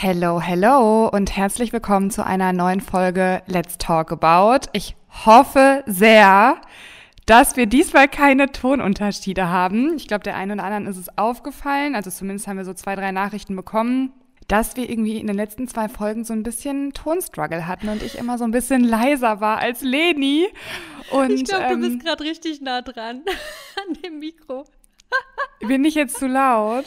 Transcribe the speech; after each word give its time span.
Hello, 0.00 0.40
hello 0.40 1.08
und 1.08 1.36
herzlich 1.36 1.72
willkommen 1.72 2.12
zu 2.12 2.24
einer 2.24 2.52
neuen 2.52 2.80
Folge 2.80 3.42
Let's 3.48 3.78
Talk 3.78 4.12
About. 4.12 4.68
Ich 4.72 4.94
hoffe 5.26 5.82
sehr, 5.86 6.60
dass 7.26 7.56
wir 7.56 7.66
diesmal 7.66 8.06
keine 8.06 8.52
Tonunterschiede 8.52 9.48
haben. 9.48 9.96
Ich 9.96 10.06
glaube, 10.06 10.22
der 10.22 10.36
einen 10.36 10.52
oder 10.52 10.62
anderen 10.62 10.86
ist 10.86 10.98
es 10.98 11.18
aufgefallen, 11.18 11.96
also 11.96 12.10
zumindest 12.10 12.46
haben 12.46 12.58
wir 12.58 12.64
so 12.64 12.74
zwei, 12.74 12.94
drei 12.94 13.10
Nachrichten 13.10 13.56
bekommen, 13.56 14.12
dass 14.46 14.76
wir 14.76 14.88
irgendwie 14.88 15.18
in 15.18 15.26
den 15.26 15.34
letzten 15.34 15.66
zwei 15.66 15.88
Folgen 15.88 16.22
so 16.22 16.32
ein 16.32 16.44
bisschen 16.44 16.92
Tonstruggle 16.92 17.66
hatten 17.66 17.88
und 17.88 18.00
ich 18.00 18.18
immer 18.18 18.38
so 18.38 18.44
ein 18.44 18.52
bisschen 18.52 18.84
leiser 18.84 19.40
war 19.40 19.58
als 19.58 19.82
Leni. 19.82 20.46
Und, 21.10 21.32
ich 21.32 21.44
glaube, 21.44 21.64
ähm, 21.64 21.82
du 21.82 21.88
bist 21.88 22.04
gerade 22.04 22.22
richtig 22.22 22.60
nah 22.60 22.82
dran 22.82 23.22
an 23.88 23.94
dem 23.94 24.20
Mikro. 24.20 24.64
bin 25.66 25.84
ich 25.84 25.96
jetzt 25.96 26.18
zu 26.18 26.28
laut? 26.28 26.84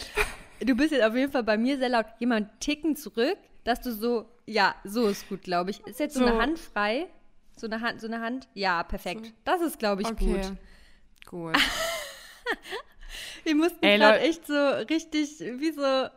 Du 0.63 0.75
bist 0.75 0.91
jetzt 0.91 1.03
auf 1.03 1.15
jeden 1.15 1.31
Fall 1.31 1.43
bei 1.43 1.57
mir 1.57 1.77
sehr 1.77 1.89
laut. 1.89 2.05
Jemand 2.19 2.59
ticken 2.59 2.95
zurück, 2.95 3.37
dass 3.63 3.81
du 3.81 3.91
so, 3.91 4.25
ja, 4.45 4.75
so 4.83 5.07
ist 5.07 5.27
gut, 5.27 5.41
glaube 5.41 5.71
ich. 5.71 5.79
Ist 5.87 5.99
jetzt 5.99 6.13
so, 6.13 6.19
so, 6.19 6.25
eine 6.25 6.39
Hand 6.39 6.59
frei? 6.59 7.07
So 7.55 7.67
eine 7.67 7.81
Hand, 7.81 8.01
so 8.01 8.07
eine 8.07 8.21
Hand? 8.21 8.47
Ja, 8.53 8.83
perfekt. 8.83 9.25
So. 9.25 9.31
Das 9.43 9.61
ist, 9.61 9.79
glaube 9.79 10.03
ich, 10.03 10.07
okay. 10.07 10.41
gut. 11.25 11.53
Gut. 11.53 11.57
Wir 13.43 13.55
mussten 13.55 13.81
gerade 13.81 14.19
echt 14.19 14.45
so 14.45 14.53
richtig, 14.53 15.39
wie 15.39 15.71
so, 15.71 16.07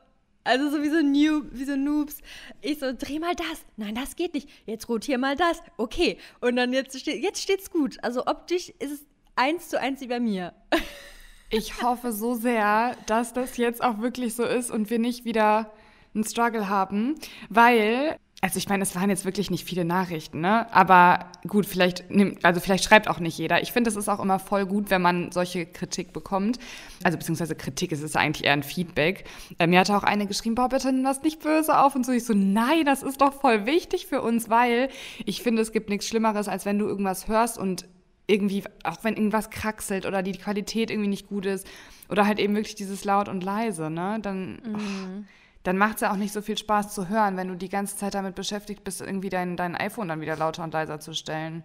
also 0.44 0.70
so 0.70 0.82
wie 0.82 0.90
so, 0.90 1.00
Noob, 1.00 1.46
wie 1.52 1.64
so 1.64 1.76
Noobs. 1.76 2.18
Ich 2.60 2.78
so, 2.78 2.92
dreh 2.92 3.18
mal 3.18 3.34
das. 3.34 3.64
Nein, 3.76 3.94
das 3.94 4.14
geht 4.14 4.34
nicht. 4.34 4.48
Jetzt 4.66 4.88
rotier 4.88 5.16
mal 5.16 5.36
das. 5.36 5.62
Okay. 5.78 6.18
Und 6.40 6.56
dann 6.56 6.72
jetzt, 6.72 6.98
steht, 6.98 7.22
jetzt 7.22 7.42
steht's 7.42 7.70
gut. 7.70 7.96
Also 8.02 8.26
optisch 8.26 8.68
ist 8.78 8.92
es 8.92 9.06
eins 9.36 9.70
zu 9.70 9.80
eins 9.80 10.02
wie 10.02 10.06
bei 10.06 10.20
mir. 10.20 10.52
Ich 11.56 11.82
hoffe 11.82 12.12
so 12.12 12.34
sehr, 12.34 12.96
dass 13.06 13.32
das 13.32 13.56
jetzt 13.56 13.82
auch 13.82 13.98
wirklich 13.98 14.34
so 14.34 14.42
ist 14.44 14.72
und 14.72 14.90
wir 14.90 14.98
nicht 14.98 15.24
wieder 15.24 15.70
einen 16.12 16.24
Struggle 16.24 16.68
haben, 16.68 17.14
weil 17.48 18.16
also 18.40 18.58
ich 18.58 18.68
meine, 18.68 18.82
es 18.82 18.94
waren 18.94 19.08
jetzt 19.08 19.24
wirklich 19.24 19.50
nicht 19.50 19.64
viele 19.64 19.86
Nachrichten, 19.86 20.42
ne? 20.42 20.70
Aber 20.70 21.30
gut, 21.48 21.64
vielleicht 21.64 22.10
nimmt, 22.10 22.44
also 22.44 22.60
vielleicht 22.60 22.84
schreibt 22.84 23.08
auch 23.08 23.18
nicht 23.18 23.38
jeder. 23.38 23.62
Ich 23.62 23.72
finde, 23.72 23.88
es 23.88 23.96
ist 23.96 24.10
auch 24.10 24.20
immer 24.20 24.38
voll 24.38 24.66
gut, 24.66 24.90
wenn 24.90 25.00
man 25.00 25.32
solche 25.32 25.64
Kritik 25.64 26.12
bekommt. 26.12 26.58
Also 27.02 27.16
beziehungsweise 27.16 27.54
Kritik, 27.54 27.90
es 27.90 28.02
ist 28.02 28.18
eigentlich 28.18 28.44
eher 28.44 28.52
ein 28.52 28.62
Feedback. 28.62 29.24
Äh, 29.58 29.66
mir 29.66 29.80
hat 29.80 29.90
auch 29.90 30.02
eine 30.02 30.26
geschrieben, 30.26 30.56
boah, 30.56 30.68
bitte 30.68 30.92
nimm 30.92 31.04
das 31.04 31.22
nicht 31.22 31.40
böse 31.40 31.78
auf 31.78 31.94
und 31.94 32.04
so. 32.04 32.12
Ich 32.12 32.26
so, 32.26 32.34
nein, 32.34 32.84
das 32.84 33.02
ist 33.02 33.22
doch 33.22 33.32
voll 33.32 33.64
wichtig 33.64 34.08
für 34.08 34.20
uns, 34.20 34.50
weil 34.50 34.90
ich 35.24 35.42
finde, 35.42 35.62
es 35.62 35.72
gibt 35.72 35.88
nichts 35.88 36.06
Schlimmeres, 36.06 36.46
als 36.46 36.66
wenn 36.66 36.78
du 36.78 36.86
irgendwas 36.86 37.28
hörst 37.28 37.56
und 37.56 37.86
irgendwie, 38.26 38.64
auch 38.84 39.02
wenn 39.02 39.16
irgendwas 39.16 39.50
kraxelt 39.50 40.06
oder 40.06 40.22
die 40.22 40.32
Qualität 40.32 40.90
irgendwie 40.90 41.08
nicht 41.08 41.28
gut 41.28 41.46
ist 41.46 41.66
oder 42.08 42.26
halt 42.26 42.38
eben 42.38 42.54
wirklich 42.54 42.74
dieses 42.74 43.04
laut 43.04 43.28
und 43.28 43.44
leise, 43.44 43.90
ne, 43.90 44.18
dann, 44.22 44.60
mhm. 44.64 44.74
oh, 44.74 45.24
dann 45.62 45.78
macht 45.78 45.96
es 45.96 46.00
ja 46.02 46.12
auch 46.12 46.16
nicht 46.16 46.32
so 46.32 46.40
viel 46.40 46.56
Spaß 46.56 46.94
zu 46.94 47.08
hören, 47.08 47.36
wenn 47.36 47.48
du 47.48 47.56
die 47.56 47.68
ganze 47.68 47.96
Zeit 47.96 48.14
damit 48.14 48.34
beschäftigt 48.34 48.84
bist, 48.84 49.00
irgendwie 49.00 49.28
dein, 49.28 49.56
dein 49.56 49.76
iPhone 49.76 50.08
dann 50.08 50.20
wieder 50.20 50.36
lauter 50.36 50.64
und 50.64 50.72
leiser 50.72 51.00
zu 51.00 51.14
stellen. 51.14 51.64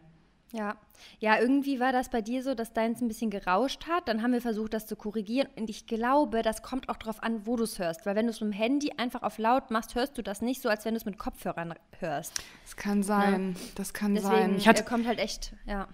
Ja. 0.51 0.75
Ja, 1.19 1.39
irgendwie 1.39 1.79
war 1.79 1.91
das 1.91 2.09
bei 2.09 2.21
dir 2.21 2.43
so, 2.43 2.55
dass 2.55 2.73
deins 2.73 3.01
ein 3.01 3.07
bisschen 3.07 3.29
gerauscht 3.29 3.87
hat. 3.87 4.07
Dann 4.07 4.21
haben 4.21 4.33
wir 4.33 4.41
versucht, 4.41 4.73
das 4.73 4.85
zu 4.85 4.95
korrigieren. 4.95 5.47
Und 5.55 5.69
ich 5.69 5.85
glaube, 5.85 6.41
das 6.41 6.61
kommt 6.61 6.89
auch 6.89 6.97
darauf 6.97 7.23
an, 7.23 7.45
wo 7.45 7.55
du 7.55 7.63
es 7.63 7.79
hörst. 7.79 8.05
Weil 8.05 8.15
wenn 8.15 8.25
du 8.25 8.31
es 8.31 8.41
mit 8.41 8.53
dem 8.53 8.57
Handy 8.57 8.91
einfach 8.97 9.23
auf 9.23 9.37
laut 9.37 9.71
machst, 9.71 9.95
hörst 9.95 10.17
du 10.17 10.21
das 10.21 10.41
nicht 10.41 10.61
so, 10.61 10.67
als 10.67 10.85
wenn 10.85 10.93
du 10.93 10.97
es 10.97 11.05
mit 11.05 11.17
Kopfhörern 11.17 11.75
hörst. 11.99 12.33
Das 12.63 12.75
kann 12.75 13.03
sein. 13.03 13.53
Ja. 13.53 13.61
Das 13.75 13.93
kann 13.93 14.15
Deswegen, 14.15 14.35
sein. 14.35 14.55
Ich 14.57 14.67
hatte, 14.67 14.83
kommt 14.83 15.07
halt 15.07 15.19
echt, 15.19 15.53
ja. 15.65 15.87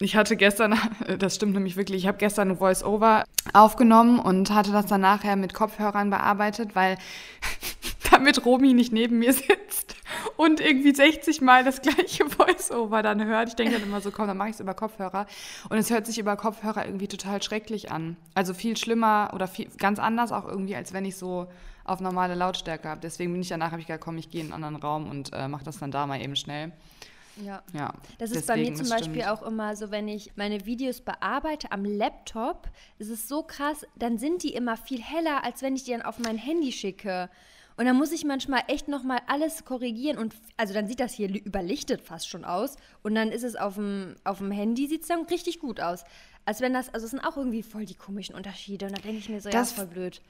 Ich 0.00 0.16
hatte 0.16 0.36
gestern, 0.36 0.78
das 1.18 1.36
stimmt 1.36 1.54
nämlich 1.54 1.76
wirklich, 1.76 2.02
ich 2.02 2.06
habe 2.08 2.18
gestern 2.18 2.50
ein 2.50 2.56
Voice-Over 2.58 3.24
aufgenommen 3.52 4.18
und 4.18 4.50
hatte 4.50 4.72
das 4.72 4.86
dann 4.86 5.02
nachher 5.02 5.36
mit 5.36 5.54
Kopfhörern 5.54 6.10
bearbeitet, 6.10 6.74
weil 6.74 6.98
damit 8.10 8.44
Romi 8.44 8.74
nicht 8.74 8.92
neben 8.92 9.18
mir 9.20 9.32
sitzt 9.32 9.96
und 10.36 10.60
irgendwie 10.60 10.94
60 10.94 11.40
Mal 11.40 11.62
das 11.64 11.80
gleiche 11.80 12.28
Voice-Over 12.28 13.02
dann 13.02 13.24
hört. 13.24 13.50
Ich 13.50 13.54
denke 13.54 13.74
dann 13.74 13.82
immer 13.82 14.00
so, 14.00 14.10
komm, 14.10 14.26
dann 14.26 14.36
mache 14.36 14.48
ich 14.48 14.54
es 14.54 14.60
über 14.60 14.74
Kopfhörer. 14.74 15.26
Und 15.68 15.78
es 15.78 15.90
hört 15.90 16.06
sich 16.06 16.18
über 16.18 16.36
Kopfhörer 16.36 16.86
irgendwie 16.86 17.08
total 17.08 17.42
schrecklich 17.42 17.92
an. 17.92 18.16
Also 18.34 18.52
viel 18.52 18.76
schlimmer 18.76 19.30
oder 19.32 19.46
viel, 19.46 19.68
ganz 19.78 19.98
anders 19.98 20.32
auch 20.32 20.46
irgendwie, 20.46 20.76
als 20.76 20.92
wenn 20.92 21.04
ich 21.04 21.16
so 21.16 21.46
auf 21.84 22.00
normale 22.00 22.34
Lautstärke 22.34 22.88
habe. 22.88 23.00
Deswegen 23.00 23.32
bin 23.32 23.42
ich 23.42 23.48
danach, 23.48 23.70
habe 23.70 23.80
ich 23.80 23.86
gesagt, 23.86 24.02
komm, 24.02 24.16
ich 24.18 24.30
gehe 24.30 24.40
in 24.40 24.52
einen 24.52 24.64
anderen 24.64 24.82
Raum 24.82 25.08
und 25.08 25.32
äh, 25.32 25.48
mache 25.48 25.64
das 25.64 25.78
dann 25.78 25.90
da 25.90 26.06
mal 26.06 26.20
eben 26.20 26.34
schnell. 26.34 26.72
Ja. 27.42 27.62
ja. 27.72 27.92
Das 28.18 28.30
ist 28.30 28.46
bei 28.46 28.56
mir 28.56 28.74
zum 28.74 28.88
Beispiel 28.88 29.22
stimmt. 29.22 29.28
auch 29.28 29.42
immer 29.42 29.76
so, 29.76 29.90
wenn 29.90 30.08
ich 30.08 30.32
meine 30.36 30.66
Videos 30.66 31.00
bearbeite 31.00 31.72
am 31.72 31.84
Laptop, 31.84 32.68
ist 32.98 33.10
es 33.10 33.28
so 33.28 33.42
krass, 33.42 33.84
dann 33.96 34.18
sind 34.18 34.42
die 34.42 34.54
immer 34.54 34.76
viel 34.76 35.02
heller, 35.02 35.44
als 35.44 35.62
wenn 35.62 35.74
ich 35.76 35.84
die 35.84 35.92
dann 35.92 36.02
auf 36.02 36.18
mein 36.18 36.38
Handy 36.38 36.72
schicke. 36.72 37.28
Und 37.76 37.86
dann 37.86 37.96
muss 37.96 38.12
ich 38.12 38.24
manchmal 38.24 38.62
echt 38.68 38.86
nochmal 38.86 39.20
alles 39.26 39.64
korrigieren 39.64 40.16
und 40.16 40.34
also 40.56 40.74
dann 40.74 40.86
sieht 40.86 41.00
das 41.00 41.12
hier 41.12 41.28
überlichtet 41.28 42.02
fast 42.02 42.28
schon 42.28 42.44
aus 42.44 42.76
und 43.02 43.16
dann 43.16 43.32
ist 43.32 43.42
es 43.42 43.56
auf 43.56 43.74
dem, 43.74 44.14
auf 44.22 44.38
dem 44.38 44.52
Handy, 44.52 44.86
sieht 44.86 45.02
es 45.02 45.08
dann 45.08 45.24
richtig 45.24 45.58
gut 45.58 45.80
aus. 45.80 46.04
Als 46.44 46.60
wenn 46.60 46.72
das, 46.72 46.92
also 46.92 47.04
es 47.04 47.10
sind 47.10 47.20
auch 47.20 47.36
irgendwie 47.36 47.64
voll 47.64 47.84
die 47.84 47.96
komischen 47.96 48.36
Unterschiede 48.36 48.86
und 48.86 48.96
da 48.96 49.02
denke 49.02 49.18
ich 49.18 49.28
mir 49.28 49.40
so, 49.40 49.50
das, 49.50 49.70
ja, 49.70 49.76
voll 49.76 49.86
blöd. 49.86 50.22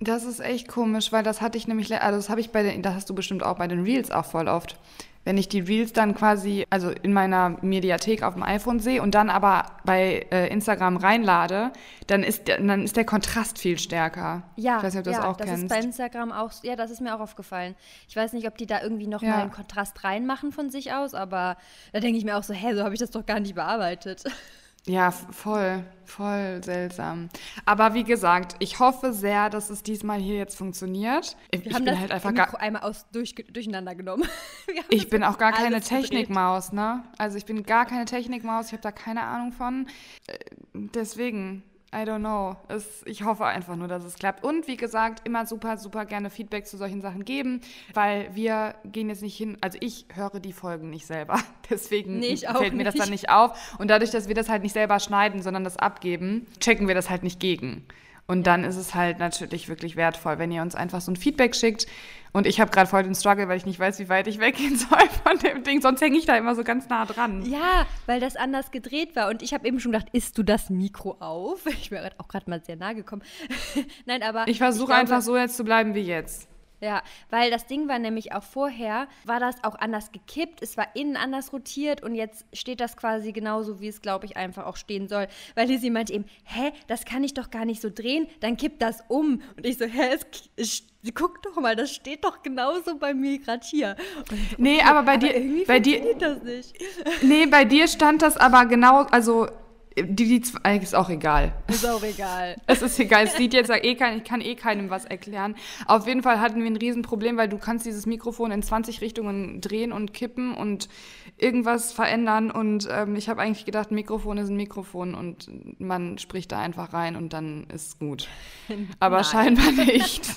Das 0.00 0.24
ist 0.24 0.40
echt 0.40 0.68
komisch, 0.68 1.12
weil 1.12 1.22
das 1.22 1.40
hatte 1.40 1.56
ich 1.56 1.68
nämlich, 1.68 1.92
also 1.94 2.18
das 2.18 2.28
habe 2.28 2.40
ich 2.40 2.50
bei 2.50 2.62
den, 2.62 2.82
das 2.82 2.94
hast 2.94 3.10
du 3.10 3.14
bestimmt 3.14 3.42
auch 3.42 3.56
bei 3.56 3.68
den 3.68 3.82
Reels 3.82 4.10
auch 4.10 4.24
voll 4.24 4.48
oft 4.48 4.76
wenn 5.24 5.38
ich 5.38 5.48
die 5.48 5.60
Reels 5.60 5.92
dann 5.92 6.14
quasi, 6.14 6.66
also 6.70 6.90
in 6.90 7.12
meiner 7.12 7.56
Mediathek 7.62 8.22
auf 8.22 8.34
dem 8.34 8.42
iPhone 8.42 8.78
sehe 8.78 9.02
und 9.02 9.14
dann 9.14 9.30
aber 9.30 9.64
bei 9.84 10.26
äh, 10.30 10.48
Instagram 10.48 10.98
reinlade, 10.98 11.72
dann 12.06 12.22
ist, 12.22 12.46
der, 12.46 12.58
dann 12.60 12.84
ist 12.84 12.96
der 12.96 13.06
Kontrast 13.06 13.58
viel 13.58 13.78
stärker. 13.78 14.42
Ja, 14.56 14.78
ich 14.78 14.84
weiß 14.84 14.94
nicht, 14.94 15.00
ob 15.00 15.04
du 15.04 15.10
ja, 15.10 15.16
das 15.16 15.26
auch 15.26 15.36
das 15.36 15.46
kennst. 15.46 15.62
ist 15.64 15.68
bei 15.70 15.78
Instagram 15.78 16.32
auch, 16.32 16.52
ja, 16.62 16.76
das 16.76 16.90
ist 16.90 17.00
mir 17.00 17.14
auch 17.16 17.20
aufgefallen. 17.20 17.74
Ich 18.08 18.16
weiß 18.16 18.34
nicht, 18.34 18.46
ob 18.46 18.58
die 18.58 18.66
da 18.66 18.82
irgendwie 18.82 19.06
noch 19.06 19.22
ja. 19.22 19.30
mal 19.30 19.42
einen 19.42 19.52
Kontrast 19.52 20.04
reinmachen 20.04 20.52
von 20.52 20.70
sich 20.70 20.92
aus, 20.92 21.14
aber 21.14 21.56
da 21.92 22.00
denke 22.00 22.18
ich 22.18 22.24
mir 22.24 22.36
auch 22.36 22.44
so, 22.44 22.52
hä, 22.52 22.74
so 22.74 22.84
habe 22.84 22.94
ich 22.94 23.00
das 23.00 23.10
doch 23.10 23.24
gar 23.24 23.40
nicht 23.40 23.54
bearbeitet. 23.54 24.24
Ja, 24.86 25.10
voll, 25.12 25.82
voll 26.04 26.62
seltsam. 26.62 27.30
Aber 27.64 27.94
wie 27.94 28.04
gesagt, 28.04 28.56
ich 28.58 28.80
hoffe 28.80 29.14
sehr, 29.14 29.48
dass 29.48 29.70
es 29.70 29.82
diesmal 29.82 30.20
hier 30.20 30.36
jetzt 30.36 30.58
funktioniert. 30.58 31.36
Ich, 31.50 31.64
Wir 31.64 31.72
haben 31.72 31.86
das 31.86 31.98
halt 31.98 32.12
einfach 32.12 32.34
gar, 32.34 32.60
einmal 32.60 32.82
aus, 32.82 33.06
durch, 33.10 33.34
durcheinander 33.34 33.94
genommen. 33.94 34.28
ich 34.90 35.08
bin 35.08 35.24
auch 35.24 35.38
gar 35.38 35.52
keine 35.52 35.80
Technikmaus, 35.80 36.72
ne? 36.72 37.02
Also 37.16 37.38
ich 37.38 37.46
bin 37.46 37.62
gar 37.62 37.86
keine 37.86 38.04
Technikmaus, 38.04 38.66
ich 38.66 38.72
habe 38.72 38.82
da 38.82 38.92
keine 38.92 39.22
Ahnung 39.22 39.52
von. 39.52 39.86
Äh, 40.26 40.38
deswegen, 40.74 41.62
I 41.94 41.98
don't 41.98 42.18
know. 42.18 42.56
Es, 42.66 43.02
ich 43.06 43.22
hoffe 43.22 43.44
einfach 43.44 43.76
nur, 43.76 43.86
dass 43.86 44.04
es 44.04 44.16
klappt. 44.16 44.42
Und 44.42 44.66
wie 44.66 44.76
gesagt, 44.76 45.26
immer 45.26 45.46
super, 45.46 45.78
super 45.78 46.04
gerne 46.04 46.28
Feedback 46.28 46.66
zu 46.66 46.76
solchen 46.76 47.00
Sachen 47.00 47.24
geben, 47.24 47.60
weil 47.92 48.34
wir 48.34 48.74
gehen 48.84 49.08
jetzt 49.08 49.22
nicht 49.22 49.36
hin, 49.36 49.56
also 49.60 49.78
ich 49.80 50.06
höre 50.12 50.40
die 50.40 50.52
Folgen 50.52 50.90
nicht 50.90 51.06
selber. 51.06 51.38
Deswegen 51.70 52.18
nee, 52.18 52.36
fällt 52.36 52.74
mir 52.74 52.84
nicht. 52.84 52.86
das 52.86 52.94
dann 52.96 53.10
nicht 53.10 53.30
auf. 53.30 53.76
Und 53.78 53.88
dadurch, 53.88 54.10
dass 54.10 54.26
wir 54.26 54.34
das 54.34 54.48
halt 54.48 54.62
nicht 54.64 54.72
selber 54.72 54.98
schneiden, 54.98 55.40
sondern 55.40 55.62
das 55.62 55.76
abgeben, 55.76 56.46
checken 56.58 56.88
wir 56.88 56.96
das 56.96 57.10
halt 57.10 57.22
nicht 57.22 57.38
gegen. 57.38 57.86
Und 58.26 58.46
dann 58.46 58.64
ist 58.64 58.76
es 58.76 58.94
halt 58.94 59.18
natürlich 59.18 59.68
wirklich 59.68 59.96
wertvoll, 59.96 60.38
wenn 60.38 60.50
ihr 60.50 60.62
uns 60.62 60.74
einfach 60.74 61.00
so 61.00 61.12
ein 61.12 61.16
Feedback 61.16 61.54
schickt. 61.54 61.86
Und 62.32 62.46
ich 62.46 62.58
habe 62.60 62.70
gerade 62.70 62.88
voll 62.88 63.02
den 63.02 63.14
Struggle, 63.14 63.48
weil 63.48 63.58
ich 63.58 63.66
nicht 63.66 63.78
weiß, 63.78 63.98
wie 63.98 64.08
weit 64.08 64.26
ich 64.26 64.40
weggehen 64.40 64.76
soll 64.76 65.08
von 65.22 65.38
dem 65.38 65.62
Ding. 65.62 65.80
Sonst 65.82 66.00
hänge 66.00 66.16
ich 66.16 66.26
da 66.26 66.36
immer 66.36 66.54
so 66.54 66.64
ganz 66.64 66.88
nah 66.88 67.04
dran. 67.04 67.44
Ja, 67.44 67.86
weil 68.06 68.20
das 68.20 68.36
anders 68.36 68.70
gedreht 68.70 69.14
war. 69.14 69.28
Und 69.28 69.42
ich 69.42 69.52
habe 69.52 69.68
eben 69.68 69.78
schon 69.78 69.92
gedacht, 69.92 70.08
isst 70.12 70.38
du 70.38 70.42
das 70.42 70.70
Mikro 70.70 71.16
auf? 71.20 71.64
Ich 71.84 71.90
wäre 71.90 72.12
auch 72.18 72.28
gerade 72.28 72.48
mal 72.48 72.62
sehr 72.64 72.76
nah 72.76 72.94
gekommen. 72.94 73.22
Nein, 74.06 74.22
aber. 74.22 74.48
Ich 74.48 74.58
versuche 74.58 74.94
einfach 74.94 75.20
so 75.20 75.36
jetzt 75.36 75.56
zu 75.56 75.64
bleiben 75.64 75.94
wie 75.94 76.00
jetzt. 76.00 76.48
Ja, 76.84 77.02
weil 77.30 77.50
das 77.50 77.66
Ding 77.66 77.88
war 77.88 77.98
nämlich 77.98 78.34
auch 78.34 78.42
vorher, 78.42 79.08
war 79.24 79.40
das 79.40 79.64
auch 79.64 79.74
anders 79.74 80.12
gekippt, 80.12 80.60
es 80.60 80.76
war 80.76 80.94
innen 80.94 81.16
anders 81.16 81.50
rotiert 81.54 82.02
und 82.02 82.14
jetzt 82.14 82.44
steht 82.52 82.78
das 82.78 82.98
quasi 82.98 83.32
genauso, 83.32 83.80
wie 83.80 83.88
es, 83.88 84.02
glaube 84.02 84.26
ich, 84.26 84.36
einfach 84.36 84.66
auch 84.66 84.76
stehen 84.76 85.08
soll. 85.08 85.26
Weil 85.54 85.68
Lizzie 85.68 85.88
meinte 85.88 86.12
eben, 86.12 86.26
hä, 86.44 86.72
das 86.86 87.06
kann 87.06 87.24
ich 87.24 87.32
doch 87.32 87.50
gar 87.50 87.64
nicht 87.64 87.80
so 87.80 87.88
drehen, 87.88 88.26
dann 88.40 88.58
kippt 88.58 88.82
das 88.82 89.02
um. 89.08 89.40
Und 89.56 89.64
ich 89.64 89.78
so, 89.78 89.86
hä, 89.86 90.10
es, 90.12 90.26
es 90.56 90.82
guck 91.14 91.42
doch 91.42 91.56
mal, 91.56 91.74
das 91.74 91.90
steht 91.90 92.22
doch 92.22 92.42
genauso 92.42 92.98
bei 92.98 93.14
mir 93.14 93.38
gerade 93.38 93.66
hier. 93.66 93.96
So, 94.28 94.36
nee, 94.58 94.82
aber 94.82 95.04
bei 95.04 95.14
aber 95.14 95.26
dir, 95.26 95.64
bei 95.66 95.80
dir, 95.80 96.14
das 96.18 96.42
nicht. 96.42 96.74
Nee, 97.22 97.46
bei 97.46 97.64
dir 97.64 97.88
stand 97.88 98.20
das 98.20 98.36
aber 98.36 98.66
genau, 98.66 99.04
also 99.04 99.48
die, 99.96 100.26
die 100.26 100.40
zwei, 100.40 100.76
ist 100.76 100.94
auch 100.94 101.08
egal. 101.08 101.52
Ist 101.68 101.86
auch 101.86 102.02
egal. 102.02 102.56
es 102.66 102.82
ist 102.82 102.98
egal. 102.98 103.24
Es 103.24 103.36
sieht 103.36 103.54
jetzt 103.54 103.70
eh 103.70 103.94
kein, 103.94 104.18
ich 104.18 104.24
kann 104.24 104.40
eh 104.40 104.56
keinem 104.56 104.90
was 104.90 105.04
erklären. 105.04 105.54
Auf 105.86 106.06
jeden 106.06 106.22
Fall 106.22 106.40
hatten 106.40 106.60
wir 106.60 106.66
ein 106.66 106.76
Riesenproblem, 106.76 107.36
weil 107.36 107.48
du 107.48 107.58
kannst 107.58 107.86
dieses 107.86 108.04
Mikrofon 108.06 108.50
in 108.50 108.62
20 108.62 109.00
Richtungen 109.00 109.60
drehen 109.60 109.92
und 109.92 110.12
kippen 110.12 110.54
und 110.54 110.88
irgendwas 111.36 111.92
verändern. 111.92 112.50
Und 112.50 112.88
ähm, 112.90 113.14
ich 113.14 113.28
habe 113.28 113.40
eigentlich 113.40 113.64
gedacht, 113.64 113.92
ein 113.92 113.94
Mikrofon 113.94 114.38
ist 114.38 114.48
ein 114.48 114.56
Mikrofon 114.56 115.14
und 115.14 115.48
man 115.78 116.18
spricht 116.18 116.50
da 116.50 116.58
einfach 116.58 116.92
rein 116.92 117.14
und 117.14 117.32
dann 117.32 117.68
ist 117.72 118.00
gut. 118.00 118.28
Aber 118.98 119.16
nein. 119.16 119.24
scheinbar 119.24 119.72
nicht. 119.84 120.28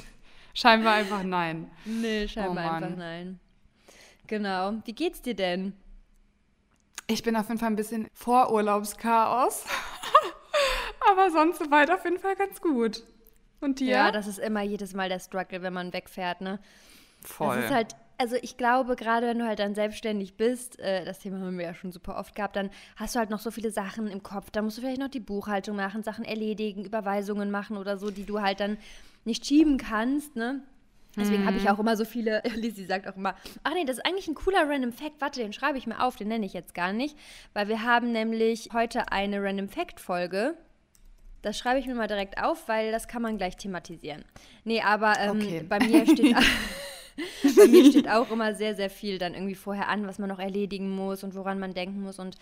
scheinbar 0.54 0.94
einfach 0.94 1.24
nein. 1.24 1.71
Nee, 1.86 2.27
scheinbar 2.27 2.65
oh 2.65 2.75
einfach 2.75 2.95
nein. 2.95 3.39
Genau. 4.27 4.74
Wie 4.86 4.94
geht's 4.94 5.21
dir 5.21 5.36
denn? 5.36 5.74
Ich 7.07 7.24
bin 7.24 7.36
auf 7.36 7.48
jeden 7.48 7.59
Fall 7.59 7.69
ein 7.69 7.75
bisschen 7.75 8.07
vor 8.13 8.51
Urlaubschaos. 8.51 9.65
Aber 11.12 11.31
sonst 11.31 11.59
soweit 11.59 11.89
auf 11.89 12.04
jeden 12.04 12.19
Fall 12.19 12.36
ganz 12.36 12.62
gut. 12.62 13.04
Und 13.62 13.80
dir? 13.80 13.88
Ja, 13.88 14.12
das 14.12 14.27
ist 14.27 14.39
immer 14.39 14.62
jedes 14.62 14.94
Mal 14.94 15.09
der 15.09 15.19
Struggle, 15.19 15.62
wenn 15.62 15.74
man 15.74 15.94
wegfährt, 15.94 16.42
ne? 16.42 16.59
Voll. 17.24 17.56
Das 17.56 17.65
ist 17.65 17.71
halt 17.71 17.95
also 18.18 18.36
ich 18.42 18.57
glaube, 18.57 18.95
gerade 18.95 19.27
wenn 19.27 19.39
du 19.39 19.45
halt 19.45 19.59
dann 19.59 19.75
selbstständig 19.75 20.36
bist, 20.36 20.80
äh, 20.80 21.06
das 21.06 21.19
Thema 21.19 21.39
haben 21.39 21.57
wir 21.57 21.65
ja 21.65 21.74
schon 21.74 21.92
super 21.92 22.18
oft 22.18 22.36
gehabt, 22.36 22.56
dann 22.56 22.69
hast 22.95 23.15
du 23.15 23.19
halt 23.19 23.30
noch 23.30 23.39
so 23.39 23.51
viele 23.51 23.71
Sachen 23.71 24.07
im 24.07 24.24
Kopf. 24.24 24.50
Dann 24.50 24.65
musst 24.65 24.77
du 24.77 24.81
vielleicht 24.81 25.00
noch 25.00 25.09
die 25.09 25.19
Buchhaltung 25.19 25.75
machen, 25.75 26.04
Sachen 26.04 26.25
erledigen, 26.25 26.83
Überweisungen 26.83 27.51
machen 27.51 27.77
oder 27.77 27.98
so, 27.98 28.09
die 28.09 28.25
du 28.25 28.42
halt 28.42 28.59
dann 28.59 28.77
nicht 29.24 29.45
schieben 29.45 29.77
kannst, 29.77 30.36
ne? 30.36 30.62
Deswegen 31.18 31.46
habe 31.46 31.58
ich 31.58 31.64
mhm. 31.64 31.69
auch 31.69 31.80
immer 31.80 31.98
so 31.98 32.06
viele, 32.06 32.42
Lizzie 32.56 32.86
sagt 32.86 33.08
auch 33.08 33.16
immer, 33.16 33.36
ach 33.64 33.74
nee, 33.74 33.86
das 33.86 33.98
ist 33.98 34.06
eigentlich 34.06 34.28
ein 34.28 34.36
cooler 34.36 34.69
Random 34.69 34.94
Fact, 34.94 35.19
warte, 35.19 35.42
den 35.42 35.54
schreibe 35.54 35.78
ich 35.78 35.88
mir 35.88 36.02
auf, 36.02 36.16
den 36.16 36.28
nenne 36.28 36.46
ich 36.46 36.54
jetzt 36.54 36.74
gar 36.74 36.94
nicht, 36.94 37.18
weil 37.54 37.68
wir 37.68 37.84
haben 37.84 38.12
nämlich 38.12 38.69
heute 38.74 39.12
eine 39.12 39.42
Random 39.42 39.68
Fact 39.69 40.00
Folge. 40.00 40.56
Das 41.42 41.58
schreibe 41.58 41.80
ich 41.80 41.88
mir 41.88 41.96
mal 41.96 42.08
direkt 42.08 42.42
auf, 42.42 42.68
weil 42.68 42.92
das 42.92 43.08
kann 43.08 43.22
man 43.22 43.38
gleich 43.38 43.58
thematisieren. 43.58 44.25
Nee, 44.64 44.81
aber 44.81 45.19
ähm, 45.19 45.38
okay. 45.38 45.66
bei 45.68 45.80
mir 45.80 46.06
steht 46.06 46.36
Bei 47.56 47.68
mir 47.68 47.90
steht 47.90 48.10
auch 48.10 48.30
immer 48.31 48.54
sehr, 48.54 48.75
sehr 48.75 48.90
viel 48.90 49.18
dann 49.18 49.34
irgendwie 49.34 49.56
vorher 49.56 49.90
an, 49.90 50.08
was 50.08 50.19
man 50.19 50.30
noch 50.30 50.40
erledigen 50.40 50.90
muss 50.90 51.24
und 51.24 51.36
woran 51.36 51.60
man 51.60 51.74
denken 51.74 52.02
muss. 52.02 52.19
Und 52.19 52.36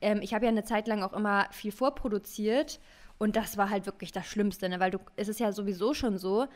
ähm, 0.00 0.20
ich 0.22 0.32
habe 0.34 0.46
ja 0.46 0.50
eine 0.50 0.64
Zeit 0.64 0.88
lang 0.88 1.02
auch 1.02 1.12
immer 1.12 1.46
viel 1.50 1.72
vorproduziert. 1.72 2.80
Und 3.18 3.36
das 3.36 3.56
war 3.56 3.70
halt 3.70 3.86
wirklich 3.86 4.10
das 4.10 4.26
Schlimmste, 4.26 4.68
ne? 4.68 4.80
weil 4.80 4.90
du, 4.90 4.98
es 5.16 5.28
ist 5.28 5.38
ja 5.38 5.52
sowieso 5.52 5.94
schon 5.94 6.18
so, 6.18 6.46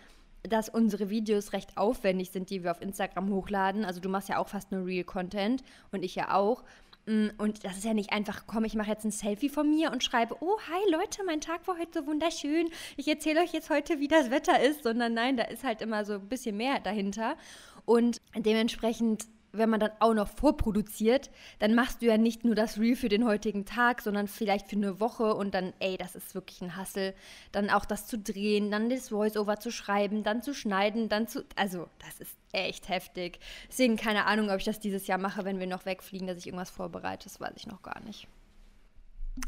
dass 0.49 0.69
unsere 0.69 1.11
Videos 1.11 1.53
recht 1.53 1.77
aufwendig 1.77 2.31
sind, 2.31 2.51
die 2.51 2.63
wir 2.63 2.71
auf 2.71 2.81
Instagram 2.81 3.31
hochladen. 3.31 3.85
Also 3.85 4.01
du 4.01 4.09
machst 4.09 4.29
ja 4.29 4.39
auch 4.39 4.49
fast 4.49 4.73
nur 4.73 4.87
Real-Content 4.87 5.63
und 5.93 6.03
ich 6.03 6.15
ja 6.15 6.35
auch. 6.35 6.65
Mm, 7.07 7.29
und 7.39 7.65
das 7.65 7.77
ist 7.77 7.85
ja 7.85 7.95
nicht 7.95 8.13
einfach, 8.13 8.45
komm, 8.47 8.65
ich 8.65 8.75
mache 8.75 8.91
jetzt 8.91 9.05
ein 9.05 9.11
Selfie 9.11 9.49
von 9.49 9.71
mir 9.71 9.93
und 9.93 10.03
schreibe, 10.03 10.37
oh, 10.41 10.59
hi 10.69 10.93
Leute, 10.93 11.25
mein 11.25 11.41
Tag 11.41 11.67
war 11.67 11.79
heute 11.79 12.01
so 12.01 12.07
wunderschön. 12.07 12.69
Ich 12.97 13.09
erzähle 13.09 13.41
euch 13.41 13.53
jetzt 13.53 13.71
heute, 13.71 14.01
wie 14.01 14.09
das 14.09 14.31
Wetter 14.31 14.61
ist, 14.61 14.83
sondern 14.83 15.15
nein, 15.15 15.37
da 15.37 15.45
ist 15.45 15.65
halt 15.65 15.83
immer 15.83 16.05
so 16.05 16.15
ein 16.15 16.29
bisschen 16.29 16.57
mehr 16.57 16.81
dahinter. 16.81 17.37
Und 17.85 18.21
dementsprechend 18.35 19.27
wenn 19.59 19.71
man 19.71 19.81
dann 19.81 19.93
auch 20.01 20.15
noch 20.15 20.29
vorproduziert, 20.29 21.31
dann 21.59 21.75
machst 21.75 22.03
du 22.03 22.07
ja 22.07 22.19
nicht 22.19 22.45
nur 22.45 22.55
das 22.55 22.79
Reel 22.79 22.97
für 22.97 23.09
den 23.09 23.25
heutigen 23.25 23.65
Tag, 23.65 24.03
sondern 24.03 24.29
vielleicht 24.29 24.69
für 24.69 24.77
eine 24.77 25.01
Woche 25.01 25.35
und 25.35 25.55
dann, 25.55 25.73
ey, 25.79 25.97
das 25.97 26.15
ist 26.15 26.35
wirklich 26.35 26.61
ein 26.63 26.77
Hassel. 26.77 27.15
Dann 27.53 27.71
auch 27.71 27.85
das 27.85 28.07
zu 28.07 28.19
drehen, 28.19 28.71
dann 28.71 28.91
das 28.91 29.11
Voice-Over 29.11 29.59
zu 29.61 29.71
schreiben, 29.71 30.23
dann 30.23 30.43
zu 30.43 30.55
schneiden, 30.55 31.09
dann 31.09 31.29
zu. 31.29 31.45
Also, 31.57 31.89
das 32.05 32.21
ist 32.21 32.37
echt 32.53 32.89
heftig. 32.89 33.39
Deswegen 33.69 33.97
keine 33.97 34.27
Ahnung, 34.27 34.51
ob 34.51 34.59
ich 34.59 34.65
das 34.65 34.81
dieses 34.81 35.07
Jahr 35.07 35.19
mache, 35.19 35.45
wenn 35.45 35.61
wir 35.61 35.67
noch 35.67 35.87
wegfliegen, 35.87 36.27
dass 36.27 36.39
ich 36.39 36.47
irgendwas 36.47 36.71
vorbereite. 36.71 37.25
Das 37.25 37.41
weiß 37.41 37.55
ich 37.57 37.67
noch 37.67 37.83
gar 37.83 38.01
nicht. 38.01 38.29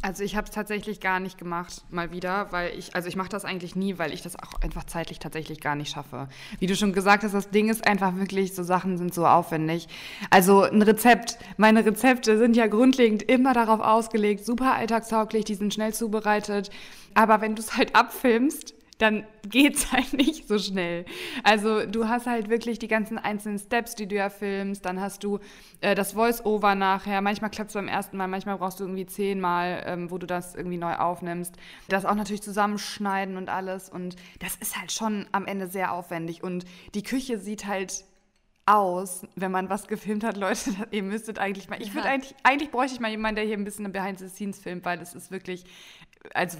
Also 0.02 0.23
ich 0.23 0.37
habe 0.37 0.46
es 0.46 0.50
tatsächlich 0.50 1.00
gar 1.00 1.19
nicht 1.19 1.38
gemacht, 1.38 1.82
mal 1.90 2.12
wieder, 2.12 2.52
weil 2.52 2.79
ich, 2.79 2.94
also 2.94 3.08
ich 3.08 3.17
mache 3.17 3.31
das 3.31 3.46
eigentlich 3.46 3.75
nie, 3.75 3.99
weil 3.99 4.12
ich 4.12 4.20
das 4.20 4.37
auch 4.37 4.61
einfach 4.61 4.85
zeitlich 4.85 5.19
tatsächlich 5.19 5.61
gar 5.61 5.76
nicht 5.76 5.90
schaffe. 5.90 6.29
Wie 6.58 6.67
du 6.67 6.76
schon 6.76 6.93
gesagt 6.93 7.25
hast, 7.25 7.32
das 7.32 7.50
Ding 7.50 7.70
ist 7.70 7.87
einfach 7.87 8.14
wirklich, 8.17 8.55
so 8.55 8.62
Sachen 8.62 8.99
sind 8.99 9.14
so 9.14 9.26
aufwendig. 9.26 9.88
Also 10.31 10.62
ein 10.62 10.82
Rezept, 10.82 11.38
meine 11.56 11.87
Rezepte 11.87 12.37
sind 12.37 12.55
ja 12.55 12.67
grundlegend 12.67 13.23
immer 13.23 13.55
darauf 13.55 13.81
ausgelegt, 13.81 14.44
super 14.44 14.75
alltagstauglich, 14.75 15.46
die 15.46 15.55
sind 15.55 15.73
schnell 15.73 15.94
zubereitet. 15.94 16.70
Aber 17.14 17.41
wenn 17.41 17.56
du 17.56 17.62
es 17.62 17.76
halt 17.76 17.96
abfilmst, 17.96 18.75
dann 18.99 19.25
geht 19.49 19.77
es 19.77 19.93
halt 19.93 20.12
nicht 20.12 20.47
so 20.47 20.59
schnell. 20.59 21.05
Also 21.43 21.87
du 21.87 22.09
hast 22.09 22.27
halt 22.27 22.50
wirklich 22.50 22.79
die 22.79 22.89
ganzen 22.89 23.19
einzelnen 23.19 23.59
Steps, 23.59 23.95
die 23.95 24.06
du 24.06 24.17
ja 24.17 24.29
filmst, 24.29 24.85
dann 24.85 25.00
hast 25.00 25.25
du 25.25 25.39
äh, 25.81 25.95
das 25.95 26.12
Voice-Over 26.12 26.75
nachher, 26.75 27.21
manchmal 27.23 27.50
klappt 27.50 27.71
es 27.71 27.75
beim 27.75 27.89
ersten 27.89 28.17
Mal, 28.17 28.29
manchmal 28.29 28.59
brauchst 28.59 28.81
du 28.81 28.85
irgendwie 28.85 29.06
zehnmal, 29.06 29.83
ähm, 29.87 30.11
wo 30.11 30.19
du 30.19 30.27
das 30.27 30.55
irgendwie 30.55 30.79
neu 30.79 30.95
aufnimmst. 30.95 31.55
Das 31.89 32.05
auch 32.05 32.15
natürlich 32.15 32.43
zusammenschneiden 32.43 33.37
und 33.37 33.49
alles. 33.49 33.89
Und 33.89 34.17
das 34.41 34.56
ist 34.56 34.79
halt 34.79 34.93
schon 34.93 35.27
am 35.33 35.47
Ende 35.47 35.69
sehr 35.69 35.93
aufwendig. 35.93 36.43
Und 36.43 36.65
die 36.94 37.03
Küche 37.03 37.39
sieht 37.39 37.67
halt 37.67 38.05
aus, 38.67 39.27
wenn 39.35 39.51
man 39.51 39.71
was 39.71 39.89
gefilmt 39.89 40.25
hat, 40.25 40.37
Leute, 40.37 40.71
ihr 40.91 41.03
müsstet 41.03 41.39
eigentlich 41.39 41.69
mal, 41.69 41.81
ich 41.81 41.94
würde 41.94 42.09
eigentlich, 42.09 42.35
eigentlich 42.43 42.71
bräuchte 42.71 42.94
ich 42.94 43.01
mal 43.01 43.11
jemanden, 43.11 43.37
der 43.37 43.44
hier 43.44 43.56
ein 43.56 43.65
bisschen 43.65 43.91
Behind 43.93 44.19
the 44.19 44.29
Scenes 44.29 44.61
filmt, 44.61 44.85
weil 44.85 44.99
das 44.99 45.15
ist 45.15 45.31
wirklich, 45.31 45.65
also 46.35 46.59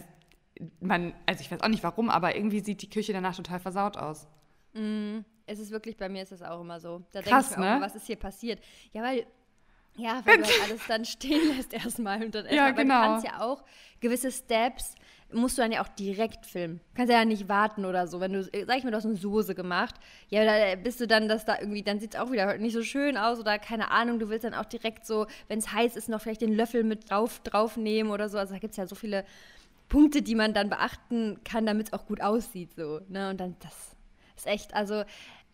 man, 0.81 1.14
also 1.26 1.40
ich 1.40 1.50
weiß 1.50 1.60
auch 1.60 1.69
nicht 1.69 1.82
warum, 1.82 2.10
aber 2.10 2.37
irgendwie 2.37 2.60
sieht 2.60 2.82
die 2.82 2.90
Küche 2.90 3.12
danach 3.12 3.37
total 3.37 3.60
versaut 3.60 3.96
aus. 3.96 4.26
Mm, 4.75 5.20
es 5.46 5.58
ist 5.58 5.70
wirklich, 5.70 5.96
bei 5.96 6.08
mir 6.08 6.22
ist 6.22 6.32
es 6.32 6.43
auch 6.43 6.60
immer 6.60 6.81
so. 6.81 7.02
Da 7.12 7.22
denke 7.22 7.40
ich 7.40 7.56
mir 7.56 7.64
ne? 7.64 7.76
auch, 7.76 7.81
was 7.81 7.94
ist 7.94 8.06
hier 8.06 8.16
passiert? 8.16 8.60
Ja, 8.93 9.02
weil, 9.02 9.26
ja, 9.96 10.22
weil 10.25 10.38
du 10.38 10.44
halt 10.44 10.62
alles 10.64 10.81
dann 10.87 11.05
stehen 11.05 11.40
lässt 11.56 11.72
erstmal 11.72 12.22
und 12.25 12.34
dann 12.34 12.46
erstmal. 12.46 12.69
Ja, 12.69 12.70
genau. 12.72 12.94
du 12.94 13.06
kannst 13.08 13.26
ja 13.26 13.40
auch 13.40 13.64
gewisse 14.00 14.31
Steps 14.31 14.94
musst 15.32 15.58
du 15.58 15.62
dann 15.62 15.72
ja 15.72 15.82
auch 15.82 15.88
direkt 15.88 16.46
filmen. 16.46 16.81
Kannst 16.94 17.12
ja 17.12 17.25
nicht 17.25 17.49
warten 17.49 17.84
oder 17.84 18.06
so. 18.06 18.20
Wenn 18.20 18.32
du, 18.32 18.43
sag 18.43 18.78
ich 18.78 18.84
mal, 18.84 18.90
du 18.90 18.96
hast 18.96 19.05
eine 19.05 19.16
Soße 19.16 19.55
gemacht, 19.55 19.94
ja, 20.28 20.44
da 20.44 20.75
bist 20.76 21.00
du 21.00 21.06
dann, 21.06 21.28
dass 21.28 21.44
da 21.44 21.58
irgendwie, 21.58 21.82
dann 21.82 22.00
sieht 22.00 22.14
es 22.14 22.20
auch 22.20 22.32
wieder 22.32 22.56
nicht 22.56 22.72
so 22.72 22.82
schön 22.82 23.16
aus 23.16 23.38
oder 23.38 23.58
keine 23.58 23.90
Ahnung, 23.90 24.19
du 24.19 24.28
willst 24.31 24.44
dann 24.44 24.55
auch 24.55 24.64
direkt 24.64 25.06
so, 25.06 25.26
wenn 25.49 25.58
es 25.58 25.72
heiß 25.72 25.96
ist, 25.96 26.08
noch 26.08 26.20
vielleicht 26.22 26.40
den 26.40 26.55
Löffel 26.55 26.82
mit 26.82 27.10
drauf, 27.10 27.40
draufnehmen 27.40 28.10
oder 28.10 28.28
so. 28.28 28.38
Also 28.38 28.55
da 28.55 28.58
gibt 28.58 28.72
es 28.72 28.78
ja 28.78 28.87
so 28.87 28.94
viele 28.94 29.25
Punkte, 29.88 30.23
die 30.23 30.35
man 30.35 30.55
dann 30.55 30.69
beachten 30.69 31.40
kann, 31.44 31.67
damit 31.67 31.88
es 31.88 31.93
auch 31.93 32.06
gut 32.06 32.20
aussieht. 32.20 32.75
So, 32.76 33.00
ne? 33.08 33.31
Und 33.31 33.38
dann, 33.38 33.56
das 33.61 33.96
ist 34.37 34.46
echt, 34.46 34.75
also 34.75 35.05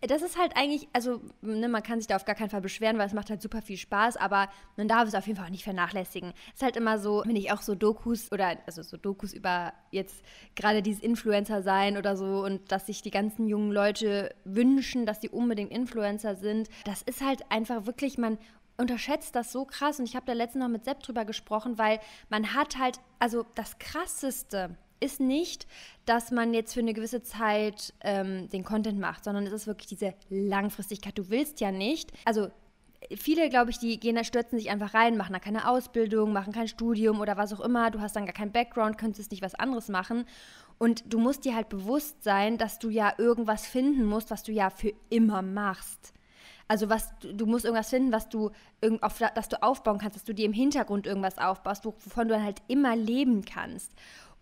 das 0.07 0.23
ist 0.23 0.39
halt 0.39 0.57
eigentlich, 0.57 0.89
also 0.93 1.21
ne, 1.41 1.69
man 1.69 1.83
kann 1.83 1.99
sich 1.99 2.07
da 2.07 2.17
auf 2.17 2.25
gar 2.25 2.35
keinen 2.35 2.51
Fall 2.51 2.61
beschweren, 2.61 2.99
weil 2.99 3.07
es 3.07 3.13
macht 3.13 3.31
halt 3.31 3.41
super 3.41 3.63
viel 3.63 3.77
Spaß, 3.77 4.17
aber 4.17 4.49
man 4.77 4.89
darf 4.89 5.09
es 5.09 5.15
auf 5.15 5.27
jeden 5.27 5.39
Fall 5.39 5.47
auch 5.47 5.51
nicht 5.51 5.65
vernachlässigen. 5.65 6.33
Es 6.49 6.57
ist 6.57 6.63
halt 6.63 6.77
immer 6.77 6.99
so, 6.99 7.23
wenn 7.25 7.37
ich 7.37 7.53
auch 7.53 7.63
so 7.63 7.75
Dokus 7.75 8.31
oder 8.33 8.59
also 8.67 8.83
so 8.83 8.97
Dokus 8.97 9.33
über 9.33 9.73
jetzt 9.91 10.23
gerade 10.57 10.83
dieses 10.83 11.03
Influencer 11.03 11.63
sein 11.63 11.97
oder 11.97 12.17
so 12.17 12.45
und 12.45 12.71
dass 12.71 12.87
sich 12.87 13.03
die 13.03 13.11
ganzen 13.11 13.47
jungen 13.49 13.73
Leute 13.73 14.35
wünschen, 14.45 15.07
dass 15.07 15.21
sie 15.21 15.29
unbedingt 15.29 15.71
Influencer 15.71 16.37
sind. 16.37 16.69
Das 16.85 17.03
ist 17.03 17.25
halt 17.25 17.51
einfach 17.51 17.87
wirklich, 17.87 18.19
man 18.19 18.39
unterschätzt 18.77 19.35
das 19.35 19.53
so 19.53 19.65
krass 19.65 19.99
und 19.99 20.07
ich 20.07 20.17
habe 20.17 20.27
da 20.27 20.33
letztens 20.33 20.63
noch 20.63 20.71
mit 20.71 20.85
Sepp 20.85 21.03
drüber 21.03 21.25
gesprochen, 21.25 21.79
weil 21.79 22.01
man 22.29 22.55
hat 22.55 22.79
halt, 22.79 23.01
also 23.19 23.45
das 23.55 23.79
Krasseste 23.79 24.77
ist 25.01 25.21
nicht, 25.21 25.67
dass 26.07 26.31
man 26.31 26.55
jetzt 26.55 26.75
für 26.75 26.81
eine 26.81 26.95
gewisse 26.95 27.23
Zeit 27.23 27.93
ähm, 28.01 28.49
den 28.49 28.65
Content 28.65 28.99
macht, 28.99 29.25
sondern 29.25 29.47
es 29.47 29.53
ist 29.53 29.67
wirklich 29.67 29.89
diese 29.89 30.15
Langfristigkeit. 30.31 31.17
Du 31.19 31.29
willst 31.29 31.61
ja 31.61 31.71
nicht, 31.71 32.13
also 32.25 32.49
viele, 33.17 33.49
glaube 33.49 33.71
ich, 33.71 33.79
die 33.79 34.01
gehen 34.01 34.17
da, 34.17 34.25
stürzen 34.25 34.59
sich 34.59 34.71
einfach 34.71 34.95
rein, 34.95 35.17
machen 35.17 35.33
da 35.33 35.39
keine 35.39 35.69
Ausbildung, 35.69 36.33
machen 36.33 36.53
kein 36.53 36.69
Studium 36.69 37.21
oder 37.21 37.37
was 37.37 37.53
auch 37.53 37.61
immer. 37.61 37.91
Du 37.91 38.01
hast 38.01 38.17
dann 38.17 38.25
gar 38.25 38.35
keinen 38.35 38.53
Background, 38.53 38.99
könntest 38.99 39.31
nicht 39.31 39.43
was 39.43 39.55
anderes 39.55 39.89
machen. 39.89 40.25
Und 40.79 41.13
du 41.13 41.19
musst 41.19 41.45
dir 41.45 41.55
halt 41.55 41.69
bewusst 41.69 42.25
sein, 42.25 42.59
dass 42.59 42.79
du 42.79 42.89
ja 42.89 43.15
irgendwas 43.19 43.67
finden 43.67 44.05
musst, 44.07 44.31
was 44.31 44.43
du 44.43 44.53
ja 44.53 44.71
für 44.71 44.93
immer 45.11 45.43
machst. 45.43 46.14
Also 46.67 46.89
was 46.89 47.11
du 47.21 47.47
musst 47.47 47.65
irgendwas 47.65 47.91
finden, 47.91 48.13
was 48.13 48.29
du 48.29 48.51
auf 49.01 49.19
das 49.35 49.49
du 49.49 49.63
aufbauen 49.63 49.99
kannst, 49.99 50.17
dass 50.17 50.25
du 50.25 50.35
dir 50.35 50.47
im 50.47 50.53
Hintergrund 50.53 51.07
irgendwas 51.07 51.39
aufbaust, 51.39 51.85
wovon 51.85 52.29
du 52.29 52.35
dann 52.35 52.45
halt 52.45 52.63
immer 52.69 52.97
leben 52.97 53.45
kannst. 53.45 53.93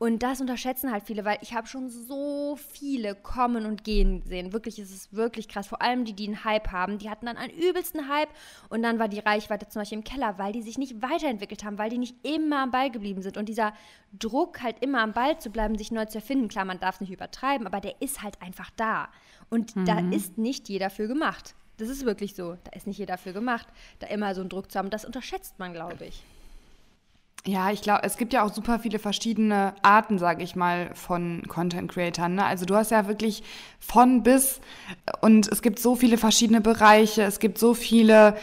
Und 0.03 0.25
das 0.25 0.41
unterschätzen 0.41 0.91
halt 0.91 1.05
viele, 1.05 1.25
weil 1.25 1.39
ich 1.43 1.55
habe 1.55 1.69
schon 1.69 1.89
so 1.89 2.57
viele 2.57 3.15
kommen 3.15 3.67
und 3.67 3.85
gehen 3.85 4.25
sehen. 4.27 4.53
Wirklich, 4.53 4.81
es 4.81 4.91
ist 4.91 5.15
wirklich 5.15 5.47
krass. 5.47 5.69
Vor 5.69 5.81
allem 5.81 6.05
die, 6.05 6.13
die 6.13 6.27
einen 6.27 6.43
Hype 6.43 6.73
haben, 6.73 6.99
die 6.99 7.09
hatten 7.09 7.27
dann 7.27 7.37
einen 7.37 7.53
übelsten 7.53 8.09
Hype 8.09 8.31
und 8.69 8.83
dann 8.83 8.99
war 8.99 9.07
die 9.07 9.21
Reichweite 9.21 9.69
zum 9.69 9.81
Beispiel 9.81 9.99
im 9.99 10.03
Keller, 10.03 10.39
weil 10.39 10.53
die 10.53 10.63
sich 10.63 10.77
nicht 10.77 11.03
weiterentwickelt 11.03 11.63
haben, 11.63 11.79
weil 11.79 11.89
die 11.89 11.99
nicht 11.99 12.17
immer 12.27 12.65
am 12.65 12.73
Ball 12.73 12.91
geblieben 12.91 13.23
sind. 13.23 13.37
Und 13.37 13.49
dieser 13.49 13.75
Druck, 14.13 14.61
halt 14.61 14.83
immer 14.83 15.03
am 15.03 15.13
Ball 15.13 15.39
zu 15.39 15.51
bleiben, 15.51 15.79
sich 15.79 15.93
neu 15.93 16.07
zu 16.07 16.19
erfinden, 16.19 16.49
klar, 16.49 16.65
man 16.65 16.81
darf 16.81 16.97
es 16.97 17.03
nicht 17.03 17.13
übertreiben, 17.13 17.69
aber 17.69 17.79
der 17.79 18.03
ist 18.03 18.25
halt 18.25 18.43
einfach 18.43 18.71
da. 18.75 19.09
Und 19.51 19.77
mhm. 19.77 19.85
da 19.85 20.01
ist 20.11 20.37
nicht 20.37 20.69
jeder 20.69 20.91
für 20.91 21.07
gemacht. 21.07 21.55
Das 21.83 21.91
ist 21.91 22.07
wirklich 22.07 22.37
so. 22.37 22.57
Da 22.63 22.71
ist 22.77 22.87
nicht 22.87 22.99
jeder 22.99 23.19
für 23.19 23.33
gemacht, 23.33 23.67
da 23.99 24.07
immer 24.07 24.37
so 24.37 24.41
einen 24.41 24.51
Druck 24.51 24.71
zu 24.71 24.79
haben. 24.79 24.89
Das 24.89 25.05
unterschätzt 25.05 25.59
man, 25.59 25.73
glaube 25.73 26.05
ich. 26.05 26.23
Ja, 27.45 27.73
ich 27.73 27.83
glaube, 27.83 28.05
es 28.05 28.17
gibt 28.17 28.33
ja 28.33 28.45
auch 28.45 28.55
super 28.55 28.79
viele 28.79 29.01
verschiedene 29.01 29.75
Arten, 29.83 30.21
sage 30.21 30.45
ich 30.45 30.55
mal, 30.55 30.95
von 30.95 31.43
Content 31.49 31.91
Creatern. 31.91 32.37
Ne? 32.37 32.45
Also 32.45 32.67
du 32.67 32.77
hast 32.77 32.93
ja 32.93 33.09
wirklich 33.09 33.43
von 33.81 34.23
bis 34.23 34.61
und 35.23 35.49
es 35.49 35.61
gibt 35.61 35.81
so 35.81 35.97
viele 35.97 36.19
verschiedene 36.19 36.61
Bereiche, 36.61 37.23
es 37.23 37.41
gibt 37.41 37.59
so 37.59 37.75
viele 37.75 38.37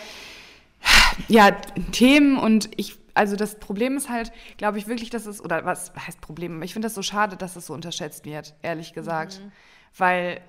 ja, 1.30 1.52
Themen 1.94 2.38
und 2.38 2.70
ich, 2.76 2.98
also 3.14 3.38
das 3.38 3.58
Problem 3.58 3.96
ist 3.96 4.10
halt, 4.10 4.34
glaube 4.58 4.80
ich 4.80 4.88
wirklich, 4.88 5.10
dass 5.10 5.28
es, 5.28 5.42
oder 5.42 5.64
was 5.64 5.94
heißt 5.96 6.20
Problem? 6.20 6.62
Ich 6.62 6.74
finde 6.74 6.88
das 6.88 6.96
so 6.96 7.02
schade, 7.02 7.38
dass 7.38 7.56
es 7.56 7.68
so 7.68 7.74
unterschätzt 7.74 8.26
wird, 8.26 8.54
ehrlich 8.64 8.92
gesagt. 8.92 9.40
Mhm. 9.42 9.52
Weil 9.98 10.42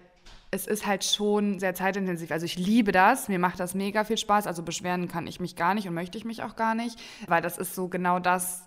es 0.50 0.66
ist 0.66 0.86
halt 0.86 1.04
schon 1.04 1.60
sehr 1.60 1.74
zeitintensiv. 1.74 2.30
Also 2.30 2.44
ich 2.44 2.58
liebe 2.58 2.92
das, 2.92 3.28
mir 3.28 3.38
macht 3.38 3.60
das 3.60 3.74
mega 3.74 4.04
viel 4.04 4.18
Spaß. 4.18 4.46
Also 4.46 4.62
beschweren 4.62 5.08
kann 5.08 5.26
ich 5.26 5.40
mich 5.40 5.56
gar 5.56 5.74
nicht 5.74 5.86
und 5.86 5.94
möchte 5.94 6.18
ich 6.18 6.24
mich 6.24 6.42
auch 6.42 6.56
gar 6.56 6.74
nicht, 6.74 6.98
weil 7.28 7.42
das 7.42 7.56
ist 7.56 7.74
so 7.74 7.88
genau 7.88 8.18
das. 8.18 8.64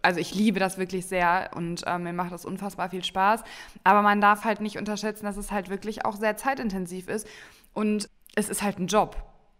Also 0.00 0.20
ich 0.20 0.34
liebe 0.34 0.60
das 0.60 0.78
wirklich 0.78 1.06
sehr 1.06 1.50
und 1.54 1.86
äh, 1.86 1.98
mir 1.98 2.12
macht 2.12 2.32
das 2.32 2.44
unfassbar 2.44 2.90
viel 2.90 3.04
Spaß. 3.04 3.42
Aber 3.82 4.02
man 4.02 4.20
darf 4.20 4.44
halt 4.44 4.60
nicht 4.60 4.78
unterschätzen, 4.78 5.24
dass 5.24 5.36
es 5.36 5.50
halt 5.50 5.68
wirklich 5.68 6.04
auch 6.04 6.16
sehr 6.16 6.36
zeitintensiv 6.36 7.08
ist 7.08 7.26
und 7.72 8.08
es 8.36 8.48
ist 8.48 8.62
halt 8.62 8.78
ein 8.78 8.86
Job. 8.86 9.16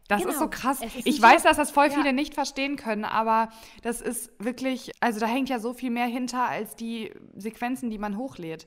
Das 0.08 0.20
genau. 0.20 0.32
ist 0.32 0.38
so 0.38 0.48
krass. 0.48 0.80
Ist 0.82 1.06
ich 1.06 1.20
weiß, 1.20 1.42
dass 1.44 1.56
das 1.56 1.70
voll 1.70 1.90
viele 1.90 2.06
ja. 2.06 2.12
nicht 2.12 2.34
verstehen 2.34 2.76
können, 2.76 3.04
aber 3.04 3.48
das 3.82 4.00
ist 4.00 4.30
wirklich, 4.38 4.92
also 5.00 5.18
da 5.18 5.26
hängt 5.26 5.48
ja 5.48 5.58
so 5.58 5.72
viel 5.72 5.90
mehr 5.90 6.06
hinter 6.06 6.46
als 6.46 6.76
die 6.76 7.12
Sequenzen, 7.34 7.90
die 7.90 7.98
man 7.98 8.16
hochlädt. 8.16 8.66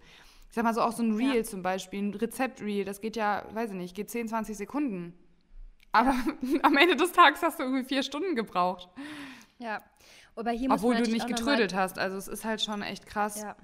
Ich 0.49 0.55
sag 0.55 0.63
mal 0.63 0.73
so 0.73 0.81
auch 0.81 0.93
so 0.93 1.03
ein 1.03 1.15
Reel 1.15 1.37
ja. 1.37 1.43
zum 1.43 1.61
Beispiel, 1.61 2.01
ein 2.01 2.13
Rezept-Reel, 2.13 2.85
das 2.85 3.01
geht 3.01 3.15
ja, 3.15 3.45
weiß 3.53 3.71
ich 3.71 3.75
nicht, 3.75 3.95
geht 3.95 4.09
10, 4.09 4.29
20 4.29 4.57
Sekunden. 4.57 5.13
Aber 5.91 6.13
am 6.63 6.77
Ende 6.77 6.95
des 6.95 7.11
Tages 7.11 7.41
hast 7.41 7.59
du 7.59 7.63
irgendwie 7.63 7.83
vier 7.83 8.03
Stunden 8.03 8.35
gebraucht. 8.35 8.89
Ja. 9.59 9.81
Aber 10.35 10.51
hier 10.51 10.69
Obwohl 10.69 10.95
du 10.95 11.09
nicht 11.09 11.27
getrödelt 11.27 11.73
hast. 11.73 11.97
Also 11.97 12.15
es 12.15 12.27
ist 12.27 12.45
halt 12.45 12.61
schon 12.61 12.83
echt 12.83 13.07
krass. 13.07 13.41
Ja. 13.41 13.55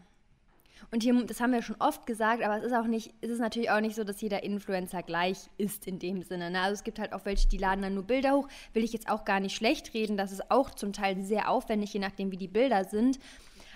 Und 0.92 1.02
hier, 1.02 1.24
das 1.26 1.40
haben 1.40 1.52
wir 1.52 1.62
schon 1.62 1.76
oft 1.80 2.06
gesagt, 2.06 2.44
aber 2.44 2.58
es 2.58 2.64
ist 2.64 2.74
auch 2.74 2.86
nicht, 2.86 3.14
es 3.22 3.32
ist 3.32 3.40
natürlich 3.40 3.72
auch 3.72 3.80
nicht 3.80 3.96
so, 3.96 4.04
dass 4.04 4.22
jeder 4.22 4.44
Influencer 4.44 5.02
gleich 5.02 5.50
ist 5.58 5.88
in 5.88 5.98
dem 5.98 6.22
Sinne. 6.22 6.52
Ne? 6.52 6.62
Also 6.62 6.74
es 6.74 6.84
gibt 6.84 7.00
halt 7.00 7.14
auch 7.14 7.26
welche, 7.26 7.48
die 7.48 7.58
laden 7.58 7.82
dann 7.82 7.96
nur 7.96 8.04
Bilder 8.04 8.34
hoch. 8.34 8.48
Will 8.74 8.84
ich 8.84 8.94
jetzt 8.94 9.10
auch 9.10 9.26
gar 9.26 9.40
nicht 9.40 9.56
schlecht 9.56 9.94
reden. 9.94 10.18
Das 10.18 10.32
ist 10.32 10.52
auch 10.52 10.70
zum 10.72 10.94
Teil 10.94 11.22
sehr 11.24 11.50
aufwendig, 11.50 11.94
je 11.94 12.00
nachdem, 12.00 12.32
wie 12.32 12.38
die 12.38 12.48
Bilder 12.48 12.86
sind. 12.86 13.20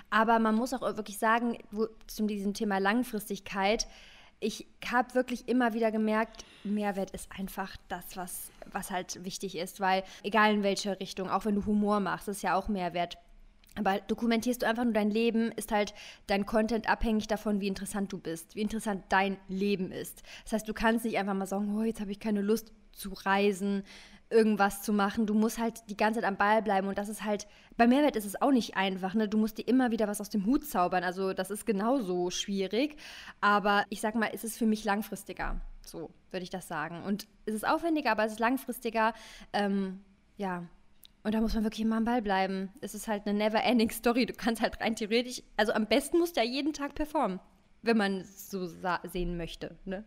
Aber 0.09 0.39
man 0.39 0.55
muss 0.55 0.73
auch 0.73 0.81
wirklich 0.81 1.17
sagen, 1.17 1.57
wo, 1.71 1.87
zu 2.07 2.25
diesem 2.25 2.53
Thema 2.53 2.77
Langfristigkeit, 2.77 3.87
ich 4.39 4.67
habe 4.89 5.15
wirklich 5.15 5.47
immer 5.47 5.73
wieder 5.73 5.91
gemerkt, 5.91 6.45
Mehrwert 6.63 7.11
ist 7.11 7.29
einfach 7.37 7.75
das, 7.87 8.15
was, 8.15 8.51
was 8.71 8.91
halt 8.91 9.23
wichtig 9.23 9.57
ist, 9.57 9.79
weil 9.79 10.03
egal 10.23 10.53
in 10.53 10.63
welche 10.63 10.99
Richtung, 10.99 11.29
auch 11.29 11.45
wenn 11.45 11.55
du 11.55 11.65
Humor 11.65 11.99
machst, 11.99 12.27
ist 12.27 12.43
ja 12.43 12.55
auch 12.55 12.67
Mehrwert. 12.67 13.17
Aber 13.75 13.99
dokumentierst 13.99 14.61
du 14.61 14.67
einfach 14.67 14.83
nur 14.83 14.93
dein 14.93 15.11
Leben, 15.11 15.51
ist 15.51 15.71
halt 15.71 15.93
dein 16.25 16.45
Content 16.45 16.89
abhängig 16.89 17.27
davon, 17.27 17.61
wie 17.61 17.67
interessant 17.67 18.11
du 18.11 18.17
bist, 18.17 18.55
wie 18.55 18.61
interessant 18.61 19.03
dein 19.09 19.37
Leben 19.47 19.91
ist. 19.91 20.23
Das 20.43 20.53
heißt, 20.53 20.67
du 20.67 20.73
kannst 20.73 21.05
nicht 21.05 21.17
einfach 21.17 21.35
mal 21.35 21.45
sagen, 21.45 21.75
oh, 21.77 21.83
jetzt 21.83 22.01
habe 22.01 22.11
ich 22.11 22.19
keine 22.19 22.41
Lust 22.41 22.71
zu 22.91 23.13
reisen, 23.13 23.83
irgendwas 24.29 24.81
zu 24.81 24.93
machen. 24.93 25.25
Du 25.25 25.33
musst 25.33 25.57
halt 25.57 25.89
die 25.89 25.97
ganze 25.97 26.19
Zeit 26.19 26.27
am 26.27 26.37
Ball 26.37 26.61
bleiben 26.61 26.87
und 26.87 26.97
das 26.97 27.09
ist 27.09 27.23
halt, 27.23 27.47
bei 27.77 27.87
Mehrwert 27.87 28.15
ist 28.15 28.25
es 28.25 28.41
auch 28.41 28.51
nicht 28.51 28.75
einfach, 28.75 29.13
ne? 29.13 29.27
Du 29.27 29.37
musst 29.37 29.57
dir 29.57 29.67
immer 29.67 29.91
wieder 29.91 30.07
was 30.07 30.21
aus 30.21 30.29
dem 30.29 30.45
Hut 30.45 30.65
zaubern. 30.65 31.03
Also 31.03 31.33
das 31.33 31.51
ist 31.51 31.65
genauso 31.65 32.29
schwierig. 32.29 32.97
Aber 33.41 33.85
ich 33.89 34.01
sag 34.01 34.15
mal, 34.15 34.29
es 34.33 34.43
ist 34.43 34.57
für 34.57 34.65
mich 34.65 34.83
langfristiger. 34.83 35.61
So 35.85 36.11
würde 36.31 36.43
ich 36.43 36.49
das 36.49 36.67
sagen. 36.67 37.03
Und 37.03 37.27
es 37.45 37.53
ist 37.53 37.67
aufwendiger, 37.67 38.11
aber 38.11 38.25
es 38.25 38.33
ist 38.33 38.39
langfristiger. 38.39 39.13
Ähm, 39.53 40.01
ja, 40.37 40.63
und 41.23 41.33
da 41.33 41.41
muss 41.41 41.53
man 41.53 41.63
wirklich 41.63 41.81
immer 41.81 41.97
am 41.97 42.05
Ball 42.05 42.21
bleiben. 42.21 42.69
Es 42.81 42.93
ist 42.93 43.07
halt 43.07 43.27
eine 43.27 43.37
never-ending 43.37 43.89
Story. 43.91 44.25
Du 44.25 44.33
kannst 44.33 44.61
halt 44.61 44.79
rein 44.79 44.95
theoretisch, 44.95 45.43
also 45.57 45.73
am 45.73 45.85
besten 45.85 46.19
musst 46.19 46.37
du 46.37 46.41
ja 46.41 46.47
jeden 46.47 46.73
Tag 46.73 46.95
performen, 46.95 47.39
wenn 47.81 47.97
man 47.97 48.21
es 48.21 48.49
so 48.49 48.65
sehen 48.65 49.35
möchte. 49.37 49.77
Ne? 49.85 50.03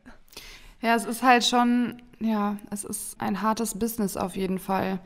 Ja, 0.83 0.95
es 0.95 1.05
ist 1.05 1.23
halt 1.23 1.45
schon, 1.45 2.03
ja, 2.21 2.57
es 2.71 2.85
ist 2.85 3.21
ein 3.21 3.43
hartes 3.43 3.79
Business 3.79 4.17
auf 4.17 4.37
jeden 4.37 4.59
Fall. 4.59 4.99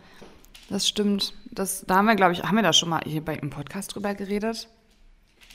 Das 0.68 0.88
stimmt. 0.88 1.34
Das, 1.50 1.84
da 1.86 1.96
haben 1.96 2.06
wir, 2.06 2.14
glaube 2.14 2.32
ich, 2.32 2.42
haben 2.42 2.56
wir 2.56 2.62
da 2.62 2.72
schon 2.72 2.88
mal 2.88 3.02
hier 3.04 3.24
bei, 3.24 3.34
im 3.34 3.50
Podcast 3.50 3.94
drüber 3.94 4.14
geredet? 4.14 4.68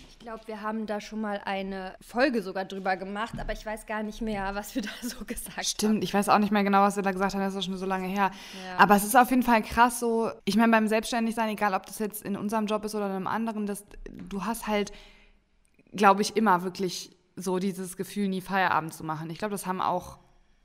Ich 0.10 0.20
glaube, 0.20 0.42
wir 0.48 0.62
haben 0.62 0.86
da 0.86 1.00
schon 1.00 1.22
mal 1.22 1.42
eine 1.46 1.96
Folge 2.02 2.42
sogar 2.44 2.66
drüber 2.66 2.98
gemacht, 2.98 3.36
aber 3.40 3.54
ich 3.54 3.66
weiß 3.66 3.86
gar 3.86 4.04
nicht 4.04 4.22
mehr, 4.22 4.54
was 4.54 4.76
wir 4.76 4.82
da 4.84 4.90
so 5.02 5.24
gesagt 5.24 5.56
haben. 5.56 5.64
Stimmt, 5.64 6.04
ich 6.04 6.14
weiß 6.14 6.28
auch 6.28 6.40
nicht 6.40 6.52
mehr 6.52 6.64
genau, 6.64 6.82
was 6.82 6.98
wir 6.98 7.04
da 7.04 7.12
gesagt 7.12 7.34
haben, 7.34 7.42
das 7.42 7.56
ist 7.56 7.66
schon 7.66 7.78
so 7.78 7.86
lange 7.86 8.08
her. 8.08 8.32
Ja. 8.66 8.78
Aber 8.78 8.98
es 8.98 9.06
ist 9.06 9.16
auf 9.16 9.30
jeden 9.30 9.44
Fall 9.44 9.64
krass 9.64 10.00
so, 10.00 10.30
ich 10.44 10.58
meine, 10.58 10.72
beim 10.72 10.88
Selbstständigsein, 10.88 11.50
egal 11.50 11.74
ob 11.74 11.86
das 11.86 12.00
jetzt 12.00 12.24
in 12.24 12.36
unserem 12.36 12.66
Job 12.66 12.84
ist 12.84 12.96
oder 12.96 13.06
in 13.06 13.14
einem 13.14 13.28
anderen, 13.28 13.66
das, 13.66 13.86
du 14.12 14.44
hast 14.44 14.68
halt, 14.68 14.92
glaube 15.94 16.22
ich, 16.22 16.36
immer 16.36 16.64
wirklich 16.64 17.18
so 17.40 17.60
dieses 17.60 17.98
Gefühl, 17.98 18.28
nie 18.28 18.42
Feierabend 18.42 18.94
zu 18.94 19.04
machen. 19.04 19.30
Ich 19.30 19.38
glaube, 19.38 19.52
das 19.52 19.66
haben 19.66 19.82
auch 19.82 20.20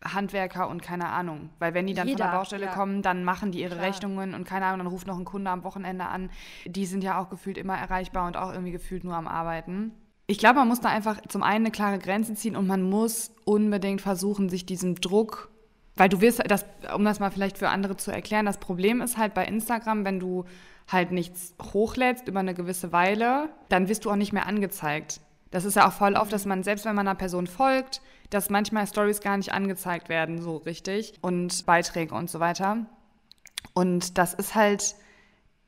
Handwerker 0.04 0.68
und 0.68 0.82
keine 0.82 1.08
Ahnung. 1.08 1.50
Weil 1.58 1.74
wenn 1.74 1.86
die 1.86 1.94
dann 1.94 2.06
Jeder, 2.06 2.24
von 2.24 2.30
der 2.30 2.38
Baustelle 2.38 2.66
ja. 2.66 2.72
kommen, 2.72 3.02
dann 3.02 3.24
machen 3.24 3.52
die 3.52 3.60
ihre 3.60 3.76
Klar. 3.76 3.86
Rechnungen 3.86 4.34
und 4.34 4.44
keine 4.44 4.66
Ahnung, 4.66 4.80
dann 4.80 4.86
ruft 4.88 5.06
noch 5.06 5.18
ein 5.18 5.24
Kunde 5.24 5.50
am 5.50 5.64
Wochenende 5.64 6.06
an. 6.06 6.30
Die 6.66 6.86
sind 6.86 7.02
ja 7.02 7.20
auch 7.20 7.30
gefühlt 7.30 7.58
immer 7.58 7.76
erreichbar 7.76 8.26
und 8.26 8.36
auch 8.36 8.52
irgendwie 8.52 8.72
gefühlt 8.72 9.04
nur 9.04 9.14
am 9.14 9.26
Arbeiten. 9.26 9.92
Ich 10.26 10.38
glaube, 10.38 10.58
man 10.58 10.68
muss 10.68 10.80
da 10.80 10.88
einfach 10.88 11.20
zum 11.28 11.42
einen 11.42 11.66
eine 11.66 11.70
klare 11.70 11.98
Grenze 11.98 12.34
ziehen 12.34 12.56
und 12.56 12.66
man 12.66 12.82
muss 12.82 13.32
unbedingt 13.44 14.00
versuchen, 14.00 14.48
sich 14.48 14.64
diesem 14.64 14.94
Druck, 14.94 15.50
weil 15.96 16.08
du 16.08 16.20
wirst, 16.20 16.42
das, 16.50 16.64
um 16.94 17.04
das 17.04 17.20
mal 17.20 17.30
vielleicht 17.30 17.58
für 17.58 17.68
andere 17.68 17.96
zu 17.96 18.10
erklären, 18.10 18.46
das 18.46 18.58
Problem 18.58 19.00
ist 19.00 19.18
halt 19.18 19.34
bei 19.34 19.44
Instagram, 19.44 20.04
wenn 20.04 20.20
du 20.20 20.44
halt 20.88 21.12
nichts 21.12 21.54
hochlädst 21.62 22.26
über 22.28 22.40
eine 22.40 22.54
gewisse 22.54 22.92
Weile, 22.92 23.50
dann 23.68 23.88
wirst 23.88 24.04
du 24.04 24.10
auch 24.10 24.16
nicht 24.16 24.32
mehr 24.32 24.46
angezeigt. 24.46 25.20
Das 25.54 25.64
ist 25.64 25.76
ja 25.76 25.86
auch 25.86 25.92
voll 25.92 26.16
oft, 26.16 26.32
dass 26.32 26.46
man, 26.46 26.64
selbst 26.64 26.84
wenn 26.84 26.96
man 26.96 27.06
einer 27.06 27.14
Person 27.14 27.46
folgt, 27.46 28.02
dass 28.28 28.50
manchmal 28.50 28.88
Stories 28.88 29.20
gar 29.20 29.36
nicht 29.36 29.52
angezeigt 29.52 30.08
werden, 30.08 30.42
so 30.42 30.56
richtig. 30.56 31.14
Und 31.20 31.64
Beiträge 31.64 32.12
und 32.12 32.28
so 32.28 32.40
weiter. 32.40 32.86
Und 33.72 34.18
das 34.18 34.34
ist 34.34 34.56
halt, 34.56 34.96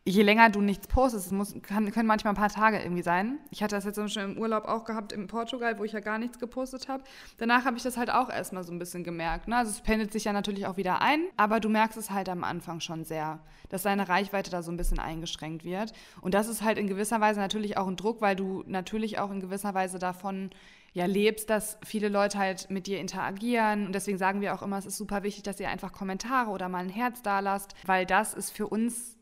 je 0.08 0.22
länger 0.22 0.50
du 0.50 0.60
nichts 0.60 0.86
postest, 0.86 1.26
es 1.26 1.32
muss, 1.32 1.54
kann, 1.62 1.90
können 1.90 2.06
manchmal 2.06 2.32
ein 2.32 2.36
paar 2.36 2.48
Tage 2.48 2.78
irgendwie 2.78 3.02
sein. 3.02 3.38
Ich 3.50 3.62
hatte 3.62 3.74
das 3.74 3.84
jetzt 3.84 3.96
schon 4.12 4.22
im 4.22 4.38
Urlaub 4.38 4.64
auch 4.66 4.84
gehabt 4.84 5.12
in 5.12 5.26
Portugal, 5.26 5.78
wo 5.78 5.84
ich 5.84 5.92
ja 5.92 6.00
gar 6.00 6.18
nichts 6.18 6.38
gepostet 6.38 6.86
habe. 6.86 7.02
Danach 7.38 7.64
habe 7.64 7.76
ich 7.76 7.82
das 7.82 7.96
halt 7.96 8.10
auch 8.10 8.30
erstmal 8.30 8.62
so 8.62 8.72
ein 8.72 8.78
bisschen 8.78 9.02
gemerkt. 9.02 9.48
Ne? 9.48 9.56
Also 9.56 9.72
es 9.72 9.80
pendelt 9.80 10.12
sich 10.12 10.24
ja 10.24 10.32
natürlich 10.32 10.66
auch 10.68 10.76
wieder 10.76 11.02
ein, 11.02 11.22
aber 11.36 11.58
du 11.58 11.68
merkst 11.68 11.98
es 11.98 12.12
halt 12.12 12.28
am 12.28 12.44
Anfang 12.44 12.78
schon 12.78 13.04
sehr, 13.04 13.40
dass 13.68 13.82
deine 13.82 14.08
Reichweite 14.08 14.48
da 14.48 14.62
so 14.62 14.70
ein 14.70 14.76
bisschen 14.76 15.00
eingeschränkt 15.00 15.64
wird. 15.64 15.92
Und 16.20 16.34
das 16.34 16.46
ist 16.46 16.62
halt 16.62 16.78
in 16.78 16.86
gewisser 16.86 17.20
Weise 17.20 17.40
natürlich 17.40 17.76
auch 17.76 17.88
ein 17.88 17.96
Druck, 17.96 18.20
weil 18.20 18.36
du 18.36 18.62
natürlich 18.66 19.18
auch 19.18 19.32
in 19.32 19.40
gewisser 19.40 19.74
Weise 19.74 19.98
davon 19.98 20.50
ja 20.92 21.06
lebst, 21.06 21.50
dass 21.50 21.78
viele 21.84 22.08
Leute 22.08 22.38
halt 22.38 22.70
mit 22.70 22.86
dir 22.86 23.00
interagieren. 23.00 23.86
Und 23.86 23.92
deswegen 23.92 24.18
sagen 24.18 24.40
wir 24.40 24.54
auch 24.54 24.62
immer, 24.62 24.78
es 24.78 24.86
ist 24.86 24.98
super 24.98 25.24
wichtig, 25.24 25.42
dass 25.42 25.58
ihr 25.58 25.68
einfach 25.68 25.92
Kommentare 25.92 26.50
oder 26.50 26.68
mal 26.68 26.84
ein 26.84 26.90
Herz 26.90 27.22
da 27.22 27.40
lasst, 27.40 27.74
weil 27.84 28.06
das 28.06 28.34
ist 28.34 28.50
für 28.50 28.68
uns 28.68 29.16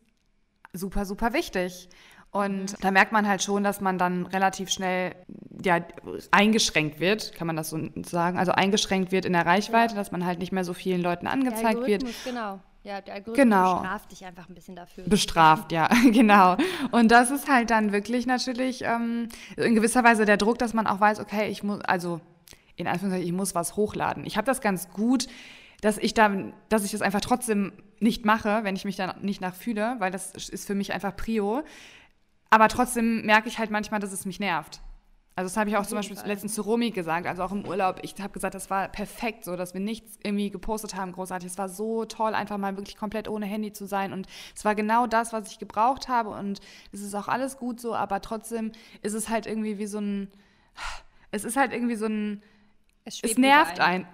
super, 0.74 1.04
super 1.06 1.32
wichtig. 1.32 1.88
Und 2.30 2.72
mhm. 2.72 2.76
da 2.80 2.90
merkt 2.90 3.12
man 3.12 3.28
halt 3.28 3.42
schon, 3.42 3.62
dass 3.62 3.80
man 3.80 3.96
dann 3.96 4.26
relativ 4.26 4.68
schnell 4.68 5.14
ja, 5.62 5.78
eingeschränkt 6.32 6.98
wird, 6.98 7.32
kann 7.32 7.46
man 7.46 7.54
das 7.54 7.70
so 7.70 7.78
sagen. 8.04 8.38
Also 8.38 8.50
eingeschränkt 8.50 9.12
wird 9.12 9.24
in 9.24 9.32
der 9.34 9.46
Reichweite, 9.46 9.94
ja. 9.94 10.00
dass 10.00 10.10
man 10.10 10.26
halt 10.26 10.40
nicht 10.40 10.50
mehr 10.50 10.64
so 10.64 10.74
vielen 10.74 11.00
Leuten 11.00 11.28
angezeigt 11.28 11.86
wird. 11.86 12.04
Genau. 12.24 12.58
Ja, 12.82 13.00
der 13.00 13.14
Algorithmus 13.14 13.36
genau. 13.36 13.80
bestraft 13.80 14.10
dich 14.10 14.26
einfach 14.26 14.48
ein 14.48 14.54
bisschen 14.54 14.76
dafür. 14.76 15.04
Bestraft, 15.04 15.72
ja, 15.72 15.88
genau. 16.12 16.56
Und 16.90 17.10
das 17.10 17.30
ist 17.30 17.48
halt 17.48 17.70
dann 17.70 17.92
wirklich 17.92 18.26
natürlich 18.26 18.82
ähm, 18.82 19.28
in 19.56 19.74
gewisser 19.74 20.04
Weise 20.04 20.26
der 20.26 20.36
Druck, 20.36 20.58
dass 20.58 20.74
man 20.74 20.86
auch 20.86 21.00
weiß, 21.00 21.20
okay, 21.20 21.48
ich 21.48 21.62
muss, 21.62 21.80
also 21.82 22.20
in 22.76 22.86
Anführungszeichen, 22.86 23.26
ich 23.26 23.32
muss 23.32 23.54
was 23.54 23.76
hochladen. 23.76 24.26
Ich 24.26 24.36
habe 24.36 24.44
das 24.44 24.60
ganz 24.60 24.90
gut 24.90 25.28
dass 25.84 25.98
ich 25.98 26.14
da, 26.14 26.34
dass 26.70 26.82
ich 26.82 26.92
das 26.92 27.02
einfach 27.02 27.20
trotzdem 27.20 27.72
nicht 28.04 28.24
mache, 28.24 28.60
wenn 28.62 28.76
ich 28.76 28.84
mich 28.84 28.94
dann 28.94 29.20
nicht 29.22 29.40
nachfühle, 29.40 29.96
weil 29.98 30.12
das 30.12 30.30
ist 30.34 30.66
für 30.66 30.76
mich 30.76 30.92
einfach 30.92 31.16
Prio. 31.16 31.64
Aber 32.50 32.68
trotzdem 32.68 33.26
merke 33.26 33.48
ich 33.48 33.58
halt 33.58 33.70
manchmal, 33.70 33.98
dass 33.98 34.12
es 34.12 34.26
mich 34.26 34.38
nervt. 34.38 34.80
Also 35.36 35.48
das 35.48 35.56
habe 35.56 35.68
ich 35.68 35.76
auch 35.76 35.84
zum 35.84 35.96
Beispiel 35.96 36.16
Fall. 36.16 36.28
letztens 36.28 36.54
zu 36.54 36.62
Romy 36.62 36.92
gesagt, 36.92 37.26
also 37.26 37.42
auch 37.42 37.50
im 37.50 37.66
Urlaub. 37.66 37.98
Ich 38.02 38.14
habe 38.20 38.32
gesagt, 38.32 38.54
das 38.54 38.70
war 38.70 38.86
perfekt 38.86 39.44
so, 39.44 39.56
dass 39.56 39.74
wir 39.74 39.80
nichts 39.80 40.16
irgendwie 40.22 40.50
gepostet 40.50 40.94
haben, 40.94 41.10
großartig. 41.10 41.50
Es 41.50 41.58
war 41.58 41.68
so 41.68 42.04
toll, 42.04 42.34
einfach 42.34 42.56
mal 42.56 42.76
wirklich 42.76 42.96
komplett 42.96 43.28
ohne 43.28 43.46
Handy 43.46 43.72
zu 43.72 43.86
sein. 43.86 44.12
Und 44.12 44.28
es 44.54 44.64
war 44.64 44.76
genau 44.76 45.08
das, 45.08 45.32
was 45.32 45.50
ich 45.50 45.58
gebraucht 45.58 46.06
habe. 46.06 46.30
Und 46.30 46.60
es 46.92 47.00
ist 47.00 47.14
auch 47.16 47.26
alles 47.26 47.56
gut 47.56 47.80
so, 47.80 47.96
aber 47.96 48.20
trotzdem 48.20 48.70
ist 49.02 49.14
es 49.14 49.28
halt 49.28 49.46
irgendwie 49.46 49.78
wie 49.78 49.86
so 49.86 49.98
ein, 49.98 50.30
es 51.32 51.42
ist 51.42 51.56
halt 51.56 51.72
irgendwie 51.72 51.96
so 51.96 52.06
ein, 52.06 52.42
es, 53.04 53.18
es 53.20 53.36
nervt 53.36 53.80
einen. 53.80 54.06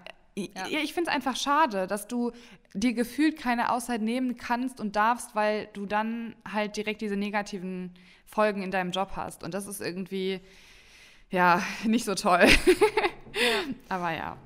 Ja. 0.54 0.66
Ich 0.66 0.94
finde 0.94 1.10
es 1.10 1.14
einfach 1.14 1.36
schade, 1.36 1.86
dass 1.86 2.08
du 2.08 2.32
dir 2.74 2.92
gefühlt 2.92 3.36
keine 3.36 3.72
Auszeit 3.72 4.02
nehmen 4.02 4.36
kannst 4.36 4.80
und 4.80 4.96
darfst, 4.96 5.34
weil 5.34 5.68
du 5.72 5.86
dann 5.86 6.34
halt 6.50 6.76
direkt 6.76 7.00
diese 7.00 7.16
negativen 7.16 7.92
Folgen 8.26 8.62
in 8.62 8.70
deinem 8.70 8.92
Job 8.92 9.12
hast. 9.16 9.42
Und 9.42 9.54
das 9.54 9.66
ist 9.66 9.80
irgendwie, 9.80 10.40
ja, 11.30 11.62
nicht 11.84 12.04
so 12.04 12.14
toll. 12.14 12.46
Ja. 12.46 13.74
Aber 13.88 14.12
ja. 14.12 14.36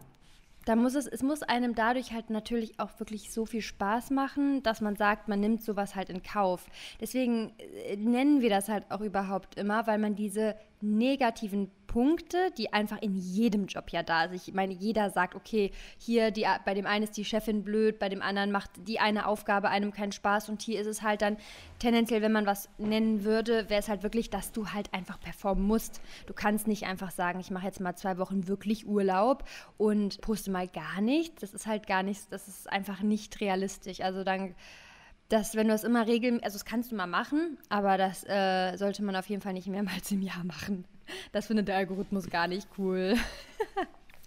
Da 0.64 0.76
muss 0.76 0.94
es, 0.94 1.06
es 1.06 1.22
muss 1.22 1.42
einem 1.42 1.74
dadurch 1.74 2.12
halt 2.12 2.30
natürlich 2.30 2.80
auch 2.80 2.98
wirklich 2.98 3.30
so 3.30 3.44
viel 3.44 3.60
Spaß 3.60 4.10
machen, 4.10 4.62
dass 4.62 4.80
man 4.80 4.96
sagt, 4.96 5.28
man 5.28 5.40
nimmt 5.40 5.62
sowas 5.62 5.94
halt 5.94 6.08
in 6.08 6.22
Kauf. 6.22 6.66
Deswegen 7.00 7.52
äh, 7.58 7.96
nennen 7.96 8.40
wir 8.40 8.48
das 8.48 8.68
halt 8.68 8.90
auch 8.90 9.00
überhaupt 9.00 9.56
immer, 9.56 9.86
weil 9.86 9.98
man 9.98 10.14
diese 10.14 10.56
negativen 10.80 11.70
Punkte, 11.94 12.50
die 12.58 12.72
einfach 12.72 13.00
in 13.02 13.14
jedem 13.14 13.66
Job 13.66 13.90
ja 13.90 14.02
da 14.02 14.22
sind. 14.26 14.34
Ich 14.34 14.52
meine, 14.52 14.72
jeder 14.72 15.10
sagt, 15.10 15.36
okay, 15.36 15.70
hier 15.96 16.32
die, 16.32 16.44
bei 16.64 16.74
dem 16.74 16.86
einen 16.86 17.04
ist 17.04 17.16
die 17.16 17.24
Chefin 17.24 17.62
blöd, 17.62 18.00
bei 18.00 18.08
dem 18.08 18.20
anderen 18.20 18.50
macht 18.50 18.70
die 18.88 18.98
eine 18.98 19.28
Aufgabe 19.28 19.68
einem 19.68 19.92
keinen 19.92 20.10
Spaß 20.10 20.48
und 20.48 20.60
hier 20.60 20.80
ist 20.80 20.88
es 20.88 21.02
halt 21.02 21.22
dann 21.22 21.36
tendenziell, 21.78 22.20
wenn 22.20 22.32
man 22.32 22.46
was 22.46 22.68
nennen 22.78 23.22
würde, 23.22 23.70
wäre 23.70 23.78
es 23.78 23.88
halt 23.88 24.02
wirklich, 24.02 24.28
dass 24.28 24.50
du 24.50 24.72
halt 24.72 24.92
einfach 24.92 25.20
performen 25.20 25.64
musst. 25.64 26.00
Du 26.26 26.34
kannst 26.34 26.66
nicht 26.66 26.84
einfach 26.84 27.12
sagen, 27.12 27.38
ich 27.38 27.52
mache 27.52 27.66
jetzt 27.66 27.78
mal 27.78 27.94
zwei 27.94 28.18
Wochen 28.18 28.48
wirklich 28.48 28.88
Urlaub 28.88 29.44
und 29.78 30.20
poste 30.20 30.50
mal 30.50 30.66
gar 30.66 31.00
nichts. 31.00 31.42
Das 31.42 31.54
ist 31.54 31.68
halt 31.68 31.86
gar 31.86 32.02
nichts, 32.02 32.28
das 32.28 32.48
ist 32.48 32.68
einfach 32.72 33.02
nicht 33.02 33.40
realistisch. 33.40 34.00
Also 34.00 34.24
dann 34.24 34.56
dass 35.28 35.54
wenn 35.54 35.68
du 35.68 35.72
das 35.72 35.84
immer 35.84 36.06
regelmäßig, 36.06 36.44
also 36.44 36.56
das 36.56 36.64
kannst 36.64 36.92
du 36.92 36.96
mal 36.96 37.06
machen, 37.06 37.56
aber 37.68 37.96
das 37.96 38.24
äh, 38.24 38.76
sollte 38.76 39.02
man 39.02 39.16
auf 39.16 39.28
jeden 39.28 39.40
Fall 39.42 39.52
nicht 39.52 39.68
mehrmals 39.68 40.10
im 40.10 40.22
Jahr 40.22 40.44
machen. 40.44 40.84
Das 41.32 41.46
findet 41.46 41.68
der 41.68 41.76
Algorithmus 41.76 42.28
gar 42.30 42.48
nicht 42.48 42.68
cool. 42.78 43.16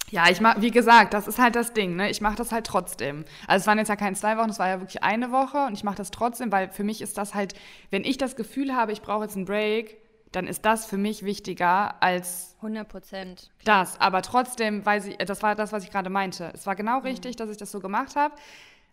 Ja, 0.10 0.30
ich 0.30 0.40
mach, 0.40 0.62
wie 0.62 0.72
gesagt, 0.72 1.14
das 1.14 1.28
ist 1.28 1.38
halt 1.38 1.56
das 1.56 1.74
Ding, 1.74 1.98
ne? 1.98 2.10
Ich 2.10 2.22
mache 2.22 2.38
das 2.38 2.54
halt 2.54 2.66
trotzdem. 2.66 3.26
Also 3.46 3.64
es 3.64 3.68
waren 3.68 3.78
jetzt 3.78 3.90
ja 3.90 3.98
keine 3.98 4.16
zwei 4.16 4.38
Wochen, 4.38 4.50
es 4.50 4.58
war 4.58 4.70
ja 4.70 4.80
wirklich 4.80 5.04
eine 5.04 5.32
Woche 5.32 5.66
und 5.66 5.74
ich 5.74 5.84
mache 5.84 5.98
das 5.98 6.12
trotzdem, 6.12 6.50
weil 6.50 6.70
für 6.70 6.86
mich 6.86 7.02
ist 7.02 7.18
das 7.18 7.36
halt, 7.36 7.56
wenn 7.92 8.06
ich 8.06 8.18
das 8.18 8.38
Gefühl 8.38 8.74
habe, 8.74 8.94
ich 8.94 9.02
brauche 9.02 9.24
jetzt 9.24 9.36
einen 9.36 9.44
Break, 9.44 9.98
dann 10.32 10.48
ist 10.48 10.64
das 10.64 10.86
für 10.86 10.98
mich 10.98 11.24
wichtiger 11.24 12.02
als 12.02 12.56
100 12.58 12.88
Prozent. 12.88 13.52
Das, 13.66 14.00
aber 14.00 14.22
trotzdem 14.22 14.86
weiß 14.86 15.08
ich, 15.08 15.18
das 15.18 15.44
war 15.44 15.56
das, 15.56 15.74
was 15.74 15.84
ich 15.84 15.92
gerade 15.92 16.10
meinte. 16.10 16.52
Es 16.54 16.66
war 16.66 16.76
genau 16.76 17.00
mhm. 17.00 17.06
richtig, 17.06 17.36
dass 17.36 17.50
ich 17.50 17.58
das 17.58 17.72
so 17.72 17.82
gemacht 17.82 18.16
habe. 18.16 18.34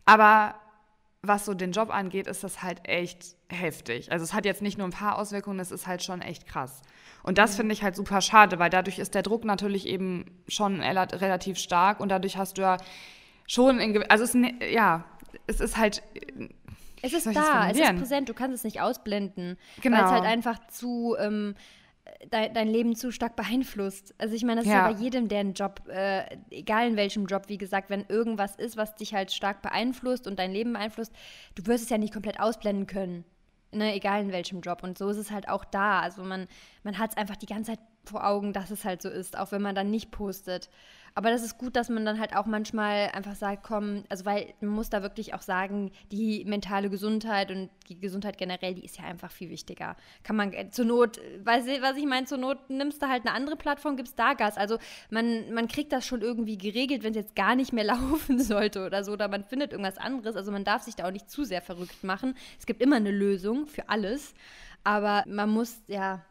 Aber 0.06 0.56
was 1.26 1.44
so 1.44 1.54
den 1.54 1.72
Job 1.72 1.90
angeht, 1.90 2.26
ist 2.26 2.44
das 2.44 2.62
halt 2.62 2.80
echt 2.88 3.36
heftig. 3.48 4.10
Also 4.12 4.24
es 4.24 4.32
hat 4.32 4.44
jetzt 4.44 4.62
nicht 4.62 4.78
nur 4.78 4.86
ein 4.86 4.92
paar 4.92 5.18
Auswirkungen, 5.18 5.60
es 5.60 5.70
ist 5.70 5.86
halt 5.86 6.02
schon 6.02 6.22
echt 6.22 6.46
krass. 6.46 6.82
Und 7.22 7.38
das 7.38 7.52
mhm. 7.52 7.56
finde 7.56 7.72
ich 7.74 7.82
halt 7.82 7.96
super 7.96 8.20
schade, 8.20 8.58
weil 8.58 8.70
dadurch 8.70 8.98
ist 8.98 9.14
der 9.14 9.22
Druck 9.22 9.44
natürlich 9.44 9.86
eben 9.86 10.26
schon 10.48 10.80
relativ 10.80 11.58
stark 11.58 12.00
und 12.00 12.10
dadurch 12.10 12.36
hast 12.36 12.58
du 12.58 12.62
ja 12.62 12.76
schon, 13.46 13.78
in, 13.80 14.02
also 14.10 14.24
es, 14.24 14.34
ne, 14.34 14.54
ja, 14.70 15.04
es 15.46 15.60
ist 15.60 15.76
halt. 15.76 16.02
Es 17.02 17.12
ist 17.12 17.26
da, 17.26 17.68
es 17.70 17.78
ist 17.78 17.96
präsent, 17.96 18.28
du 18.30 18.34
kannst 18.34 18.56
es 18.56 18.64
nicht 18.64 18.80
ausblenden. 18.80 19.58
Genau. 19.82 19.98
Weil 19.98 20.04
es 20.04 20.10
halt 20.10 20.24
einfach 20.24 20.58
zu. 20.68 21.16
Ähm, 21.18 21.54
dein, 22.30 22.68
Leben 22.68 22.96
zu 22.96 23.10
stark 23.10 23.36
beeinflusst. 23.36 24.14
Also 24.18 24.34
ich 24.34 24.44
meine, 24.44 24.60
das 24.60 24.68
ja. 24.68 24.72
ist 24.72 24.90
ja 24.90 24.92
bei 24.92 25.02
jedem, 25.02 25.28
der 25.28 25.40
einen 25.40 25.54
Job, 25.54 25.82
äh, 25.88 26.24
egal 26.50 26.88
in 26.88 26.96
welchem 26.96 27.26
Job, 27.26 27.44
wie 27.48 27.58
gesagt, 27.58 27.90
wenn 27.90 28.04
irgendwas 28.08 28.56
ist, 28.56 28.76
was 28.76 28.94
dich 28.94 29.14
halt 29.14 29.32
stark 29.32 29.62
beeinflusst 29.62 30.26
und 30.26 30.38
dein 30.38 30.52
Leben 30.52 30.72
beeinflusst, 30.72 31.12
du 31.54 31.66
wirst 31.66 31.84
es 31.84 31.90
ja 31.90 31.98
nicht 31.98 32.12
komplett 32.12 32.40
ausblenden 32.40 32.86
können. 32.86 33.24
Ne, 33.72 33.94
egal 33.94 34.22
in 34.22 34.32
welchem 34.32 34.60
Job. 34.60 34.84
Und 34.84 34.98
so 34.98 35.08
ist 35.08 35.16
es 35.16 35.32
halt 35.32 35.48
auch 35.48 35.64
da. 35.64 36.00
Also 36.00 36.22
man, 36.22 36.46
man 36.84 36.98
hat 36.98 37.10
es 37.10 37.16
einfach 37.16 37.36
die 37.36 37.46
ganze 37.46 37.72
Zeit 37.72 37.80
vor 38.04 38.24
Augen, 38.24 38.52
dass 38.52 38.70
es 38.70 38.84
halt 38.84 39.02
so 39.02 39.08
ist, 39.08 39.36
auch 39.36 39.50
wenn 39.50 39.62
man 39.62 39.74
dann 39.74 39.90
nicht 39.90 40.12
postet. 40.12 40.70
Aber 41.16 41.30
das 41.30 41.44
ist 41.44 41.58
gut, 41.58 41.76
dass 41.76 41.88
man 41.88 42.04
dann 42.04 42.18
halt 42.18 42.34
auch 42.34 42.44
manchmal 42.46 43.10
einfach 43.12 43.36
sagt, 43.36 43.62
komm, 43.62 44.02
also 44.08 44.24
weil 44.24 44.52
man 44.60 44.70
muss 44.70 44.90
da 44.90 45.00
wirklich 45.02 45.32
auch 45.32 45.42
sagen, 45.42 45.92
die 46.10 46.44
mentale 46.44 46.90
Gesundheit 46.90 47.52
und 47.52 47.70
die 47.88 48.00
Gesundheit 48.00 48.36
generell, 48.36 48.74
die 48.74 48.84
ist 48.84 48.98
ja 48.98 49.04
einfach 49.04 49.30
viel 49.30 49.48
wichtiger. 49.48 49.94
Kann 50.24 50.34
man 50.34 50.52
äh, 50.52 50.70
zur 50.70 50.86
Not, 50.86 51.20
weißt 51.44 51.68
du, 51.68 51.82
was 51.82 51.96
ich 51.96 52.06
meine, 52.06 52.26
zur 52.26 52.38
Not 52.38 52.68
nimmst 52.68 53.00
du 53.00 53.08
halt 53.08 53.24
eine 53.24 53.32
andere 53.32 53.54
Plattform, 53.54 53.96
gibst 53.96 54.18
da 54.18 54.34
Gas. 54.34 54.56
Also 54.56 54.78
man, 55.08 55.54
man 55.54 55.68
kriegt 55.68 55.92
das 55.92 56.04
schon 56.04 56.20
irgendwie 56.20 56.58
geregelt, 56.58 57.04
wenn 57.04 57.12
es 57.12 57.16
jetzt 57.16 57.36
gar 57.36 57.54
nicht 57.54 57.72
mehr 57.72 57.84
laufen 57.94 58.40
sollte 58.40 58.84
oder 58.84 59.04
so, 59.04 59.12
oder 59.12 59.28
man 59.28 59.44
findet 59.44 59.70
irgendwas 59.70 59.98
anderes. 59.98 60.34
Also 60.34 60.50
man 60.50 60.64
darf 60.64 60.82
sich 60.82 60.96
da 60.96 61.06
auch 61.06 61.12
nicht 61.12 61.30
zu 61.30 61.44
sehr 61.44 61.62
verrückt 61.62 62.02
machen. 62.02 62.34
Es 62.58 62.66
gibt 62.66 62.82
immer 62.82 62.96
eine 62.96 63.12
Lösung 63.12 63.68
für 63.68 63.88
alles, 63.88 64.34
aber 64.82 65.22
man 65.28 65.48
muss, 65.48 65.80
ja, 65.86 66.24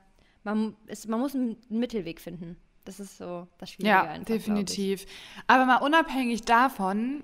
man, 0.43 0.75
es, 0.87 1.07
man 1.07 1.21
muss 1.21 1.35
einen 1.35 1.55
Mittelweg 1.69 2.19
finden. 2.19 2.57
Das 2.85 2.99
ist 2.99 3.17
so 3.17 3.47
das 3.57 3.71
Schwierige. 3.71 3.89
Ja, 3.89 4.01
einfach, 4.03 4.25
definitiv. 4.25 5.05
Aber 5.47 5.65
mal 5.65 5.77
unabhängig 5.77 6.41
davon, 6.41 7.23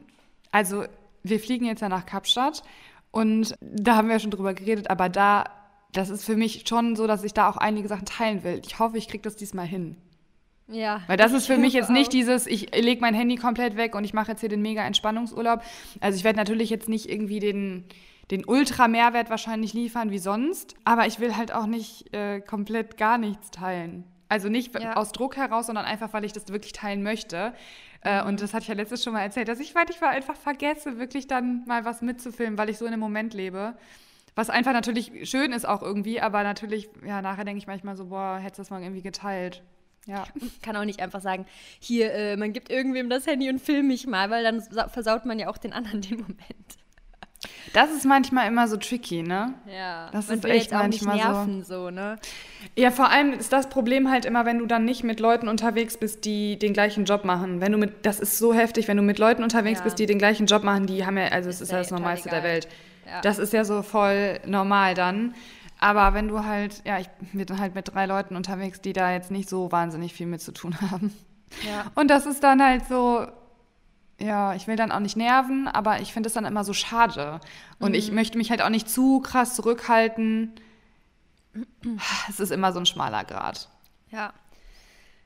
also 0.51 0.85
wir 1.23 1.39
fliegen 1.39 1.65
jetzt 1.65 1.81
ja 1.81 1.89
nach 1.89 2.05
Kapstadt 2.05 2.63
und 3.11 3.55
da 3.61 3.95
haben 3.95 4.07
wir 4.07 4.15
ja 4.15 4.19
schon 4.19 4.31
drüber 4.31 4.53
geredet, 4.53 4.89
aber 4.89 5.09
da, 5.09 5.45
das 5.91 6.09
ist 6.09 6.25
für 6.25 6.35
mich 6.35 6.65
schon 6.67 6.95
so, 6.95 7.07
dass 7.07 7.23
ich 7.23 7.33
da 7.33 7.49
auch 7.49 7.57
einige 7.57 7.87
Sachen 7.87 8.05
teilen 8.05 8.43
will. 8.43 8.61
Ich 8.65 8.79
hoffe, 8.79 8.97
ich 8.97 9.07
kriege 9.07 9.23
das 9.23 9.35
diesmal 9.35 9.65
hin. 9.65 9.97
Ja. 10.67 11.01
Weil 11.07 11.17
das 11.17 11.33
ist 11.33 11.47
für 11.47 11.57
mich 11.57 11.73
jetzt 11.73 11.89
nicht 11.89 12.13
dieses, 12.13 12.45
ich 12.45 12.75
lege 12.75 13.01
mein 13.01 13.15
Handy 13.15 13.35
komplett 13.35 13.75
weg 13.75 13.95
und 13.95 14.03
ich 14.03 14.13
mache 14.13 14.31
jetzt 14.31 14.41
hier 14.41 14.49
den 14.49 14.61
mega 14.61 14.83
Entspannungsurlaub. 14.83 15.63
Also 15.99 16.17
ich 16.17 16.23
werde 16.23 16.37
natürlich 16.37 16.69
jetzt 16.69 16.87
nicht 16.87 17.09
irgendwie 17.09 17.39
den, 17.39 17.85
den 18.29 18.45
Ultra-Mehrwert 18.45 19.31
wahrscheinlich 19.31 19.73
liefern 19.73 20.11
wie 20.11 20.19
sonst, 20.19 20.75
aber 20.85 21.07
ich 21.07 21.19
will 21.19 21.35
halt 21.35 21.51
auch 21.51 21.65
nicht 21.65 22.13
äh, 22.13 22.39
komplett 22.39 22.97
gar 22.97 23.17
nichts 23.17 23.49
teilen. 23.49 24.03
Also 24.29 24.47
nicht 24.47 24.79
ja. 24.79 24.95
aus 24.95 25.11
Druck 25.11 25.37
heraus, 25.37 25.65
sondern 25.65 25.85
einfach, 25.85 26.13
weil 26.13 26.23
ich 26.23 26.33
das 26.33 26.47
wirklich 26.49 26.71
teilen 26.71 27.01
möchte. 27.01 27.53
Äh, 28.01 28.23
und 28.23 28.41
das 28.41 28.53
hatte 28.53 28.63
ich 28.63 28.67
ja 28.69 28.75
letztes 28.75 29.03
schon 29.03 29.13
mal 29.13 29.21
erzählt, 29.21 29.47
dass 29.47 29.59
ich 29.59 29.73
manchmal 29.73 30.11
einfach 30.11 30.35
vergesse, 30.35 30.99
wirklich 30.99 31.27
dann 31.27 31.65
mal 31.65 31.83
was 31.83 32.01
mitzufilmen, 32.01 32.57
weil 32.57 32.69
ich 32.69 32.77
so 32.77 32.85
in 32.85 32.91
dem 32.91 32.99
Moment 32.99 33.33
lebe. 33.33 33.75
Was 34.35 34.49
einfach 34.49 34.71
natürlich 34.71 35.29
schön 35.29 35.51
ist 35.51 35.67
auch 35.67 35.81
irgendwie, 35.81 36.21
aber 36.21 36.43
natürlich, 36.43 36.89
ja, 37.05 37.21
nachher 37.21 37.43
denke 37.43 37.57
ich 37.57 37.67
manchmal 37.67 37.97
so, 37.97 38.05
boah, 38.05 38.37
hättest 38.37 38.59
du 38.59 38.61
das 38.61 38.69
mal 38.69 38.81
irgendwie 38.81 39.01
geteilt. 39.01 39.63
Ja. 40.05 40.23
Kann 40.61 40.77
auch 40.77 40.85
nicht 40.85 41.01
einfach 41.01 41.21
sagen, 41.21 41.45
hier, 41.79 42.13
äh, 42.13 42.37
man 42.37 42.53
gibt 42.53 42.69
irgendwem 42.69 43.09
das 43.09 43.27
Handy 43.27 43.49
und 43.49 43.59
film 43.59 43.87
mich 43.87 44.07
mal, 44.07 44.29
weil 44.29 44.43
dann 44.43 44.61
versaut 44.89 45.25
man 45.25 45.39
ja 45.39 45.49
auch 45.49 45.57
den 45.57 45.73
anderen 45.73 46.01
den 46.01 46.17
Moment. 46.21 46.77
Das 47.73 47.91
ist 47.91 48.05
manchmal 48.05 48.47
immer 48.47 48.67
so 48.67 48.75
tricky, 48.75 49.23
ne? 49.23 49.53
Ja. 49.65 50.09
Das 50.11 50.29
ist 50.29 50.43
echt 50.43 50.71
manchmal 50.71 51.17
nerven, 51.17 51.63
so. 51.63 51.85
so, 51.85 51.89
ne? 51.89 52.17
Ja, 52.75 52.91
vor 52.91 53.09
allem 53.09 53.31
ist 53.31 53.53
das 53.53 53.69
Problem 53.69 54.09
halt 54.09 54.25
immer, 54.25 54.45
wenn 54.45 54.59
du 54.59 54.65
dann 54.65 54.83
nicht 54.83 55.03
mit 55.03 55.19
Leuten 55.19 55.47
unterwegs 55.47 55.97
bist, 55.97 56.25
die 56.25 56.59
den 56.59 56.73
gleichen 56.73 57.05
Job 57.05 57.23
machen. 57.23 57.61
Wenn 57.61 57.71
du 57.71 57.77
mit, 57.77 58.05
das 58.05 58.19
ist 58.19 58.37
so 58.37 58.53
heftig, 58.53 58.87
wenn 58.87 58.97
du 58.97 59.03
mit 59.03 59.19
Leuten 59.19 59.43
unterwegs 59.43 59.79
ja. 59.79 59.83
bist, 59.85 59.99
die 59.99 60.05
den 60.05 60.17
gleichen 60.17 60.47
Job 60.47 60.63
machen, 60.63 60.85
die 60.85 61.05
haben 61.05 61.17
ja, 61.17 61.27
also 61.27 61.49
es 61.49 61.61
ist 61.61 61.71
ja 61.71 61.77
das 61.77 61.91
Normalste 61.91 62.27
egal. 62.29 62.41
der 62.41 62.51
Welt. 62.51 62.67
Ja. 63.05 63.21
Das 63.21 63.39
ist 63.39 63.53
ja 63.53 63.63
so 63.63 63.83
voll 63.83 64.39
normal 64.45 64.93
dann. 64.93 65.33
Aber 65.79 66.13
wenn 66.13 66.27
du 66.27 66.43
halt, 66.43 66.81
ja, 66.85 66.99
ich 66.99 67.07
bin 67.31 67.57
halt 67.57 67.73
mit 67.73 67.93
drei 67.93 68.05
Leuten 68.05 68.35
unterwegs, 68.35 68.81
die 68.81 68.91
da 68.91 69.13
jetzt 69.13 69.31
nicht 69.31 69.47
so 69.47 69.71
wahnsinnig 69.71 70.13
viel 70.13 70.27
mit 70.27 70.41
zu 70.41 70.51
tun 70.51 70.75
haben. 70.91 71.13
Ja. 71.65 71.85
Und 71.95 72.11
das 72.11 72.25
ist 72.25 72.43
dann 72.43 72.61
halt 72.61 72.85
so, 72.87 73.25
ja, 74.19 74.53
ich 74.53 74.67
will 74.67 74.75
dann 74.75 74.91
auch 74.91 74.99
nicht 74.99 75.17
nerven, 75.17 75.67
aber 75.67 76.01
ich 76.01 76.13
finde 76.13 76.27
es 76.27 76.33
dann 76.33 76.45
immer 76.45 76.63
so 76.63 76.73
schade. 76.73 77.39
Und 77.79 77.89
mhm. 77.89 77.95
ich 77.95 78.11
möchte 78.11 78.37
mich 78.37 78.49
halt 78.51 78.61
auch 78.61 78.69
nicht 78.69 78.89
zu 78.89 79.19
krass 79.21 79.55
zurückhalten. 79.55 80.53
Es 82.29 82.39
ist 82.39 82.51
immer 82.51 82.71
so 82.73 82.79
ein 82.79 82.85
schmaler 82.85 83.23
Grad. 83.23 83.69
Ja. 84.11 84.33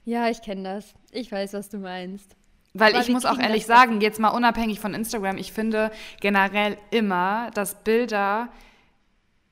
Ja, 0.05 0.29
ich 0.29 0.41
kenne 0.41 0.63
das. 0.63 0.93
Ich 1.11 1.31
weiß, 1.31 1.53
was 1.53 1.69
du 1.69 1.77
meinst. 1.77 2.35
Weil 2.73 2.93
aber 2.93 3.03
ich 3.03 3.09
muss 3.09 3.25
auch 3.25 3.37
ehrlich 3.37 3.65
sagen, 3.65 4.01
jetzt 4.01 4.19
mal 4.19 4.29
unabhängig 4.29 4.79
von 4.79 4.93
Instagram, 4.93 5.37
ich 5.37 5.53
finde 5.53 5.91
generell 6.19 6.77
immer, 6.91 7.51
dass 7.51 7.83
Bilder 7.83 8.49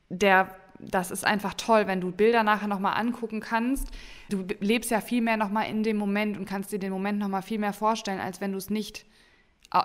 der 0.09 0.49
das 0.83 1.11
ist 1.11 1.25
einfach 1.25 1.53
toll, 1.53 1.85
wenn 1.85 2.01
du 2.01 2.11
Bilder 2.11 2.41
nachher 2.41 2.67
nochmal 2.67 2.99
angucken 2.99 3.39
kannst. 3.39 3.89
Du 4.29 4.45
lebst 4.59 4.89
ja 4.89 4.99
viel 4.99 5.21
mehr 5.21 5.37
nochmal 5.37 5.69
in 5.69 5.83
dem 5.83 5.97
Moment 5.97 6.37
und 6.37 6.45
kannst 6.45 6.71
dir 6.71 6.79
den 6.79 6.91
Moment 6.91 7.19
nochmal 7.19 7.43
viel 7.43 7.59
mehr 7.59 7.73
vorstellen, 7.73 8.19
als 8.19 8.41
wenn 8.41 8.51
du 8.51 8.57
es 8.57 8.71
nicht 8.71 9.05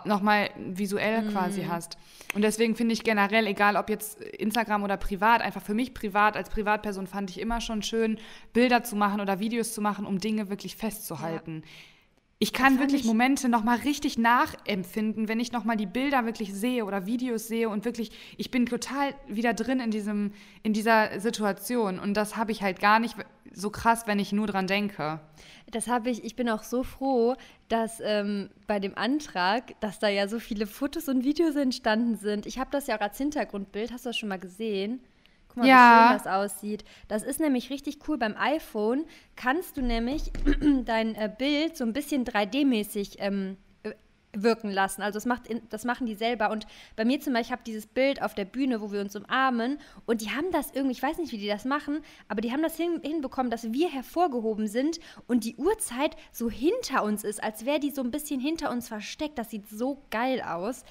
nochmal 0.04 0.50
visuell 0.56 1.22
mm. 1.22 1.32
quasi 1.32 1.64
hast. 1.64 1.96
Und 2.34 2.42
deswegen 2.42 2.74
finde 2.74 2.92
ich 2.92 3.04
generell, 3.04 3.46
egal 3.46 3.76
ob 3.76 3.88
jetzt 3.88 4.20
Instagram 4.20 4.82
oder 4.82 4.96
privat, 4.96 5.40
einfach 5.40 5.62
für 5.62 5.74
mich 5.74 5.94
privat, 5.94 6.36
als 6.36 6.50
Privatperson 6.50 7.06
fand 7.06 7.30
ich 7.30 7.40
immer 7.40 7.60
schon 7.60 7.82
schön, 7.82 8.18
Bilder 8.52 8.82
zu 8.82 8.96
machen 8.96 9.20
oder 9.20 9.38
Videos 9.38 9.72
zu 9.72 9.80
machen, 9.80 10.06
um 10.06 10.18
Dinge 10.18 10.50
wirklich 10.50 10.76
festzuhalten. 10.76 11.62
Ja. 11.64 11.70
Ich 12.38 12.52
kann 12.52 12.78
wirklich 12.78 13.02
ich 13.02 13.06
Momente 13.06 13.48
nochmal 13.48 13.78
richtig 13.78 14.18
nachempfinden, 14.18 15.26
wenn 15.26 15.40
ich 15.40 15.52
nochmal 15.52 15.78
die 15.78 15.86
Bilder 15.86 16.26
wirklich 16.26 16.52
sehe 16.52 16.84
oder 16.84 17.06
Videos 17.06 17.48
sehe 17.48 17.70
und 17.70 17.86
wirklich, 17.86 18.10
ich 18.36 18.50
bin 18.50 18.66
total 18.66 19.14
wieder 19.26 19.54
drin 19.54 19.80
in, 19.80 19.90
diesem, 19.90 20.32
in 20.62 20.74
dieser 20.74 21.18
Situation. 21.18 21.98
Und 21.98 22.14
das 22.14 22.36
habe 22.36 22.52
ich 22.52 22.62
halt 22.62 22.78
gar 22.78 22.98
nicht 22.98 23.16
so 23.54 23.70
krass, 23.70 24.06
wenn 24.06 24.18
ich 24.18 24.32
nur 24.32 24.46
dran 24.46 24.66
denke. 24.66 25.18
Das 25.70 25.88
habe 25.88 26.10
ich, 26.10 26.24
ich 26.24 26.36
bin 26.36 26.50
auch 26.50 26.62
so 26.62 26.82
froh, 26.82 27.36
dass 27.68 28.00
ähm, 28.04 28.50
bei 28.66 28.80
dem 28.80 28.98
Antrag, 28.98 29.80
dass 29.80 29.98
da 29.98 30.08
ja 30.08 30.28
so 30.28 30.38
viele 30.38 30.66
Fotos 30.66 31.08
und 31.08 31.24
Videos 31.24 31.56
entstanden 31.56 32.16
sind. 32.16 32.44
Ich 32.44 32.58
habe 32.58 32.68
das 32.70 32.86
ja 32.86 32.98
auch 32.98 33.00
als 33.00 33.16
Hintergrundbild, 33.16 33.92
hast 33.92 34.04
du 34.04 34.10
das 34.10 34.16
schon 34.18 34.28
mal 34.28 34.38
gesehen? 34.38 35.00
Guck 35.56 35.64
mal, 35.64 35.68
ja. 35.68 36.04
wie 36.04 36.08
schön 36.08 36.18
das 36.18 36.26
aussieht. 36.26 36.84
Das 37.08 37.22
ist 37.22 37.40
nämlich 37.40 37.70
richtig 37.70 37.98
cool. 38.06 38.18
Beim 38.18 38.36
iPhone 38.36 39.06
kannst 39.36 39.78
du 39.78 39.82
nämlich 39.82 40.30
dein 40.84 41.14
äh, 41.14 41.32
Bild 41.36 41.78
so 41.78 41.84
ein 41.84 41.94
bisschen 41.94 42.26
3D-mäßig 42.26 43.16
ähm, 43.20 43.56
äh, 43.82 43.92
wirken 44.36 44.70
lassen. 44.70 45.00
Also 45.00 45.16
das, 45.16 45.24
macht 45.24 45.44
das 45.70 45.86
machen 45.86 46.06
die 46.06 46.14
selber. 46.14 46.50
Und 46.50 46.66
bei 46.94 47.06
mir 47.06 47.20
zum 47.20 47.32
Beispiel, 47.32 47.46
ich 47.46 47.52
habe 47.52 47.62
dieses 47.64 47.86
Bild 47.86 48.20
auf 48.20 48.34
der 48.34 48.44
Bühne, 48.44 48.82
wo 48.82 48.92
wir 48.92 49.00
uns 49.00 49.16
umarmen. 49.16 49.78
Und 50.04 50.20
die 50.20 50.30
haben 50.30 50.50
das 50.52 50.72
irgendwie, 50.72 50.92
ich 50.92 51.02
weiß 51.02 51.16
nicht, 51.16 51.32
wie 51.32 51.38
die 51.38 51.48
das 51.48 51.64
machen, 51.64 52.00
aber 52.28 52.42
die 52.42 52.52
haben 52.52 52.62
das 52.62 52.76
hin, 52.76 53.00
hinbekommen, 53.02 53.50
dass 53.50 53.72
wir 53.72 53.88
hervorgehoben 53.88 54.66
sind 54.66 55.00
und 55.26 55.44
die 55.44 55.56
Uhrzeit 55.56 56.16
so 56.32 56.50
hinter 56.50 57.02
uns 57.02 57.24
ist, 57.24 57.42
als 57.42 57.64
wäre 57.64 57.80
die 57.80 57.90
so 57.90 58.02
ein 58.02 58.10
bisschen 58.10 58.40
hinter 58.40 58.70
uns 58.70 58.88
versteckt. 58.88 59.38
Das 59.38 59.48
sieht 59.50 59.70
so 59.70 60.02
geil 60.10 60.42
aus. 60.42 60.84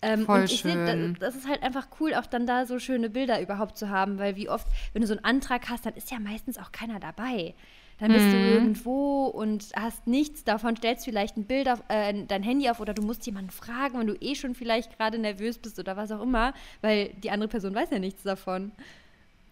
Ähm, 0.00 0.26
Voll 0.26 0.40
und 0.40 0.52
ich 0.52 0.60
schön. 0.60 0.86
Seh, 0.86 1.18
das, 1.18 1.34
das, 1.34 1.42
ist 1.42 1.48
halt 1.48 1.62
einfach 1.62 1.88
cool, 2.00 2.14
auch 2.14 2.26
dann 2.26 2.46
da 2.46 2.66
so 2.66 2.78
schöne 2.78 3.10
Bilder 3.10 3.40
überhaupt 3.40 3.76
zu 3.76 3.90
haben, 3.90 4.18
weil 4.18 4.36
wie 4.36 4.48
oft, 4.48 4.66
wenn 4.92 5.02
du 5.02 5.08
so 5.08 5.14
einen 5.14 5.24
Antrag 5.24 5.68
hast, 5.68 5.86
dann 5.86 5.94
ist 5.94 6.10
ja 6.10 6.20
meistens 6.20 6.58
auch 6.58 6.70
keiner 6.70 7.00
dabei. 7.00 7.54
Dann 7.98 8.12
bist 8.12 8.26
mhm. 8.26 8.30
du 8.30 8.38
irgendwo 8.38 9.24
und 9.24 9.70
hast 9.74 10.06
nichts 10.06 10.44
davon, 10.44 10.76
stellst 10.76 11.04
vielleicht 11.04 11.36
ein 11.36 11.46
Bild 11.46 11.68
auf, 11.68 11.82
äh, 11.88 12.14
dein 12.28 12.44
Handy 12.44 12.70
auf 12.70 12.78
oder 12.78 12.94
du 12.94 13.02
musst 13.02 13.26
jemanden 13.26 13.50
fragen, 13.50 13.98
wenn 13.98 14.06
du 14.06 14.14
eh 14.20 14.36
schon 14.36 14.54
vielleicht 14.54 14.96
gerade 14.96 15.18
nervös 15.18 15.58
bist 15.58 15.80
oder 15.80 15.96
was 15.96 16.12
auch 16.12 16.22
immer, 16.22 16.54
weil 16.80 17.08
die 17.24 17.32
andere 17.32 17.48
Person 17.48 17.74
weiß 17.74 17.90
ja 17.90 17.98
nichts 17.98 18.22
davon. 18.22 18.70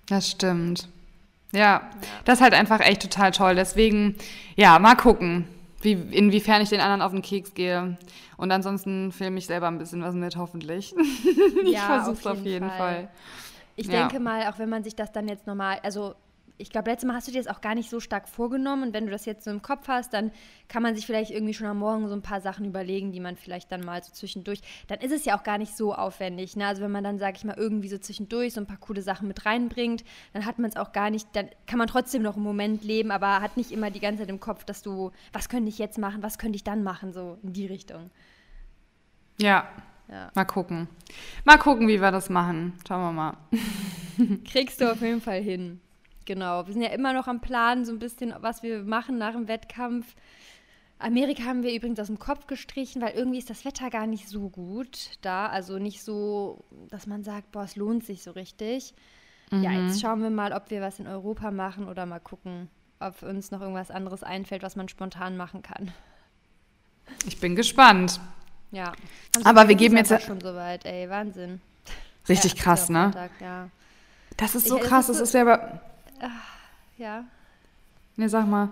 Das 0.06 0.30
stimmt. 0.30 0.86
Ja, 1.50 1.60
ja. 1.60 1.90
das 2.24 2.38
ist 2.38 2.42
halt 2.42 2.54
einfach 2.54 2.78
echt 2.78 3.02
total 3.02 3.32
toll. 3.32 3.56
Deswegen, 3.56 4.14
ja, 4.54 4.78
mal 4.78 4.94
gucken 4.94 5.48
wie, 5.86 5.92
inwiefern 5.92 6.60
ich 6.62 6.68
den 6.68 6.80
anderen 6.80 7.00
auf 7.00 7.12
den 7.12 7.22
Keks 7.22 7.54
gehe. 7.54 7.96
Und 8.36 8.50
ansonsten 8.50 9.12
filme 9.12 9.38
ich 9.38 9.46
selber 9.46 9.68
ein 9.68 9.78
bisschen 9.78 10.02
was 10.02 10.14
mit, 10.14 10.36
hoffentlich. 10.36 10.94
ich 11.64 11.72
ja, 11.72 11.86
versuche 11.86 12.18
es 12.18 12.26
auf 12.26 12.44
jeden 12.44 12.68
Fall. 12.68 12.78
Fall. 12.78 13.08
Ich 13.76 13.86
ja. 13.86 14.00
denke 14.00 14.20
mal, 14.20 14.48
auch 14.48 14.58
wenn 14.58 14.68
man 14.68 14.82
sich 14.82 14.96
das 14.96 15.12
dann 15.12 15.28
jetzt 15.28 15.46
normal, 15.46 15.78
also 15.82 16.14
ich 16.58 16.70
glaube, 16.70 16.90
letztes 16.90 17.06
Mal 17.06 17.14
hast 17.14 17.28
du 17.28 17.32
dir 17.32 17.42
das 17.42 17.54
auch 17.54 17.60
gar 17.60 17.74
nicht 17.74 17.90
so 17.90 18.00
stark 18.00 18.28
vorgenommen. 18.28 18.84
Und 18.84 18.94
wenn 18.94 19.06
du 19.06 19.10
das 19.12 19.26
jetzt 19.26 19.44
so 19.44 19.50
im 19.50 19.62
Kopf 19.62 19.88
hast, 19.88 20.12
dann 20.12 20.30
kann 20.68 20.82
man 20.82 20.94
sich 20.94 21.06
vielleicht 21.06 21.30
irgendwie 21.30 21.54
schon 21.54 21.66
am 21.66 21.78
Morgen 21.78 22.08
so 22.08 22.14
ein 22.14 22.22
paar 22.22 22.40
Sachen 22.40 22.64
überlegen, 22.64 23.12
die 23.12 23.20
man 23.20 23.36
vielleicht 23.36 23.70
dann 23.70 23.84
mal 23.84 24.02
so 24.02 24.12
zwischendurch. 24.12 24.60
Dann 24.88 25.00
ist 25.00 25.12
es 25.12 25.24
ja 25.24 25.38
auch 25.38 25.42
gar 25.42 25.58
nicht 25.58 25.76
so 25.76 25.94
aufwendig. 25.94 26.56
Ne? 26.56 26.66
Also 26.66 26.82
wenn 26.82 26.90
man 26.90 27.04
dann, 27.04 27.18
sag 27.18 27.36
ich 27.36 27.44
mal, 27.44 27.56
irgendwie 27.56 27.88
so 27.88 27.98
zwischendurch 27.98 28.54
so 28.54 28.60
ein 28.60 28.66
paar 28.66 28.78
coole 28.78 29.02
Sachen 29.02 29.28
mit 29.28 29.44
reinbringt, 29.44 30.04
dann 30.32 30.46
hat 30.46 30.58
man 30.58 30.70
es 30.70 30.76
auch 30.76 30.92
gar 30.92 31.10
nicht, 31.10 31.28
dann 31.34 31.48
kann 31.66 31.78
man 31.78 31.88
trotzdem 31.88 32.22
noch 32.22 32.36
im 32.36 32.42
Moment 32.42 32.84
leben, 32.84 33.10
aber 33.10 33.40
hat 33.40 33.56
nicht 33.56 33.72
immer 33.72 33.90
die 33.90 34.00
ganze 34.00 34.22
Zeit 34.22 34.30
im 34.30 34.40
Kopf, 34.40 34.64
dass 34.64 34.82
du, 34.82 35.12
was 35.32 35.48
könnte 35.48 35.68
ich 35.68 35.78
jetzt 35.78 35.98
machen, 35.98 36.22
was 36.22 36.38
könnte 36.38 36.56
ich 36.56 36.64
dann 36.64 36.82
machen, 36.82 37.12
so 37.12 37.38
in 37.42 37.52
die 37.52 37.66
Richtung. 37.66 38.10
Ja, 39.38 39.68
Ja. 40.08 40.30
Mal 40.34 40.44
gucken. 40.44 40.88
Mal 41.44 41.58
gucken, 41.58 41.88
wie 41.88 42.00
wir 42.00 42.12
das 42.12 42.30
machen. 42.30 42.74
Schauen 42.86 43.02
wir 43.02 43.12
mal. 43.12 43.36
Kriegst 44.44 44.80
du 44.80 44.90
auf 44.90 45.00
jeden 45.00 45.20
Fall 45.20 45.42
hin. 45.42 45.80
Genau. 46.26 46.66
Wir 46.66 46.72
sind 46.72 46.82
ja 46.82 46.90
immer 46.90 47.12
noch 47.12 47.28
am 47.28 47.40
Plan, 47.40 47.84
so 47.84 47.92
ein 47.92 47.98
bisschen, 47.98 48.34
was 48.40 48.62
wir 48.62 48.82
machen 48.82 49.16
nach 49.16 49.32
dem 49.32 49.48
Wettkampf. 49.48 50.14
Amerika 50.98 51.44
haben 51.44 51.62
wir 51.62 51.74
übrigens 51.74 52.00
aus 52.00 52.06
dem 52.06 52.18
Kopf 52.18 52.46
gestrichen, 52.46 53.02
weil 53.02 53.14
irgendwie 53.14 53.38
ist 53.38 53.50
das 53.50 53.64
Wetter 53.64 53.90
gar 53.90 54.06
nicht 54.06 54.28
so 54.28 54.48
gut 54.48 55.10
da. 55.22 55.46
Also 55.46 55.78
nicht 55.78 56.02
so, 56.02 56.64
dass 56.90 57.06
man 57.06 57.22
sagt, 57.22 57.52
boah, 57.52 57.64
es 57.64 57.76
lohnt 57.76 58.04
sich 58.04 58.22
so 58.22 58.32
richtig. 58.32 58.94
Mhm. 59.50 59.62
Ja, 59.62 59.72
jetzt 59.72 60.00
schauen 60.00 60.22
wir 60.22 60.30
mal, 60.30 60.52
ob 60.52 60.70
wir 60.70 60.80
was 60.80 60.98
in 60.98 61.06
Europa 61.06 61.50
machen 61.50 61.86
oder 61.86 62.06
mal 62.06 62.18
gucken, 62.18 62.68
ob 62.98 63.22
uns 63.22 63.50
noch 63.50 63.60
irgendwas 63.60 63.90
anderes 63.90 64.22
einfällt, 64.22 64.62
was 64.62 64.74
man 64.74 64.88
spontan 64.88 65.36
machen 65.36 65.62
kann. 65.62 65.92
Ich 67.26 67.38
bin 67.38 67.54
gespannt. 67.54 68.20
Ja. 68.72 68.92
Also 69.36 69.48
Aber 69.48 69.68
wir 69.68 69.76
geben 69.76 69.96
jetzt 69.96 70.22
schon 70.22 70.40
soweit, 70.40 70.84
ey, 70.86 71.08
Wahnsinn. 71.08 71.60
Richtig 72.28 72.56
krass, 72.56 72.88
ne? 72.88 73.12
ja. 73.40 73.68
Das 74.36 74.54
ist 74.54 74.66
so 74.66 74.78
ich, 74.78 74.82
krass, 74.82 75.06
das 75.06 75.20
ist, 75.20 75.32
so, 75.32 75.38
ist 75.38 75.46
ja 75.46 75.80
aber. 76.20 76.32
Ja. 76.98 77.24
Ne, 78.16 78.28
sag 78.28 78.46
mal. 78.46 78.70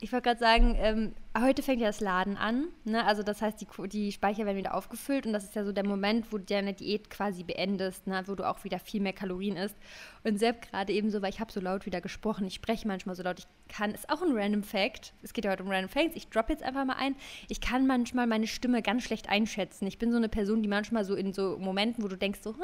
Ich 0.00 0.12
wollte 0.12 0.28
gerade 0.28 0.40
sagen, 0.40 0.76
ähm, 0.78 1.14
heute 1.38 1.62
fängt 1.62 1.80
ja 1.80 1.88
das 1.88 2.00
Laden 2.00 2.36
an. 2.36 2.68
Ne? 2.84 3.04
Also 3.04 3.22
das 3.22 3.42
heißt, 3.42 3.60
die, 3.60 3.66
die 3.88 4.12
Speicher 4.12 4.46
werden 4.46 4.56
wieder 4.56 4.74
aufgefüllt 4.74 5.26
und 5.26 5.32
das 5.32 5.44
ist 5.44 5.54
ja 5.54 5.64
so 5.64 5.72
der 5.72 5.86
Moment, 5.86 6.32
wo 6.32 6.38
du 6.38 6.44
deine 6.44 6.72
Diät 6.72 7.10
quasi 7.10 7.42
beendest, 7.42 8.06
ne? 8.06 8.22
wo 8.26 8.34
du 8.34 8.48
auch 8.48 8.64
wieder 8.64 8.78
viel 8.78 9.00
mehr 9.00 9.12
Kalorien 9.12 9.56
isst. 9.56 9.76
Und 10.24 10.38
selbst 10.38 10.70
gerade 10.70 10.92
eben 10.92 11.10
so, 11.10 11.22
weil 11.22 11.30
ich 11.30 11.40
habe 11.40 11.52
so 11.52 11.60
laut 11.60 11.86
wieder 11.86 12.00
gesprochen, 12.00 12.46
ich 12.46 12.54
spreche 12.54 12.86
manchmal 12.86 13.14
so 13.16 13.22
laut 13.22 13.38
ich 13.38 13.46
kann, 13.68 13.92
ist 13.92 14.10
auch 14.10 14.22
ein 14.22 14.32
Random 14.32 14.62
Fact. 14.62 15.14
Es 15.22 15.32
geht 15.32 15.44
ja 15.44 15.50
heute 15.50 15.62
um 15.62 15.70
Random 15.70 15.88
Facts. 15.88 16.16
Ich 16.16 16.28
droppe 16.28 16.52
jetzt 16.52 16.62
einfach 16.62 16.84
mal 16.84 16.96
ein. 16.96 17.16
Ich 17.48 17.60
kann 17.60 17.86
manchmal 17.86 18.26
meine 18.26 18.46
Stimme 18.46 18.82
ganz 18.82 19.02
schlecht 19.02 19.28
einschätzen. 19.28 19.86
Ich 19.86 19.98
bin 19.98 20.10
so 20.10 20.18
eine 20.18 20.28
Person, 20.28 20.62
die 20.62 20.68
manchmal 20.68 21.04
so 21.04 21.14
in 21.14 21.32
so 21.32 21.58
Momenten, 21.58 22.04
wo 22.04 22.08
du 22.08 22.16
denkst 22.16 22.40
so, 22.42 22.54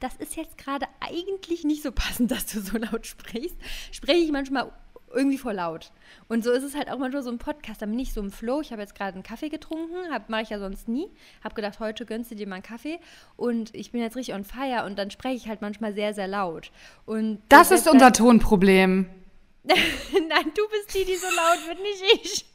das 0.00 0.14
ist 0.16 0.36
jetzt 0.36 0.56
gerade 0.56 0.86
eigentlich 1.00 1.64
nicht 1.64 1.82
so 1.82 1.90
passend, 1.92 2.30
dass 2.30 2.46
du 2.46 2.60
so 2.60 2.78
laut 2.78 3.06
sprichst, 3.06 3.56
spreche 3.90 4.20
ich 4.20 4.32
manchmal 4.32 4.72
irgendwie 5.12 5.38
voll 5.38 5.54
laut. 5.54 5.92
Und 6.28 6.44
so 6.44 6.50
ist 6.50 6.62
es 6.62 6.74
halt 6.74 6.90
auch 6.90 6.98
manchmal 6.98 7.22
so 7.22 7.30
ein 7.30 7.38
Podcast. 7.38 7.82
Da 7.82 7.86
bin 7.86 7.98
ich 7.98 8.12
so 8.12 8.20
im 8.20 8.30
Flow. 8.30 8.60
Ich 8.60 8.72
habe 8.72 8.82
jetzt 8.82 8.94
gerade 8.94 9.14
einen 9.14 9.22
Kaffee 9.22 9.48
getrunken, 9.48 9.94
mache 10.28 10.42
ich 10.42 10.50
ja 10.50 10.58
sonst 10.58 10.88
nie. 10.88 11.08
Habe 11.42 11.54
gedacht, 11.54 11.80
heute 11.80 12.06
gönnst 12.06 12.30
du 12.30 12.34
dir 12.34 12.46
mal 12.46 12.56
einen 12.56 12.62
Kaffee. 12.62 12.98
Und 13.36 13.74
ich 13.74 13.92
bin 13.92 14.00
jetzt 14.00 14.16
richtig 14.16 14.34
on 14.34 14.44
fire 14.44 14.84
und 14.84 14.98
dann 14.98 15.10
spreche 15.10 15.36
ich 15.36 15.48
halt 15.48 15.62
manchmal 15.62 15.94
sehr, 15.94 16.14
sehr 16.14 16.28
laut. 16.28 16.70
Und 17.04 17.40
das 17.48 17.70
ist 17.70 17.88
unser 17.88 18.12
Tonproblem. 18.12 19.06
Nein, 19.64 20.52
du 20.54 20.62
bist 20.70 20.94
die, 20.94 21.04
die 21.04 21.16
so 21.16 21.26
laut 21.26 21.66
wird, 21.66 21.78
nicht 21.80 22.24
ich. 22.24 22.46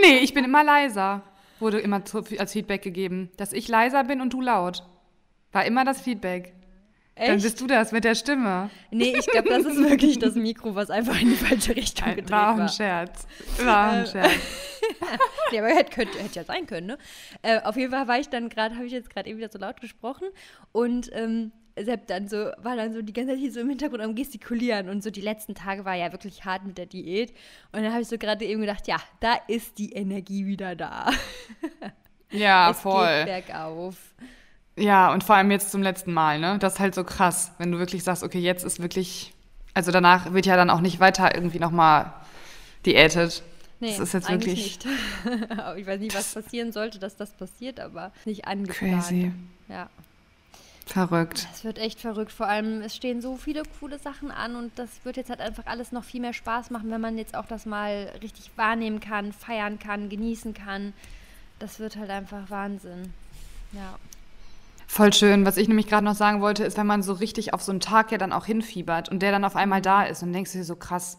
nee, 0.00 0.18
ich 0.18 0.34
bin 0.34 0.44
immer 0.44 0.64
leiser. 0.64 1.22
Wurde 1.58 1.80
immer 1.80 2.02
als 2.38 2.52
Feedback 2.52 2.82
gegeben. 2.82 3.30
Dass 3.36 3.52
ich 3.52 3.68
leiser 3.68 4.04
bin 4.04 4.20
und 4.20 4.32
du 4.32 4.40
laut. 4.40 4.84
War 5.52 5.64
immer 5.64 5.84
das 5.84 6.00
Feedback. 6.00 6.54
Echt? 7.14 7.28
Dann 7.28 7.42
bist 7.42 7.60
du 7.60 7.66
das 7.66 7.92
mit 7.92 8.04
der 8.04 8.14
Stimme. 8.14 8.70
Nee, 8.90 9.14
ich 9.18 9.26
glaube, 9.26 9.48
das 9.48 9.64
ist 9.66 9.78
wirklich 9.78 10.18
das 10.18 10.34
Mikro, 10.34 10.74
was 10.74 10.90
einfach 10.90 11.20
in 11.20 11.30
die 11.30 11.36
falsche 11.36 11.76
Richtung 11.76 12.08
gedreht 12.08 12.30
war. 12.30 12.56
War 12.56 12.64
ein 12.64 12.68
Scherz. 12.68 13.26
War 13.62 13.90
ein 13.90 14.04
äh, 14.04 14.06
Scherz. 14.06 14.32
nee, 15.52 15.58
aber 15.58 15.68
hätte, 15.68 15.92
könnte, 15.92 16.18
hätte 16.18 16.34
ja 16.36 16.44
sein 16.44 16.66
können, 16.66 16.86
ne? 16.86 16.98
Äh, 17.42 17.60
auf 17.60 17.76
jeden 17.76 17.92
Fall 17.92 18.08
war 18.08 18.18
ich 18.18 18.28
dann 18.28 18.48
gerade, 18.48 18.76
habe 18.76 18.86
ich 18.86 18.92
jetzt 18.92 19.10
gerade 19.10 19.28
eben 19.28 19.38
wieder 19.38 19.50
so 19.50 19.58
laut 19.58 19.80
gesprochen 19.80 20.28
und 20.72 21.10
ähm, 21.12 21.52
Sepp 21.76 22.06
dann 22.06 22.28
so, 22.28 22.50
war 22.58 22.76
dann 22.76 22.92
so 22.92 23.02
die 23.02 23.12
ganze 23.12 23.32
Zeit 23.32 23.40
hier 23.40 23.52
so 23.52 23.60
im 23.60 23.68
Hintergrund 23.68 24.02
am 24.02 24.14
Gestikulieren 24.14 24.88
und 24.88 25.02
so 25.02 25.10
die 25.10 25.20
letzten 25.20 25.54
Tage 25.54 25.84
war 25.84 25.94
ja 25.94 26.12
wirklich 26.12 26.44
hart 26.44 26.64
mit 26.64 26.76
der 26.76 26.86
Diät. 26.86 27.32
Und 27.72 27.82
dann 27.82 27.92
habe 27.92 28.02
ich 28.02 28.08
so 28.08 28.18
gerade 28.18 28.44
eben 28.44 28.60
gedacht, 28.60 28.86
ja, 28.88 28.96
da 29.20 29.34
ist 29.48 29.78
die 29.78 29.92
Energie 29.92 30.46
wieder 30.46 30.76
da. 30.76 31.10
Ja, 32.30 32.70
es 32.70 32.80
voll. 32.80 33.24
Geht 33.24 33.46
bergauf. 33.46 33.96
Ja, 34.76 35.12
und 35.12 35.22
vor 35.22 35.36
allem 35.36 35.50
jetzt 35.50 35.70
zum 35.70 35.82
letzten 35.82 36.12
Mal, 36.12 36.38
ne? 36.38 36.58
Das 36.58 36.74
ist 36.74 36.80
halt 36.80 36.94
so 36.94 37.04
krass, 37.04 37.52
wenn 37.58 37.72
du 37.72 37.78
wirklich 37.78 38.04
sagst, 38.04 38.22
okay, 38.22 38.38
jetzt 38.38 38.64
ist 38.64 38.80
wirklich, 38.80 39.34
also 39.74 39.92
danach 39.92 40.32
wird 40.32 40.46
ja 40.46 40.56
dann 40.56 40.70
auch 40.70 40.80
nicht 40.80 40.98
weiter 40.98 41.34
irgendwie 41.34 41.58
nochmal 41.58 42.12
diätet. 42.86 43.42
Nee, 43.80 43.90
das 43.90 43.98
ist 43.98 44.14
jetzt 44.14 44.30
wirklich. 44.30 44.78
Nicht. 44.78 44.86
ich 45.76 45.86
weiß 45.86 46.00
nicht, 46.00 46.14
was 46.14 46.34
passieren 46.34 46.72
sollte, 46.72 46.98
dass 46.98 47.16
das 47.16 47.32
passiert, 47.32 47.80
aber 47.80 48.12
nicht 48.24 48.46
angeplant. 48.46 49.02
Crazy. 49.02 49.32
Ja. 49.68 49.90
Verrückt. 50.86 51.46
Es 51.52 51.64
wird 51.64 51.78
echt 51.78 52.00
verrückt. 52.00 52.32
Vor 52.32 52.46
allem, 52.46 52.82
es 52.82 52.94
stehen 52.94 53.20
so 53.20 53.36
viele 53.36 53.62
coole 53.80 53.98
Sachen 53.98 54.30
an 54.30 54.56
und 54.56 54.78
das 54.78 54.88
wird 55.04 55.16
jetzt 55.16 55.30
halt 55.30 55.40
einfach 55.40 55.66
alles 55.66 55.92
noch 55.92 56.04
viel 56.04 56.20
mehr 56.20 56.32
Spaß 56.32 56.70
machen, 56.70 56.90
wenn 56.90 57.00
man 57.00 57.18
jetzt 57.18 57.34
auch 57.34 57.46
das 57.46 57.66
mal 57.66 58.12
richtig 58.22 58.50
wahrnehmen 58.56 59.00
kann, 59.00 59.32
feiern 59.32 59.78
kann, 59.78 60.08
genießen 60.08 60.54
kann. 60.54 60.92
Das 61.58 61.78
wird 61.78 61.96
halt 61.96 62.10
einfach 62.10 62.50
Wahnsinn. 62.50 63.12
Ja. 63.72 63.98
Voll 64.92 65.14
schön. 65.14 65.46
Was 65.46 65.56
ich 65.56 65.68
nämlich 65.68 65.86
gerade 65.86 66.04
noch 66.04 66.14
sagen 66.14 66.42
wollte, 66.42 66.64
ist, 66.64 66.76
wenn 66.76 66.86
man 66.86 67.02
so 67.02 67.14
richtig 67.14 67.54
auf 67.54 67.62
so 67.62 67.72
einen 67.72 67.80
Tag 67.80 68.12
ja 68.12 68.18
dann 68.18 68.30
auch 68.30 68.44
hinfiebert 68.44 69.08
und 69.08 69.22
der 69.22 69.32
dann 69.32 69.46
auf 69.46 69.56
einmal 69.56 69.80
da 69.80 70.02
ist 70.02 70.22
und 70.22 70.34
denkst 70.34 70.52
du 70.52 70.58
dir 70.58 70.64
so 70.64 70.76
krass, 70.76 71.18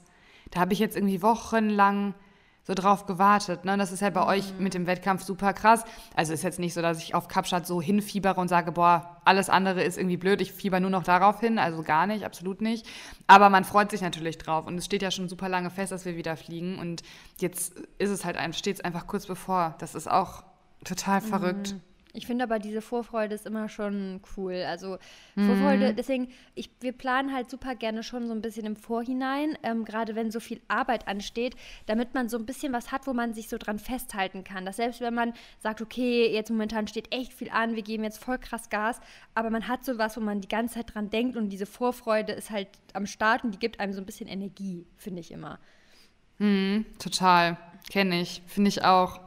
da 0.52 0.60
habe 0.60 0.74
ich 0.74 0.80
jetzt 0.80 0.96
irgendwie 0.96 1.24
wochenlang 1.24 2.14
so 2.62 2.76
drauf 2.76 3.08
gewartet. 3.08 3.66
Ne? 3.66 3.76
Das 3.76 3.92
ist 3.92 4.04
halt 4.04 4.14
bei 4.14 4.22
mhm. 4.22 4.28
euch 4.28 4.54
mit 4.60 4.76
dem 4.76 4.86
Wettkampf 4.86 5.24
super 5.24 5.54
krass. 5.54 5.86
Also 6.16 6.34
ist 6.34 6.44
jetzt 6.44 6.60
nicht 6.60 6.76
so, 6.76 6.84
dass 6.84 7.00
ich 7.00 7.16
auf 7.16 7.28
Kapstadt 7.28 7.66
so 7.66 7.82
hinfiebere 7.82 8.40
und 8.40 8.48
sage, 8.48 8.72
boah, 8.74 9.20
alles 9.26 9.50
andere 9.50 9.82
ist 9.82 9.98
irgendwie 9.98 10.18
blöd, 10.18 10.40
ich 10.42 10.54
fieber 10.54 10.80
nur 10.80 10.92
noch 10.92 11.04
darauf 11.04 11.40
hin. 11.40 11.58
Also 11.58 11.82
gar 11.82 12.06
nicht, 12.06 12.26
absolut 12.26 12.62
nicht. 12.62 12.86
Aber 13.26 13.50
man 13.50 13.64
freut 13.64 13.90
sich 13.90 14.02
natürlich 14.02 14.38
drauf. 14.38 14.68
Und 14.68 14.78
es 14.78 14.86
steht 14.86 15.02
ja 15.02 15.10
schon 15.10 15.30
super 15.30 15.50
lange 15.50 15.72
fest, 15.72 15.92
dass 15.92 16.06
wir 16.06 16.16
wieder 16.16 16.38
fliegen. 16.38 16.78
Und 16.78 17.02
jetzt 17.40 17.74
ist 17.98 18.12
es 18.12 18.24
halt, 18.24 18.38
steht 18.56 18.76
es 18.76 18.86
einfach 18.86 19.08
kurz 19.08 19.26
bevor. 19.26 19.74
Das 19.80 19.96
ist 19.96 20.08
auch 20.08 20.44
total 20.84 21.22
verrückt. 21.22 21.74
Mhm. 21.74 21.93
Ich 22.16 22.28
finde 22.28 22.44
aber 22.44 22.60
diese 22.60 22.82
Vorfreude 22.82 23.34
ist 23.34 23.48
immer 23.48 23.70
schon 23.70 24.22
cool. 24.38 24.64
Also 24.68 25.00
mhm. 25.36 25.48
Vorfreude, 25.48 25.96
deswegen, 25.96 26.30
ich, 26.54 26.70
wir 26.80 26.92
planen 26.92 27.34
halt 27.34 27.50
super 27.50 27.74
gerne 27.74 28.04
schon 28.04 28.28
so 28.28 28.34
ein 28.34 28.42
bisschen 28.42 28.68
im 28.68 28.76
Vorhinein, 28.76 29.58
ähm, 29.64 29.84
gerade 29.84 30.16
wenn 30.16 30.30
so 30.30 30.40
viel 30.40 30.62
Arbeit 30.68 31.08
ansteht, 31.08 31.56
damit 31.88 32.14
man 32.14 32.30
so 32.30 32.38
ein 32.38 32.46
bisschen 32.46 32.72
was 32.72 32.92
hat, 32.92 33.08
wo 33.08 33.14
man 33.14 33.34
sich 33.34 33.50
so 33.50 33.58
dran 33.58 33.80
festhalten 33.80 34.44
kann. 34.44 34.64
Dass 34.64 34.76
selbst 34.76 35.02
wenn 35.02 35.16
man 35.16 35.34
sagt, 35.58 35.82
okay, 35.82 36.32
jetzt 36.32 36.52
momentan 36.52 36.88
steht 36.88 37.12
echt 37.12 37.34
viel 37.34 37.50
an, 37.50 37.76
wir 37.76 37.82
geben 37.82 38.04
jetzt 38.04 38.24
voll 38.24 38.38
krass 38.38 38.70
Gas, 38.70 39.02
aber 39.34 39.50
man 39.50 39.68
hat 39.68 39.84
so 39.84 39.98
was, 39.98 40.16
wo 40.16 40.22
man 40.22 40.40
die 40.40 40.48
ganze 40.48 40.76
Zeit 40.76 40.94
dran 40.94 41.10
denkt 41.10 41.36
und 41.36 41.50
diese 41.50 41.66
Vorfreude 41.66 42.34
ist 42.34 42.52
halt 42.52 42.70
am 42.94 43.08
Start 43.08 43.44
und 43.44 43.56
die 43.56 43.60
gibt 43.60 43.80
einem 43.80 43.94
so 43.94 44.00
ein 44.00 44.06
bisschen 44.06 44.30
Energie, 44.30 44.86
finde 44.98 45.20
ich 45.20 45.32
immer. 45.32 45.58
Mhm, 46.38 46.86
total. 47.00 47.58
Kenne 47.90 48.22
ich. 48.22 48.42
Finde 48.48 48.70
ich 48.70 48.84
auch. 48.84 49.20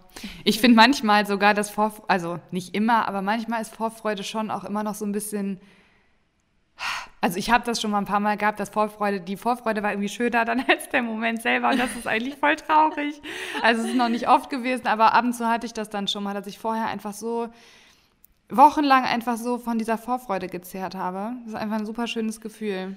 Ich 0.44 0.60
finde 0.60 0.76
manchmal 0.76 1.26
sogar 1.26 1.54
das 1.54 1.70
Vorfreude, 1.70 2.08
also 2.08 2.38
nicht 2.50 2.74
immer, 2.74 3.08
aber 3.08 3.22
manchmal 3.22 3.62
ist 3.62 3.74
Vorfreude 3.74 4.24
schon 4.24 4.50
auch 4.50 4.64
immer 4.64 4.82
noch 4.82 4.94
so 4.94 5.04
ein 5.04 5.12
bisschen. 5.12 5.60
Also 7.20 7.38
ich 7.38 7.50
habe 7.50 7.64
das 7.64 7.80
schon 7.80 7.90
mal 7.90 7.98
ein 7.98 8.04
paar 8.04 8.20
Mal 8.20 8.36
gehabt, 8.36 8.60
dass 8.60 8.68
Vorfreude, 8.68 9.20
die 9.20 9.36
Vorfreude 9.36 9.82
war 9.82 9.90
irgendwie 9.90 10.08
schöner 10.08 10.44
dann 10.44 10.64
als 10.68 10.88
der 10.90 11.02
Moment 11.02 11.42
selber 11.42 11.70
und 11.70 11.78
das 11.78 11.96
ist 11.96 12.06
eigentlich 12.06 12.36
voll 12.36 12.56
traurig. 12.56 13.20
Also 13.62 13.82
es 13.82 13.88
ist 13.88 13.96
noch 13.96 14.08
nicht 14.08 14.28
oft 14.28 14.50
gewesen, 14.50 14.86
aber 14.86 15.14
ab 15.14 15.24
und 15.24 15.32
zu 15.32 15.48
hatte 15.48 15.66
ich 15.66 15.72
das 15.72 15.90
dann 15.90 16.08
schon 16.08 16.22
mal, 16.22 16.34
dass 16.34 16.46
ich 16.46 16.58
vorher 16.58 16.86
einfach 16.86 17.14
so 17.14 17.48
wochenlang 18.48 19.04
einfach 19.04 19.36
so 19.36 19.58
von 19.58 19.78
dieser 19.78 19.98
Vorfreude 19.98 20.48
gezehrt 20.48 20.94
habe. 20.94 21.32
Das 21.44 21.54
ist 21.54 21.60
einfach 21.60 21.78
ein 21.78 21.86
super 21.86 22.06
schönes 22.06 22.40
Gefühl. 22.40 22.96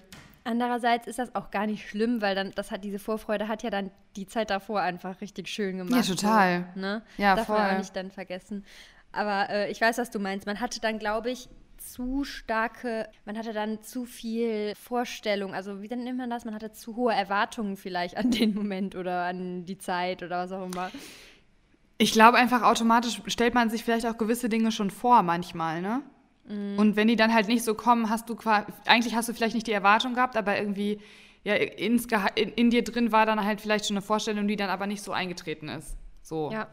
Andererseits 0.50 1.06
ist 1.06 1.20
das 1.20 1.36
auch 1.36 1.52
gar 1.52 1.68
nicht 1.68 1.88
schlimm, 1.88 2.24
weil 2.24 2.34
dann 2.34 2.52
das 2.56 2.72
hat 2.72 2.84
diese 2.84 2.98
Vorfreude 2.98 3.48
hat 3.48 3.62
ja 3.62 3.70
dann 3.70 3.92
die 4.16 4.26
Zeit 4.26 4.50
davor 4.50 4.82
einfach 4.82 5.22
richtig 5.22 5.48
schön 5.48 5.78
gemacht. 5.78 6.08
Ja, 6.08 6.16
total. 6.16 6.66
So, 6.74 6.82
ne? 6.82 7.04
Ja, 7.18 7.36
Darf 7.36 7.46
voll. 7.46 7.58
man 7.60 7.76
auch 7.76 7.78
nicht 7.78 7.96
dann 7.96 8.10
vergessen. 8.10 8.66
Aber 9.12 9.48
äh, 9.52 9.70
ich 9.70 9.80
weiß, 9.80 10.00
was 10.00 10.10
du 10.10 10.18
meinst. 10.18 10.48
Man 10.48 10.60
hatte 10.60 10.82
dann, 10.82 10.98
glaube 10.98 11.30
ich, 11.30 11.50
zu 11.78 12.24
starke, 12.24 13.08
man 13.26 13.38
hatte 13.38 13.54
dann 13.54 13.84
zu 13.84 14.06
viel 14.06 14.74
Vorstellung, 14.76 15.54
also 15.54 15.84
wie 15.84 15.88
nennt 15.88 16.18
man 16.18 16.32
das? 16.32 16.46
Man 16.46 16.56
hatte 16.56 16.72
zu 16.72 16.96
hohe 16.96 17.14
Erwartungen 17.14 17.78
vielleicht 17.78 18.18
an 18.18 18.32
den 18.32 18.56
Moment 18.56 18.96
oder 18.96 19.26
an 19.26 19.68
die 19.68 19.78
Zeit 19.78 20.24
oder 20.24 20.40
was 20.40 20.52
auch 20.52 20.66
immer. 20.66 20.90
Ich 22.00 22.12
glaube 22.12 22.38
einfach 22.38 22.64
automatisch 22.64 23.22
stellt 23.28 23.54
man 23.54 23.70
sich 23.70 23.84
vielleicht 23.84 24.08
auch 24.08 24.18
gewisse 24.18 24.50
Dinge 24.50 24.72
schon 24.72 24.90
vor 24.90 25.22
manchmal, 25.22 25.82
ne? 25.82 26.02
Mhm. 26.50 26.78
Und 26.78 26.96
wenn 26.96 27.08
die 27.08 27.16
dann 27.16 27.34
halt 27.34 27.48
nicht 27.48 27.64
so 27.64 27.76
kommen, 27.76 28.10
hast 28.10 28.30
du 28.30 28.36
quasi, 28.36 28.66
eigentlich 28.86 29.16
hast 29.16 29.30
du 29.30 29.34
vielleicht 29.34 29.56
nicht 29.56 29.68
die 29.68 29.72
Erwartung 29.72 30.16
gehabt, 30.16 30.36
aber 30.36 30.58
irgendwie 30.58 31.00
ja, 31.44 31.56
in, 31.56 32.00
in, 32.36 32.70
dir 32.70 32.84
drin 32.84 33.12
war 33.12 33.26
dann 33.26 33.44
halt 33.44 33.62
vielleicht 33.62 33.86
schon 33.88 33.96
eine 33.96 34.02
Vorstellung, 34.02 34.48
die 34.48 34.56
dann 34.56 34.70
aber 34.70 34.88
nicht 34.88 35.02
so 35.02 35.12
eingetreten 35.12 35.70
ist. 35.70 35.96
So. 36.22 36.52
Ja. 36.52 36.68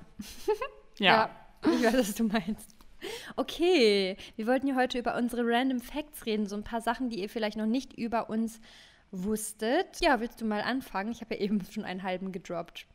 ja. 0.98 1.30
ja. 1.64 1.72
Ich 1.72 1.84
weiß, 1.84 1.94
was 1.94 2.14
du 2.14 2.24
meinst. 2.24 2.76
Okay, 3.36 4.16
wir 4.36 4.46
wollten 4.46 4.66
ja 4.66 4.74
heute 4.74 4.98
über 4.98 5.16
unsere 5.16 5.42
Random 5.44 5.80
Facts 5.80 6.26
reden, 6.26 6.46
so 6.46 6.56
ein 6.56 6.64
paar 6.64 6.80
Sachen, 6.80 7.10
die 7.10 7.20
ihr 7.20 7.28
vielleicht 7.28 7.56
noch 7.56 7.66
nicht 7.66 7.92
über 7.92 8.28
uns 8.30 8.60
wusstet. 9.12 10.00
Ja, 10.00 10.20
willst 10.20 10.40
du 10.40 10.44
mal 10.44 10.62
anfangen? 10.62 11.12
Ich 11.12 11.20
habe 11.20 11.34
ja 11.34 11.40
eben 11.40 11.60
schon 11.70 11.84
einen 11.84 12.02
halben 12.02 12.32
gedroppt. 12.32 12.86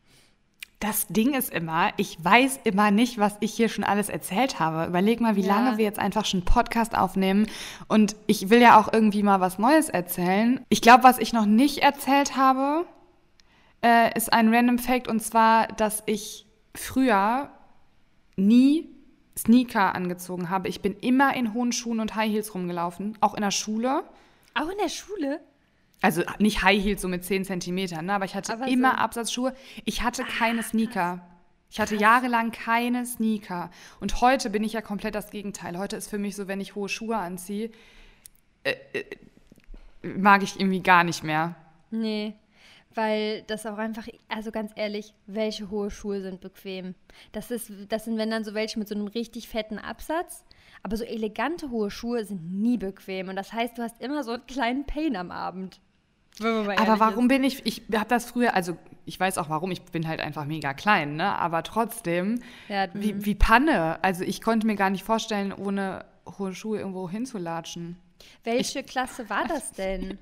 Das 0.81 1.05
Ding 1.07 1.35
ist 1.35 1.53
immer, 1.53 1.91
ich 1.97 2.17
weiß 2.23 2.61
immer 2.63 2.89
nicht, 2.89 3.19
was 3.19 3.37
ich 3.39 3.53
hier 3.53 3.69
schon 3.69 3.83
alles 3.83 4.09
erzählt 4.09 4.59
habe. 4.59 4.87
Überleg 4.87 5.21
mal, 5.21 5.35
wie 5.35 5.43
ja. 5.43 5.55
lange 5.55 5.77
wir 5.77 5.85
jetzt 5.85 5.99
einfach 5.99 6.25
schon 6.25 6.43
Podcast 6.43 6.97
aufnehmen. 6.97 7.45
Und 7.87 8.15
ich 8.25 8.49
will 8.49 8.59
ja 8.59 8.79
auch 8.79 8.91
irgendwie 8.91 9.21
mal 9.21 9.39
was 9.39 9.59
Neues 9.59 9.89
erzählen. 9.89 10.65
Ich 10.69 10.81
glaube, 10.81 11.03
was 11.03 11.19
ich 11.19 11.33
noch 11.33 11.45
nicht 11.45 11.83
erzählt 11.83 12.35
habe, 12.35 12.87
äh, 13.83 14.17
ist 14.17 14.33
ein 14.33 14.51
Random 14.51 14.79
Fact. 14.79 15.07
Und 15.07 15.21
zwar, 15.21 15.67
dass 15.67 16.01
ich 16.07 16.47
früher 16.73 17.51
nie 18.35 18.89
Sneaker 19.37 19.93
angezogen 19.93 20.49
habe. 20.49 20.67
Ich 20.67 20.81
bin 20.81 20.95
immer 20.97 21.35
in 21.35 21.53
hohen 21.53 21.73
Schuhen 21.73 21.99
und 21.99 22.15
High 22.15 22.31
Heels 22.31 22.55
rumgelaufen, 22.55 23.19
auch 23.21 23.35
in 23.35 23.41
der 23.41 23.51
Schule. 23.51 24.03
Auch 24.55 24.67
in 24.67 24.79
der 24.79 24.89
Schule? 24.89 25.41
Also 26.01 26.23
nicht 26.39 26.63
High 26.63 26.83
Heels 26.83 27.01
so 27.01 27.07
mit 27.07 27.23
10 27.23 27.45
Zentimetern, 27.45 28.05
ne? 28.05 28.13
aber 28.13 28.25
ich 28.25 28.35
hatte 28.35 28.53
aber 28.53 28.67
immer 28.67 28.91
so 28.91 28.97
Absatzschuhe. 28.97 29.53
Ich 29.85 30.01
hatte 30.01 30.23
keine 30.23 30.63
Sneaker. 30.63 31.17
Krass. 31.17 31.27
Ich 31.69 31.79
hatte 31.79 31.95
jahrelang 31.95 32.51
keine 32.51 33.05
Sneaker. 33.05 33.69
Und 34.01 34.19
heute 34.19 34.49
bin 34.49 34.63
ich 34.63 34.73
ja 34.73 34.81
komplett 34.81 35.15
das 35.15 35.29
Gegenteil. 35.29 35.77
Heute 35.77 35.95
ist 35.95 36.09
für 36.09 36.17
mich 36.17 36.35
so, 36.35 36.47
wenn 36.47 36.59
ich 36.59 36.75
hohe 36.75 36.89
Schuhe 36.89 37.15
anziehe, 37.15 37.71
äh, 38.63 38.75
äh, 38.93 39.05
mag 40.01 40.43
ich 40.43 40.59
irgendwie 40.59 40.81
gar 40.81 41.05
nicht 41.05 41.23
mehr. 41.23 41.55
Nee, 41.91 42.33
weil 42.93 43.43
das 43.43 43.65
auch 43.65 43.77
einfach, 43.77 44.07
also 44.27 44.51
ganz 44.51 44.73
ehrlich, 44.75 45.13
welche 45.27 45.69
hohe 45.69 45.91
Schuhe 45.91 46.21
sind 46.21 46.41
bequem? 46.41 46.95
Das, 47.31 47.51
ist, 47.51 47.71
das 47.87 48.05
sind, 48.05 48.17
wenn 48.17 48.31
dann 48.31 48.43
so 48.43 48.53
welche 48.53 48.77
mit 48.77 48.89
so 48.89 48.95
einem 48.95 49.07
richtig 49.07 49.47
fetten 49.47 49.77
Absatz. 49.77 50.43
Aber 50.83 50.97
so 50.97 51.03
elegante 51.03 51.69
hohe 51.69 51.91
Schuhe 51.91 52.25
sind 52.25 52.51
nie 52.51 52.77
bequem. 52.77 53.29
Und 53.29 53.35
das 53.35 53.53
heißt, 53.53 53.77
du 53.77 53.83
hast 53.83 54.01
immer 54.01 54.23
so 54.23 54.31
einen 54.31 54.45
kleinen 54.45 54.85
Pain 54.85 55.15
am 55.15 55.31
Abend. 55.31 55.79
Aber 56.39 56.99
warum 56.99 57.25
ist. 57.25 57.29
bin 57.29 57.43
ich, 57.43 57.65
ich 57.65 57.83
habe 57.93 58.07
das 58.07 58.25
früher, 58.25 58.55
also 58.55 58.77
ich 59.05 59.19
weiß 59.19 59.37
auch 59.37 59.49
warum, 59.49 59.71
ich 59.71 59.81
bin 59.83 60.07
halt 60.07 60.21
einfach 60.21 60.45
mega 60.45 60.73
klein, 60.73 61.15
ne? 61.15 61.37
Aber 61.37 61.63
trotzdem, 61.63 62.41
ja, 62.67 62.87
wie, 62.93 63.13
mhm. 63.13 63.25
wie 63.25 63.35
Panne. 63.35 64.03
Also 64.03 64.23
ich 64.23 64.41
konnte 64.41 64.67
mir 64.67 64.75
gar 64.75 64.89
nicht 64.89 65.03
vorstellen, 65.03 65.53
ohne 65.53 66.05
hohe 66.37 66.53
Schuhe 66.53 66.79
irgendwo 66.79 67.09
hinzulatschen. 67.09 67.97
Welche 68.43 68.79
ich, 68.79 68.85
Klasse 68.85 69.29
war 69.29 69.45
das 69.47 69.71
denn? 69.73 70.17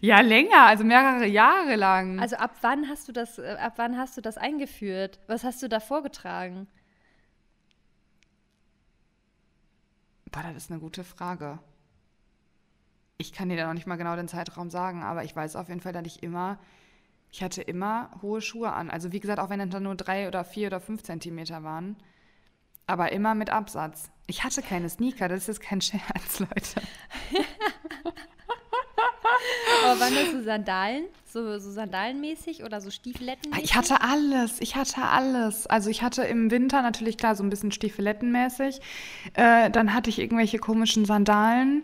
ja, 0.00 0.20
länger, 0.20 0.66
also 0.66 0.84
mehrere 0.84 1.26
Jahre 1.26 1.76
lang. 1.76 2.20
Also 2.20 2.36
ab 2.36 2.56
wann 2.60 2.88
hast 2.88 3.08
du 3.08 3.12
das, 3.12 3.38
äh, 3.38 3.56
ab 3.60 3.74
wann 3.76 3.96
hast 3.96 4.16
du 4.16 4.20
das 4.20 4.36
eingeführt? 4.36 5.18
Was 5.26 5.44
hast 5.44 5.62
du 5.62 5.68
da 5.68 5.80
vorgetragen? 5.80 6.68
Boah, 10.30 10.42
das 10.42 10.64
ist 10.64 10.70
eine 10.70 10.80
gute 10.80 11.04
Frage 11.04 11.58
ich 13.22 13.32
kann 13.32 13.48
dir 13.48 13.56
da 13.56 13.66
noch 13.66 13.74
nicht 13.74 13.86
mal 13.86 13.96
genau 13.96 14.14
den 14.16 14.28
Zeitraum 14.28 14.68
sagen, 14.68 15.02
aber 15.02 15.24
ich 15.24 15.34
weiß 15.34 15.56
auf 15.56 15.68
jeden 15.68 15.80
Fall, 15.80 15.92
dass 15.92 16.06
ich 16.06 16.22
immer, 16.22 16.58
ich 17.30 17.42
hatte 17.42 17.62
immer 17.62 18.10
hohe 18.20 18.40
Schuhe 18.40 18.72
an. 18.72 18.90
Also 18.90 19.12
wie 19.12 19.20
gesagt, 19.20 19.38
auch 19.38 19.48
wenn 19.48 19.60
es 19.60 19.70
dann 19.70 19.84
nur 19.84 19.94
drei 19.94 20.28
oder 20.28 20.44
vier 20.44 20.66
oder 20.66 20.80
fünf 20.80 21.02
Zentimeter 21.02 21.62
waren, 21.62 21.96
aber 22.86 23.12
immer 23.12 23.34
mit 23.34 23.50
Absatz. 23.50 24.10
Ich 24.26 24.44
hatte 24.44 24.60
keine 24.60 24.88
Sneaker, 24.88 25.28
das 25.28 25.48
ist 25.48 25.60
kein 25.60 25.80
Scherz, 25.80 26.40
Leute. 26.40 26.82
Aber 29.84 30.00
waren 30.00 30.14
das 30.14 30.30
so 30.30 30.42
Sandalen? 30.42 31.04
So, 31.24 31.58
so 31.58 31.70
Sandalenmäßig 31.70 32.62
oder 32.62 32.80
so 32.80 32.90
Stiefeletten? 32.90 33.52
Ich 33.60 33.74
hatte 33.74 34.00
alles. 34.00 34.60
Ich 34.60 34.76
hatte 34.76 35.02
alles. 35.02 35.66
Also 35.66 35.90
ich 35.90 36.02
hatte 36.02 36.22
im 36.24 36.50
Winter 36.50 36.82
natürlich 36.82 37.16
klar 37.16 37.34
so 37.34 37.42
ein 37.42 37.50
bisschen 37.50 37.72
Stiefelettenmäßig. 37.72 38.80
Äh, 39.34 39.70
dann 39.70 39.94
hatte 39.94 40.10
ich 40.10 40.18
irgendwelche 40.18 40.58
komischen 40.58 41.04
Sandalen 41.04 41.82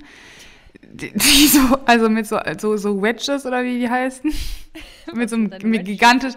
die, 0.83 1.13
die, 1.13 1.47
so, 1.47 1.61
also 1.87 2.09
mit 2.09 2.27
so, 2.27 2.39
so, 2.59 2.77
so 2.77 3.03
Wedges 3.03 3.47
oder 3.47 3.63
wie 3.65 3.79
die 3.81 3.91
heißen. 3.91 4.33
mit 5.15 5.31
so 5.31 5.37
einem 5.37 5.51
mit 5.63 5.85
gigantisch, 5.85 6.35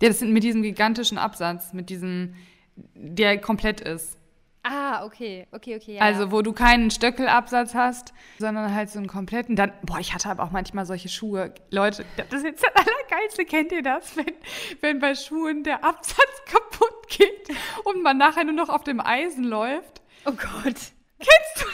ja, 0.00 0.08
das 0.08 0.18
sind 0.18 0.32
mit 0.32 0.42
diesem 0.42 0.62
gigantischen 0.62 1.18
Absatz, 1.18 1.72
mit 1.72 1.88
diesem, 1.90 2.34
der 2.76 3.38
komplett 3.40 3.80
ist. 3.80 4.18
Ah, 4.66 5.04
okay, 5.04 5.46
okay, 5.52 5.76
okay. 5.76 5.96
Ja, 5.96 6.00
also, 6.00 6.32
wo 6.32 6.40
du 6.40 6.54
keinen 6.54 6.90
Stöckelabsatz 6.90 7.74
hast, 7.74 8.14
sondern 8.38 8.74
halt 8.74 8.88
so 8.88 8.98
einen 8.98 9.08
kompletten. 9.08 9.56
Dann, 9.56 9.72
boah, 9.82 9.98
ich 9.98 10.14
hatte 10.14 10.30
aber 10.30 10.42
auch 10.42 10.52
manchmal 10.52 10.86
solche 10.86 11.10
Schuhe. 11.10 11.52
Leute, 11.70 12.06
das 12.16 12.40
ist 12.40 12.44
jetzt 12.44 12.64
das 12.64 12.70
Allergeilste. 12.74 13.44
Kennt 13.44 13.72
ihr 13.72 13.82
das? 13.82 14.16
Wenn, 14.16 14.32
wenn 14.80 14.98
bei 15.00 15.14
Schuhen 15.14 15.64
der 15.64 15.84
Absatz 15.84 16.16
kaputt 16.46 17.08
geht 17.08 17.48
und 17.84 18.02
man 18.02 18.16
nachher 18.16 18.44
nur 18.44 18.54
noch 18.54 18.70
auf 18.70 18.84
dem 18.84 19.00
Eisen 19.00 19.44
läuft? 19.44 20.00
Oh 20.24 20.32
Gott. 20.32 20.92
Kennst 21.18 21.56
du? 21.56 21.66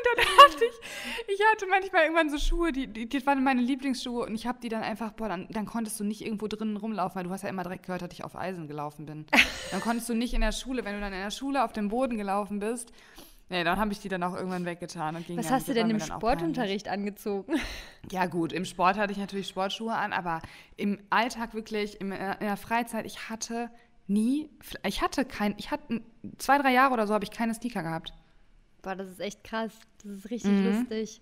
Und 0.00 0.24
dann 0.24 0.26
hatte 0.44 0.64
ich, 0.64 1.34
ich 1.34 1.40
hatte 1.52 1.66
manchmal 1.66 2.02
irgendwann 2.04 2.30
so 2.30 2.38
Schuhe, 2.38 2.72
die, 2.72 2.86
die, 2.86 3.08
die 3.08 3.26
waren 3.26 3.42
meine 3.44 3.60
Lieblingsschuhe 3.60 4.26
und 4.26 4.34
ich 4.34 4.46
habe 4.46 4.58
die 4.62 4.68
dann 4.68 4.82
einfach, 4.82 5.12
boah, 5.12 5.28
dann, 5.28 5.46
dann 5.50 5.66
konntest 5.66 5.98
du 6.00 6.04
nicht 6.04 6.24
irgendwo 6.24 6.46
drinnen 6.48 6.76
rumlaufen, 6.76 7.16
weil 7.16 7.24
du 7.24 7.30
hast 7.30 7.42
ja 7.42 7.48
immer 7.48 7.62
direkt 7.62 7.86
gehört, 7.86 8.02
dass 8.02 8.12
ich 8.12 8.24
auf 8.24 8.36
Eisen 8.36 8.68
gelaufen 8.68 9.06
bin. 9.06 9.26
Dann 9.70 9.80
konntest 9.80 10.08
du 10.08 10.14
nicht 10.14 10.34
in 10.34 10.40
der 10.40 10.52
Schule, 10.52 10.84
wenn 10.84 10.94
du 10.94 11.00
dann 11.00 11.12
in 11.12 11.20
der 11.20 11.30
Schule 11.30 11.64
auf 11.64 11.72
dem 11.72 11.88
Boden 11.88 12.16
gelaufen 12.16 12.58
bist, 12.58 12.92
nee, 13.50 13.64
dann 13.64 13.78
habe 13.78 13.92
ich 13.92 14.00
die 14.00 14.08
dann 14.08 14.22
auch 14.22 14.34
irgendwann 14.34 14.64
weggetan. 14.64 15.16
Und 15.16 15.26
ging 15.26 15.36
Was 15.36 15.50
hast 15.50 15.68
du 15.68 15.74
denn 15.74 15.90
im 15.90 16.00
Sportunterricht 16.00 16.88
angezogen? 16.88 17.54
Ja 18.10 18.26
gut, 18.26 18.52
im 18.52 18.64
Sport 18.64 18.96
hatte 18.96 19.12
ich 19.12 19.18
natürlich 19.18 19.48
Sportschuhe 19.48 19.94
an, 19.94 20.12
aber 20.12 20.40
im 20.76 20.98
Alltag 21.10 21.54
wirklich, 21.54 22.00
in 22.00 22.10
der 22.10 22.56
Freizeit, 22.56 23.04
ich 23.06 23.28
hatte 23.28 23.70
nie, 24.06 24.50
ich 24.84 25.02
hatte 25.02 25.24
kein, 25.24 25.54
ich 25.58 25.70
hatte 25.70 26.02
zwei, 26.38 26.58
drei 26.58 26.72
Jahre 26.72 26.94
oder 26.94 27.06
so 27.06 27.14
habe 27.14 27.24
ich 27.24 27.30
keine 27.30 27.54
Sneaker 27.54 27.82
gehabt. 27.82 28.12
Boah, 28.82 28.96
das 28.96 29.08
ist 29.08 29.20
echt 29.20 29.44
krass. 29.44 29.72
Das 30.02 30.12
ist 30.12 30.30
richtig 30.30 30.52
mhm. 30.52 30.66
lustig. 30.66 31.20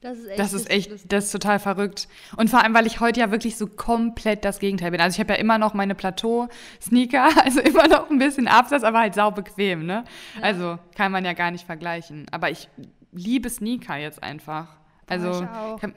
Das 0.00 0.18
ist 0.18 0.28
echt, 0.28 0.38
das 0.38 0.52
ist 0.52 0.70
echt, 0.70 0.90
lustig. 0.90 1.08
das 1.08 1.24
ist 1.24 1.30
total 1.30 1.58
verrückt. 1.58 2.08
Und 2.36 2.50
vor 2.50 2.62
allem, 2.62 2.74
weil 2.74 2.86
ich 2.86 3.00
heute 3.00 3.20
ja 3.20 3.30
wirklich 3.30 3.56
so 3.56 3.66
komplett 3.66 4.44
das 4.44 4.58
Gegenteil 4.58 4.90
bin. 4.90 5.00
Also 5.00 5.14
ich 5.14 5.20
habe 5.20 5.32
ja 5.32 5.38
immer 5.38 5.56
noch 5.56 5.72
meine 5.72 5.94
Plateau-Sneaker, 5.94 7.28
also 7.44 7.60
immer 7.60 7.88
noch 7.88 8.10
ein 8.10 8.18
bisschen 8.18 8.46
Absatz, 8.46 8.82
aber 8.82 9.00
halt 9.00 9.14
sau 9.14 9.30
bequem, 9.30 9.86
ne? 9.86 10.04
Ja. 10.36 10.42
Also 10.42 10.78
kann 10.94 11.10
man 11.10 11.24
ja 11.24 11.32
gar 11.32 11.50
nicht 11.50 11.64
vergleichen. 11.64 12.26
Aber 12.30 12.50
ich 12.50 12.68
liebe 13.12 13.48
Sneaker 13.48 13.96
jetzt 13.96 14.22
einfach. 14.22 14.76
Also 15.06 15.30
Boah, 15.30 15.78
kann, 15.80 15.94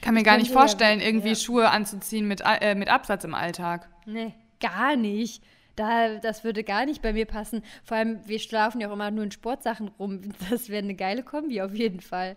kann, 0.00 0.14
mir 0.14 0.20
ich 0.20 0.26
gar 0.26 0.38
nicht 0.38 0.52
vorstellen, 0.52 1.00
ja, 1.00 1.06
irgendwie 1.06 1.30
ja. 1.30 1.34
Schuhe 1.34 1.70
anzuziehen 1.70 2.28
mit, 2.28 2.42
äh, 2.44 2.76
mit 2.76 2.88
Absatz 2.88 3.24
im 3.24 3.34
Alltag. 3.34 3.88
Nee, 4.06 4.34
gar 4.60 4.94
nicht 4.94 5.42
da, 5.76 6.16
das 6.16 6.42
würde 6.42 6.64
gar 6.64 6.86
nicht 6.86 7.02
bei 7.02 7.12
mir 7.12 7.26
passen. 7.26 7.62
Vor 7.84 7.96
allem, 7.96 8.20
wir 8.26 8.38
schlafen 8.38 8.80
ja 8.80 8.88
auch 8.88 8.92
immer 8.92 9.10
nur 9.10 9.24
in 9.24 9.30
Sportsachen 9.30 9.88
rum. 9.98 10.20
Das 10.50 10.68
wäre 10.68 10.82
eine 10.82 10.94
geile 10.94 11.22
Kombi 11.22 11.60
auf 11.60 11.74
jeden 11.74 12.00
Fall. 12.00 12.36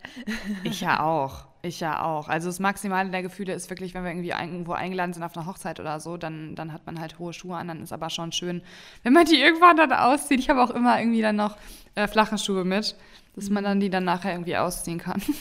Ich 0.63 0.81
ja 0.81 1.01
auch. 1.01 1.45
Ich 1.61 1.79
ja 1.79 2.03
auch. 2.03 2.27
Also 2.27 2.49
das 2.49 2.59
Maximale 2.59 3.09
der 3.09 3.21
Gefühle 3.21 3.53
ist 3.53 3.69
wirklich, 3.69 3.93
wenn 3.93 4.03
wir 4.03 4.11
irgendwie 4.11 4.29
irgendwo 4.29 4.73
eingeladen 4.73 5.13
sind 5.13 5.23
auf 5.23 5.35
einer 5.35 5.45
Hochzeit 5.45 5.79
oder 5.79 5.99
so, 5.99 6.17
dann, 6.17 6.55
dann 6.55 6.71
hat 6.73 6.85
man 6.85 6.99
halt 6.99 7.19
hohe 7.19 7.33
Schuhe 7.33 7.55
an. 7.55 7.67
Dann 7.67 7.83
ist 7.83 7.93
aber 7.93 8.09
schon 8.09 8.31
schön, 8.31 8.61
wenn 9.03 9.13
man 9.13 9.25
die 9.25 9.39
irgendwann 9.39 9.77
dann 9.77 9.91
auszieht. 9.91 10.39
Ich 10.39 10.49
habe 10.49 10.63
auch 10.63 10.71
immer 10.71 10.99
irgendwie 10.99 11.21
dann 11.21 11.35
noch 11.35 11.57
äh, 11.95 12.07
flache 12.07 12.37
Schuhe 12.37 12.65
mit, 12.65 12.95
dass 13.35 13.49
man 13.49 13.63
dann 13.63 13.79
die 13.79 13.89
dann 13.89 14.05
nachher 14.05 14.33
irgendwie 14.33 14.57
ausziehen 14.57 14.99
kann. 14.99 15.21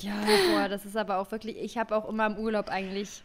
Ja, 0.00 0.14
boah, 0.52 0.68
das 0.68 0.84
ist 0.84 0.96
aber 0.96 1.18
auch 1.18 1.30
wirklich, 1.30 1.56
ich 1.58 1.78
habe 1.78 1.94
auch 1.94 2.08
immer 2.08 2.26
im 2.26 2.36
Urlaub 2.36 2.68
eigentlich 2.68 3.22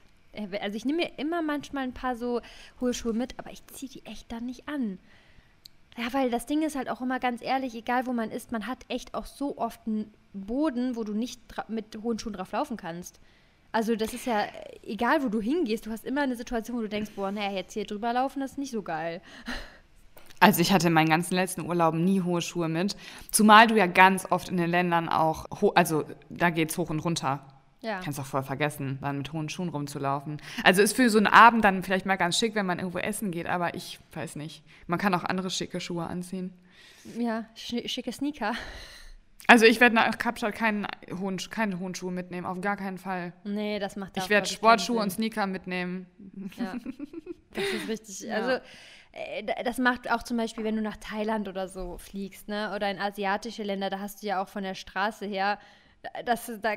also 0.62 0.76
ich 0.76 0.86
nehme 0.86 1.04
mir 1.04 1.12
immer 1.18 1.42
manchmal 1.42 1.84
ein 1.84 1.94
paar 1.94 2.16
so 2.16 2.42
hohe 2.80 2.94
Schuhe 2.94 3.14
mit, 3.14 3.38
aber 3.38 3.52
ich 3.52 3.66
ziehe 3.68 3.92
die 3.92 4.06
echt 4.06 4.32
dann 4.32 4.46
nicht 4.46 4.68
an. 4.68 5.00
Ja, 5.98 6.14
weil 6.14 6.30
das 6.30 6.46
Ding 6.46 6.62
ist 6.62 6.76
halt 6.76 6.90
auch 6.90 7.02
immer 7.02 7.20
ganz 7.20 7.42
ehrlich, 7.42 7.74
egal 7.74 8.06
wo 8.06 8.14
man 8.14 8.30
ist, 8.30 8.52
man 8.52 8.68
hat 8.68 8.86
echt 8.88 9.16
auch 9.16 9.26
so 9.26 9.58
oft 9.58 9.80
einen 9.88 10.14
Boden, 10.34 10.96
wo 10.96 11.04
du 11.04 11.14
nicht 11.14 11.42
mit 11.68 11.98
hohen 12.04 12.20
Schuhen 12.20 12.34
drauf 12.34 12.52
laufen 12.52 12.78
kannst. 12.78 13.20
Also 13.72 13.96
das 13.96 14.14
ist 14.14 14.28
ja, 14.28 14.46
egal 14.84 15.24
wo 15.24 15.30
du 15.30 15.42
hingehst, 15.42 15.86
du 15.88 15.92
hast 15.92 16.06
immer 16.06 16.22
eine 16.22 16.36
Situation, 16.36 16.78
wo 16.78 16.82
du 16.82 16.90
denkst, 16.90 17.12
boah, 17.16 17.32
naja, 17.32 17.52
jetzt 17.52 17.74
hier 17.74 17.86
drüber 17.86 18.14
laufen, 18.14 18.40
das 18.40 18.52
ist 18.52 18.58
nicht 18.58 18.72
so 18.72 18.84
geil. 18.84 19.22
Also 20.40 20.62
ich 20.62 20.72
hatte 20.72 20.88
in 20.88 20.94
meinen 20.94 21.10
ganzen 21.10 21.34
letzten 21.34 21.62
Urlauben 21.62 22.04
nie 22.04 22.22
hohe 22.22 22.44
Schuhe 22.44 22.70
mit. 22.70 22.96
Zumal 23.32 23.66
du 23.66 23.76
ja 23.76 23.88
ganz 23.88 24.32
oft 24.32 24.50
in 24.50 24.58
den 24.58 24.70
Ländern 24.70 25.10
auch, 25.10 25.46
also 25.74 26.06
da 26.30 26.52
geht 26.52 26.70
es 26.70 26.78
hoch 26.78 26.92
und 26.92 27.00
runter. 27.00 27.44
Ja. 27.82 28.00
Kannst 28.04 28.20
auch 28.20 28.26
voll 28.26 28.44
vergessen, 28.44 28.98
dann 29.02 29.20
mit 29.20 29.34
hohen 29.34 29.50
Schuhen 29.50 29.70
rumzulaufen. 29.70 30.42
Also 30.64 30.82
ist 30.82 30.96
für 30.96 31.10
so 31.10 31.20
einen 31.20 31.28
Abend 31.28 31.64
dann 31.64 31.84
vielleicht 31.84 32.06
mal 32.06 32.16
ganz 32.16 32.38
schick, 32.38 32.56
wenn 32.56 32.66
man 32.66 32.80
irgendwo 32.80 32.98
essen 32.98 33.32
geht, 33.32 33.46
aber 33.46 33.76
ich 33.76 34.00
weiß 34.14 34.36
nicht. 34.36 34.64
Man 34.88 34.98
kann 34.98 35.14
auch 35.14 35.24
andere 35.24 35.50
schicke 35.50 35.80
Schuhe 35.80 36.08
anziehen. 36.08 36.54
Ja, 37.18 37.46
schicke 37.56 38.12
Sneaker. 38.12 38.54
Also 39.46 39.66
ich 39.66 39.80
werde 39.80 39.96
nach 39.96 40.18
Kapstadt 40.18 40.56
keinen 40.56 40.88
hohen, 41.20 41.38
keine 41.50 41.80
hohen 41.80 41.96
Schuhe 41.96 42.12
mitnehmen, 42.12 42.46
auf 42.46 42.60
gar 42.60 42.76
keinen 42.76 42.98
Fall. 42.98 43.32
Nee, 43.46 43.80
das 43.80 43.96
macht 43.96 44.18
Ich 44.18 44.30
werde 44.30 44.48
Sportschuhe 44.48 45.00
und 45.00 45.12
Sneaker 45.12 45.48
mitnehmen. 45.48 46.08
Ja, 46.58 46.74
das 47.54 47.64
ist 47.64 47.88
richtig. 47.88 48.20
Ja. 48.22 48.36
Also 48.36 48.52
äh, 49.14 49.64
das 49.64 49.78
macht 49.78 50.12
auch 50.12 50.24
zum 50.24 50.36
Beispiel, 50.36 50.66
wenn 50.66 50.76
du 50.76 50.82
nach 50.82 50.98
Thailand 50.98 51.48
oder 51.48 51.70
so 51.70 51.98
fliegst, 51.98 52.50
ne? 52.50 52.74
Oder 52.76 52.92
in 52.92 53.00
asiatische 53.00 53.64
Länder, 53.64 53.90
da 53.90 54.00
hast 54.00 54.22
du 54.22 54.28
ja 54.28 54.42
auch 54.42 54.50
von 54.50 54.64
der 54.64 54.76
Straße 54.76 55.26
her 55.26 55.60
das, 56.26 56.52
da, 56.62 56.76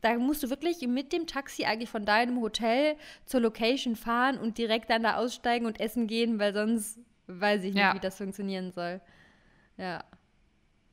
da 0.00 0.14
musst 0.18 0.42
du 0.42 0.50
wirklich 0.50 0.86
mit 0.86 1.12
dem 1.12 1.26
Taxi 1.26 1.64
eigentlich 1.64 1.90
von 1.90 2.04
deinem 2.04 2.40
Hotel 2.40 2.96
zur 3.24 3.40
Location 3.40 3.96
fahren 3.96 4.38
und 4.38 4.58
direkt 4.58 4.90
dann 4.90 5.02
da 5.02 5.16
aussteigen 5.16 5.66
und 5.66 5.80
essen 5.80 6.06
gehen, 6.06 6.38
weil 6.38 6.52
sonst 6.52 6.98
weiß 7.26 7.64
ich 7.64 7.74
nicht, 7.74 7.82
ja. 7.82 7.94
wie 7.94 8.00
das 8.00 8.16
funktionieren 8.16 8.72
soll. 8.72 9.00
Ja. 9.76 10.04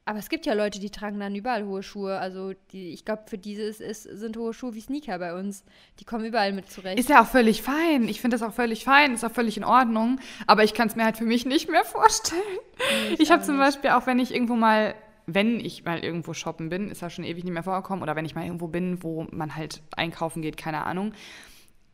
Aber 0.05 0.17
es 0.17 0.29
gibt 0.29 0.47
ja 0.47 0.55
Leute, 0.55 0.79
die 0.79 0.89
tragen 0.89 1.19
dann 1.19 1.35
überall 1.35 1.65
hohe 1.65 1.83
Schuhe. 1.83 2.17
Also 2.17 2.53
die, 2.71 2.93
ich 2.93 3.05
glaube, 3.05 3.25
für 3.27 3.37
dieses 3.37 3.79
ist, 3.79 4.03
sind 4.03 4.37
hohe 4.37 4.55
Schuhe 4.55 4.73
wie 4.73 4.81
Sneaker 4.81 5.19
bei 5.19 5.37
uns. 5.37 5.63
Die 5.99 6.03
kommen 6.03 6.25
überall 6.25 6.51
mit 6.51 6.71
zurecht. 6.71 6.97
Ist 6.97 7.09
ja 7.09 7.21
auch 7.21 7.27
völlig 7.27 7.61
fein. 7.61 8.07
Ich 8.07 8.19
finde 8.19 8.35
das 8.35 8.41
auch 8.41 8.53
völlig 8.53 8.85
fein, 8.85 9.13
ist 9.13 9.23
auch 9.23 9.31
völlig 9.31 9.55
in 9.55 9.63
Ordnung. 9.63 10.19
Aber 10.47 10.63
ich 10.63 10.73
kann 10.73 10.87
es 10.87 10.95
mir 10.95 11.05
halt 11.05 11.17
für 11.17 11.25
mich 11.25 11.45
nicht 11.45 11.69
mehr 11.69 11.85
vorstellen. 11.85 12.41
Nee, 12.79 13.13
ich, 13.13 13.19
ich 13.19 13.31
habe 13.31 13.43
zum 13.43 13.59
Beispiel 13.59 13.91
auch, 13.91 14.07
wenn 14.07 14.17
ich 14.17 14.33
irgendwo 14.33 14.55
mal 14.55 14.95
wenn 15.35 15.59
ich 15.59 15.85
mal 15.85 15.99
irgendwo 15.99 16.33
shoppen 16.33 16.69
bin, 16.69 16.89
ist 16.89 17.01
das 17.01 17.13
schon 17.13 17.25
ewig 17.25 17.43
nicht 17.43 17.53
mehr 17.53 17.63
vorgekommen, 17.63 18.03
oder 18.03 18.15
wenn 18.15 18.25
ich 18.25 18.35
mal 18.35 18.45
irgendwo 18.45 18.67
bin, 18.67 19.03
wo 19.03 19.27
man 19.31 19.55
halt 19.55 19.81
einkaufen 19.95 20.41
geht, 20.41 20.57
keine 20.57 20.85
Ahnung, 20.85 21.13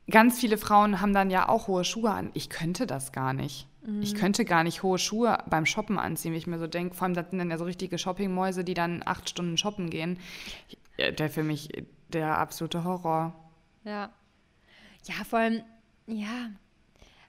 ganz 0.09 0.39
viele 0.39 0.57
Frauen 0.57 1.01
haben 1.01 1.13
dann 1.13 1.29
ja 1.29 1.49
auch 1.49 1.67
hohe 1.67 1.83
Schuhe 1.83 2.11
an. 2.11 2.31
Ich 2.33 2.49
könnte 2.49 2.85
das 2.85 3.11
gar 3.11 3.33
nicht. 3.33 3.67
Mhm. 3.85 4.01
Ich 4.01 4.15
könnte 4.15 4.45
gar 4.45 4.63
nicht 4.63 4.83
hohe 4.83 4.97
Schuhe 4.97 5.37
beim 5.49 5.65
Shoppen 5.65 5.97
anziehen, 5.97 6.33
wie 6.33 6.37
ich 6.37 6.47
mir 6.47 6.59
so 6.59 6.67
denke. 6.67 6.95
Vor 6.95 7.05
allem, 7.05 7.15
das 7.15 7.29
sind 7.29 7.39
dann 7.39 7.49
ja 7.49 7.57
so 7.57 7.65
richtige 7.65 7.97
Shoppingmäuse, 7.97 8.63
die 8.63 8.73
dann 8.73 9.01
acht 9.05 9.29
Stunden 9.29 9.57
shoppen 9.57 9.89
gehen. 9.89 10.19
Der 10.97 11.29
für 11.29 11.43
mich 11.43 11.85
der 12.09 12.37
absolute 12.37 12.83
Horror. 12.83 13.33
Ja. 13.83 14.11
Ja, 15.03 15.23
vor 15.27 15.39
allem, 15.39 15.61
ja. 16.07 16.49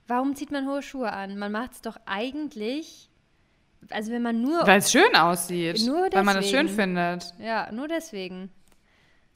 Warum 0.07 0.37
zieht 0.37 0.53
man 0.53 0.69
hohe 0.69 0.83
Schuhe 0.83 1.13
an? 1.13 1.37
Man 1.39 1.53
macht 1.53 1.73
es 1.73 1.83
doch 1.83 1.97
eigentlich, 2.07 3.11
also 3.91 4.13
wenn 4.13 4.23
man 4.23 4.41
nur. 4.41 4.67
Weil 4.67 4.79
es 4.79 4.91
schön 4.91 5.15
aussieht. 5.15 5.85
Nur 5.87 6.09
deswegen. 6.09 6.15
Weil 6.15 6.25
man 6.25 6.37
es 6.37 6.51
schön 6.51 6.69
findet. 6.69 7.35
Ja, 7.39 7.71
nur 7.73 7.89
deswegen. 7.89 8.51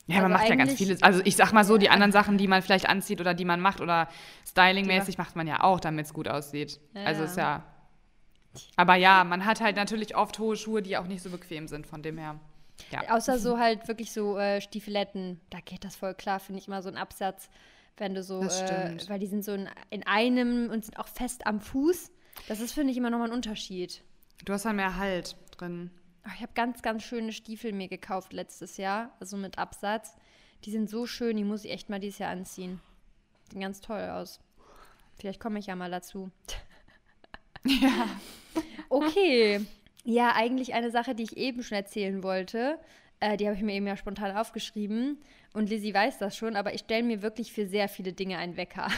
Ja, 0.06 0.16
also 0.16 0.28
man 0.28 0.32
macht 0.32 0.48
ja 0.48 0.56
ganz 0.56 0.72
vieles. 0.74 1.02
Also 1.02 1.20
ich 1.24 1.36
sag 1.36 1.52
mal 1.52 1.64
so, 1.64 1.78
die 1.78 1.88
anderen 1.88 2.10
Sachen, 2.10 2.36
die 2.36 2.48
man 2.48 2.62
vielleicht 2.62 2.88
anzieht 2.88 3.20
oder 3.20 3.32
die 3.32 3.44
man 3.44 3.60
macht 3.60 3.80
oder 3.80 4.08
stylingmäßig 4.48 5.18
macht 5.18 5.36
man 5.36 5.46
ja 5.46 5.62
auch, 5.62 5.78
damit 5.78 6.06
es 6.06 6.12
gut 6.12 6.28
aussieht. 6.28 6.80
Ja, 6.94 7.04
also 7.04 7.24
ist 7.24 7.36
ja. 7.36 7.62
Aber 8.76 8.96
ja, 8.96 9.22
man 9.22 9.44
hat 9.44 9.60
halt 9.60 9.76
natürlich 9.76 10.16
oft 10.16 10.38
hohe 10.40 10.56
Schuhe, 10.56 10.82
die 10.82 10.96
auch 10.96 11.06
nicht 11.06 11.22
so 11.22 11.30
bequem 11.30 11.68
sind, 11.68 11.86
von 11.86 12.02
dem 12.02 12.18
her. 12.18 12.40
Ja. 12.90 13.14
Außer 13.14 13.38
so 13.38 13.58
halt 13.58 13.86
wirklich 13.86 14.12
so 14.12 14.36
äh, 14.36 14.60
Stiefeletten, 14.60 15.40
da 15.50 15.58
geht 15.60 15.84
das 15.84 15.94
voll 15.94 16.14
klar, 16.14 16.40
finde 16.40 16.60
ich 16.60 16.66
immer 16.66 16.82
so 16.82 16.88
ein 16.88 16.96
Absatz, 16.96 17.48
wenn 17.96 18.14
du 18.14 18.24
so, 18.24 18.42
äh, 18.42 18.96
weil 19.08 19.20
die 19.20 19.26
sind 19.26 19.44
so 19.44 19.52
in, 19.52 19.68
in, 19.90 20.04
einem 20.04 20.70
und 20.70 20.84
sind 20.84 20.98
auch 20.98 21.08
fest 21.08 21.46
am 21.46 21.60
Fuß. 21.60 22.10
Das 22.48 22.60
ist, 22.60 22.72
finde 22.72 22.90
ich, 22.90 22.96
immer 22.96 23.10
nochmal 23.10 23.28
ein 23.28 23.34
Unterschied. 23.34 24.02
Du 24.44 24.52
hast 24.52 24.64
dann 24.64 24.76
mehr 24.76 24.96
Halt 24.96 25.36
drin. 25.56 25.90
Ich 26.34 26.42
habe 26.42 26.52
ganz, 26.54 26.82
ganz 26.82 27.02
schöne 27.02 27.32
Stiefel 27.32 27.72
mir 27.72 27.88
gekauft 27.88 28.32
letztes 28.32 28.76
Jahr, 28.76 29.14
also 29.20 29.36
mit 29.36 29.58
Absatz. 29.58 30.16
Die 30.64 30.70
sind 30.70 30.88
so 30.90 31.06
schön, 31.06 31.36
die 31.36 31.44
muss 31.44 31.64
ich 31.64 31.72
echt 31.72 31.88
mal 31.88 32.00
dieses 32.00 32.18
Jahr 32.18 32.30
anziehen. 32.30 32.80
Sehen 33.50 33.60
ganz 33.60 33.80
toll 33.80 34.00
aus. 34.10 34.40
Vielleicht 35.18 35.40
komme 35.40 35.58
ich 35.58 35.66
ja 35.66 35.76
mal 35.76 35.90
dazu. 35.90 36.30
ja. 37.64 38.06
Okay. 38.88 39.60
Ja, 40.04 40.34
eigentlich 40.34 40.74
eine 40.74 40.90
Sache, 40.90 41.14
die 41.14 41.24
ich 41.24 41.36
eben 41.36 41.62
schon 41.62 41.76
erzählen 41.76 42.22
wollte. 42.22 42.78
Äh, 43.20 43.36
die 43.36 43.46
habe 43.46 43.56
ich 43.56 43.62
mir 43.62 43.74
eben 43.74 43.86
ja 43.86 43.96
spontan 43.96 44.36
aufgeschrieben. 44.36 45.18
Und 45.52 45.68
Lizzie 45.68 45.92
weiß 45.92 46.18
das 46.18 46.36
schon, 46.36 46.56
aber 46.56 46.74
ich 46.74 46.80
stelle 46.80 47.02
mir 47.02 47.22
wirklich 47.22 47.52
für 47.52 47.66
sehr 47.66 47.88
viele 47.88 48.12
Dinge 48.12 48.38
einen 48.38 48.56
Wecker. 48.56 48.88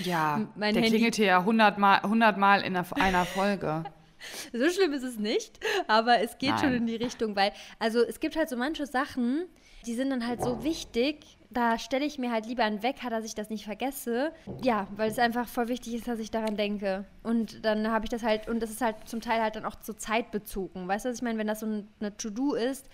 Ja, 0.00 0.48
mein 0.56 0.74
der 0.74 0.82
Handy 0.82 0.96
klingelt 0.96 1.16
hier 1.16 1.26
ja 1.26 1.44
hundertmal 1.44 2.00
100 2.00 2.36
Mal 2.36 2.62
in 2.62 2.76
einer 2.76 3.24
Folge. 3.24 3.84
So 4.52 4.68
schlimm 4.70 4.92
ist 4.92 5.02
es 5.02 5.18
nicht, 5.18 5.58
aber 5.86 6.20
es 6.20 6.38
geht 6.38 6.50
Nein. 6.50 6.58
schon 6.58 6.72
in 6.74 6.86
die 6.86 6.96
Richtung, 6.96 7.36
weil, 7.36 7.52
also 7.78 8.00
es 8.00 8.20
gibt 8.20 8.36
halt 8.36 8.48
so 8.48 8.56
manche 8.56 8.86
Sachen, 8.86 9.46
die 9.86 9.94
sind 9.94 10.10
dann 10.10 10.26
halt 10.26 10.42
so 10.42 10.62
wichtig, 10.62 11.38
da 11.50 11.78
stelle 11.78 12.04
ich 12.04 12.18
mir 12.18 12.30
halt 12.30 12.46
lieber 12.46 12.64
einen 12.64 12.82
Wecker, 12.82 13.10
dass 13.10 13.24
ich 13.24 13.34
das 13.34 13.50
nicht 13.50 13.64
vergesse. 13.64 14.32
Ja, 14.62 14.86
weil 14.96 15.10
es 15.10 15.18
einfach 15.18 15.48
voll 15.48 15.68
wichtig 15.68 15.94
ist, 15.94 16.08
dass 16.08 16.18
ich 16.18 16.30
daran 16.30 16.56
denke. 16.56 17.04
Und 17.22 17.64
dann 17.64 17.90
habe 17.90 18.04
ich 18.06 18.10
das 18.10 18.22
halt, 18.22 18.48
und 18.48 18.60
das 18.60 18.70
ist 18.70 18.80
halt 18.80 18.96
zum 19.06 19.20
Teil 19.20 19.40
halt 19.42 19.56
dann 19.56 19.64
auch 19.64 19.76
zur 19.76 19.98
Zeit 19.98 20.30
bezogen. 20.30 20.88
Weißt 20.88 21.04
du, 21.04 21.10
was 21.10 21.16
ich 21.16 21.22
meine? 21.22 21.38
Wenn 21.38 21.46
das 21.46 21.60
so 21.60 21.66
eine 21.66 22.16
To-Do 22.16 22.54
ist, 22.54 22.88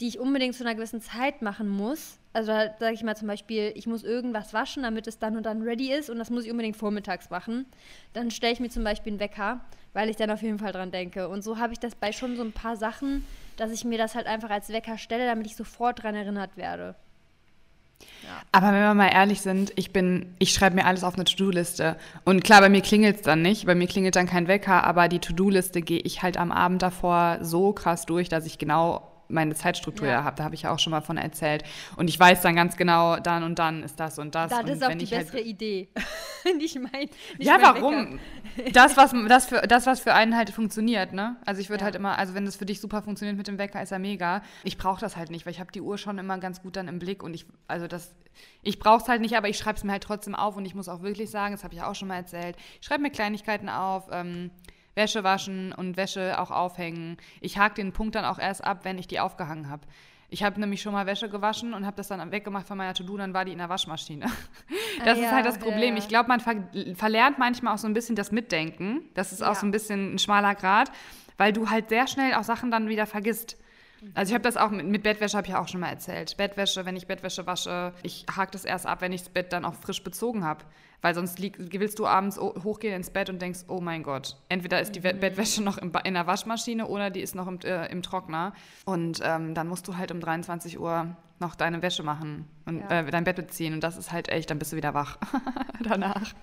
die 0.00 0.08
ich 0.08 0.18
unbedingt 0.18 0.54
zu 0.54 0.64
einer 0.64 0.74
gewissen 0.74 1.00
Zeit 1.00 1.42
machen 1.42 1.68
muss. 1.68 2.18
Also 2.32 2.52
da 2.52 2.74
sage 2.78 2.94
ich 2.94 3.02
mal 3.02 3.16
zum 3.16 3.28
Beispiel, 3.28 3.72
ich 3.74 3.86
muss 3.86 4.04
irgendwas 4.04 4.52
waschen, 4.52 4.82
damit 4.82 5.06
es 5.06 5.18
dann 5.18 5.36
und 5.36 5.46
dann 5.46 5.62
ready 5.62 5.92
ist 5.92 6.10
und 6.10 6.18
das 6.18 6.28
muss 6.28 6.44
ich 6.44 6.50
unbedingt 6.50 6.76
vormittags 6.76 7.30
machen. 7.30 7.64
Dann 8.12 8.30
stelle 8.30 8.52
ich 8.52 8.60
mir 8.60 8.68
zum 8.68 8.84
Beispiel 8.84 9.12
einen 9.12 9.20
Wecker, 9.20 9.60
weil 9.94 10.10
ich 10.10 10.16
dann 10.16 10.30
auf 10.30 10.42
jeden 10.42 10.58
Fall 10.58 10.72
dran 10.72 10.90
denke. 10.90 11.28
Und 11.28 11.42
so 11.42 11.58
habe 11.58 11.72
ich 11.72 11.78
das 11.78 11.94
bei 11.94 12.12
schon 12.12 12.36
so 12.36 12.42
ein 12.42 12.52
paar 12.52 12.76
Sachen, 12.76 13.24
dass 13.56 13.70
ich 13.72 13.84
mir 13.84 13.96
das 13.96 14.14
halt 14.14 14.26
einfach 14.26 14.50
als 14.50 14.68
Wecker 14.68 14.98
stelle, 14.98 15.24
damit 15.24 15.46
ich 15.46 15.56
sofort 15.56 16.02
dran 16.02 16.14
erinnert 16.14 16.58
werde. 16.58 16.94
Ja. 18.22 18.42
Aber 18.52 18.66
wenn 18.68 18.82
wir 18.82 18.92
mal 18.92 19.08
ehrlich 19.08 19.40
sind, 19.40 19.72
ich 19.76 19.92
bin, 19.92 20.34
ich 20.38 20.52
schreibe 20.52 20.76
mir 20.76 20.84
alles 20.84 21.04
auf 21.04 21.14
eine 21.14 21.24
To-Do-Liste. 21.24 21.96
Und 22.24 22.44
klar, 22.44 22.60
bei 22.60 22.68
mir 22.68 22.82
klingelt 22.82 23.16
es 23.16 23.22
dann 23.22 23.40
nicht, 23.40 23.64
bei 23.64 23.74
mir 23.74 23.86
klingelt 23.86 24.16
dann 24.16 24.26
kein 24.26 24.48
Wecker, 24.48 24.84
aber 24.84 25.08
die 25.08 25.20
To-Do-Liste 25.20 25.80
gehe 25.80 26.00
ich 26.00 26.22
halt 26.22 26.36
am 26.36 26.52
Abend 26.52 26.82
davor 26.82 27.38
so 27.40 27.72
krass 27.72 28.04
durch, 28.04 28.28
dass 28.28 28.44
ich 28.44 28.58
genau 28.58 29.15
meine 29.28 29.54
Zeitstruktur 29.54 30.08
ja. 30.08 30.24
habe. 30.24 30.36
Da 30.36 30.44
habe 30.44 30.54
ich 30.54 30.62
ja 30.62 30.72
auch 30.72 30.78
schon 30.78 30.90
mal 30.90 31.00
von 31.00 31.16
erzählt. 31.16 31.64
Und 31.96 32.08
ich 32.08 32.18
weiß 32.18 32.42
dann 32.42 32.56
ganz 32.56 32.76
genau, 32.76 33.16
dann 33.16 33.42
und 33.42 33.58
dann 33.58 33.82
ist 33.82 33.98
das 33.98 34.18
und 34.18 34.34
das. 34.34 34.50
Das 34.50 34.60
und 34.60 34.68
ist 34.68 34.84
auch 34.84 34.94
die 34.94 35.06
halt 35.06 35.10
bessere 35.10 35.38
halt 35.38 35.46
Idee. 35.46 35.88
nicht 36.56 36.78
mein, 36.78 36.92
nicht 37.02 37.12
ja, 37.38 37.58
mein 37.58 37.82
warum? 37.82 38.18
das, 38.72 38.96
was, 38.96 39.12
das, 39.28 39.46
für, 39.46 39.62
das, 39.62 39.86
was 39.86 40.00
für 40.00 40.14
einen 40.14 40.36
halt 40.36 40.50
funktioniert, 40.50 41.12
ne? 41.12 41.36
Also 41.44 41.60
ich 41.60 41.70
würde 41.70 41.80
ja. 41.80 41.84
halt 41.86 41.94
immer, 41.96 42.18
also 42.18 42.34
wenn 42.34 42.44
das 42.44 42.56
für 42.56 42.66
dich 42.66 42.80
super 42.80 43.02
funktioniert 43.02 43.36
mit 43.36 43.48
dem 43.48 43.58
Wecker, 43.58 43.82
ist 43.82 43.92
er 43.92 43.98
mega. 43.98 44.42
Ich 44.64 44.78
brauche 44.78 45.00
das 45.00 45.16
halt 45.16 45.30
nicht, 45.30 45.46
weil 45.46 45.52
ich 45.52 45.60
habe 45.60 45.72
die 45.72 45.80
Uhr 45.80 45.98
schon 45.98 46.18
immer 46.18 46.38
ganz 46.38 46.62
gut 46.62 46.76
dann 46.76 46.88
im 46.88 46.98
Blick 46.98 47.22
und 47.22 47.34
ich, 47.34 47.46
also 47.66 47.86
das, 47.86 48.14
ich 48.62 48.78
brauche 48.78 49.02
es 49.02 49.08
halt 49.08 49.20
nicht, 49.20 49.36
aber 49.36 49.48
ich 49.48 49.58
schreibe 49.58 49.76
es 49.76 49.84
mir 49.84 49.92
halt 49.92 50.02
trotzdem 50.02 50.34
auf 50.34 50.56
und 50.56 50.64
ich 50.64 50.74
muss 50.74 50.88
auch 50.88 51.02
wirklich 51.02 51.30
sagen, 51.30 51.54
das 51.54 51.64
habe 51.64 51.74
ich 51.74 51.82
auch 51.82 51.94
schon 51.94 52.08
mal 52.08 52.16
erzählt, 52.16 52.56
ich 52.80 52.86
schreibe 52.86 53.02
mir 53.02 53.10
Kleinigkeiten 53.10 53.68
auf, 53.68 54.08
ähm, 54.10 54.50
Wäsche 54.96 55.22
waschen 55.22 55.72
und 55.72 55.96
Wäsche 55.96 56.40
auch 56.40 56.50
aufhängen. 56.50 57.18
Ich 57.40 57.58
hake 57.58 57.74
den 57.74 57.92
Punkt 57.92 58.14
dann 58.14 58.24
auch 58.24 58.38
erst 58.38 58.64
ab, 58.64 58.80
wenn 58.82 58.98
ich 58.98 59.06
die 59.06 59.20
aufgehangen 59.20 59.70
habe. 59.70 59.82
Ich 60.28 60.42
habe 60.42 60.58
nämlich 60.58 60.82
schon 60.82 60.92
mal 60.92 61.06
Wäsche 61.06 61.28
gewaschen 61.28 61.72
und 61.72 61.86
habe 61.86 61.96
das 61.96 62.08
dann 62.08 62.32
weggemacht 62.32 62.66
von 62.66 62.76
meiner 62.76 62.94
To-Do, 62.94 63.16
dann 63.16 63.32
war 63.32 63.44
die 63.44 63.52
in 63.52 63.58
der 63.58 63.68
Waschmaschine. 63.68 64.26
Das 65.04 65.18
ah, 65.18 65.22
ist 65.22 65.30
halt 65.30 65.44
das 65.44 65.58
Problem. 65.58 65.94
Ja. 65.94 65.98
Ich 65.98 66.08
glaube, 66.08 66.28
man 66.28 66.40
ver 66.40 66.54
verlernt 66.94 67.38
manchmal 67.38 67.74
auch 67.74 67.78
so 67.78 67.86
ein 67.86 67.92
bisschen 67.92 68.16
das 68.16 68.32
Mitdenken. 68.32 69.02
Das 69.12 69.30
ist 69.30 69.42
ja. 69.42 69.50
auch 69.50 69.54
so 69.54 69.66
ein 69.66 69.70
bisschen 69.70 70.14
ein 70.14 70.18
schmaler 70.18 70.54
Grad, 70.54 70.90
weil 71.36 71.52
du 71.52 71.68
halt 71.68 71.90
sehr 71.90 72.06
schnell 72.06 72.32
auch 72.32 72.44
Sachen 72.44 72.70
dann 72.70 72.88
wieder 72.88 73.04
vergisst. 73.04 73.58
Also 74.14 74.30
ich 74.30 74.34
habe 74.34 74.42
das 74.42 74.56
auch 74.56 74.70
mit, 74.70 74.86
mit 74.86 75.02
Bettwäsche 75.02 75.36
habe 75.36 75.46
ich 75.46 75.54
auch 75.54 75.68
schon 75.68 75.80
mal 75.80 75.90
erzählt. 75.90 76.34
Bettwäsche, 76.38 76.86
wenn 76.86 76.96
ich 76.96 77.06
Bettwäsche 77.06 77.46
wasche, 77.46 77.92
ich 78.02 78.24
hake 78.34 78.52
das 78.52 78.64
erst 78.64 78.86
ab, 78.86 79.02
wenn 79.02 79.12
ich 79.12 79.22
das 79.22 79.28
Bett 79.28 79.52
dann 79.52 79.66
auch 79.66 79.74
frisch 79.74 80.02
bezogen 80.02 80.44
habe. 80.44 80.64
Weil 81.06 81.14
sonst 81.14 81.38
lieg, 81.38 81.56
willst 81.56 82.00
du 82.00 82.06
abends 82.08 82.36
hochgehen 82.36 82.92
ins 82.92 83.10
Bett 83.10 83.30
und 83.30 83.40
denkst, 83.40 83.60
oh 83.68 83.80
mein 83.80 84.02
Gott, 84.02 84.36
entweder 84.48 84.80
ist 84.80 84.96
die 84.96 84.98
mhm. 84.98 85.20
Bettwäsche 85.20 85.62
noch 85.62 85.78
im, 85.78 85.92
in 86.02 86.14
der 86.14 86.26
Waschmaschine 86.26 86.84
oder 86.88 87.10
die 87.10 87.20
ist 87.20 87.36
noch 87.36 87.46
im, 87.46 87.60
äh, 87.60 87.86
im 87.92 88.02
Trockner. 88.02 88.54
Und 88.86 89.20
ähm, 89.22 89.54
dann 89.54 89.68
musst 89.68 89.86
du 89.86 89.96
halt 89.96 90.10
um 90.10 90.18
23 90.18 90.80
Uhr 90.80 91.14
noch 91.38 91.54
deine 91.54 91.82
Wäsche 91.82 92.02
machen 92.02 92.48
und 92.64 92.80
ja. 92.80 93.00
äh, 93.00 93.10
dein 93.10 93.24
Bett 93.24 93.36
beziehen. 93.36 93.74
Und 93.74 93.80
das 93.80 93.96
ist 93.96 94.12
halt 94.12 94.28
echt, 94.28 94.50
dann 94.50 94.58
bist 94.58 94.72
du 94.72 94.76
wieder 94.76 94.94
wach 94.94 95.18
danach. 95.82 96.34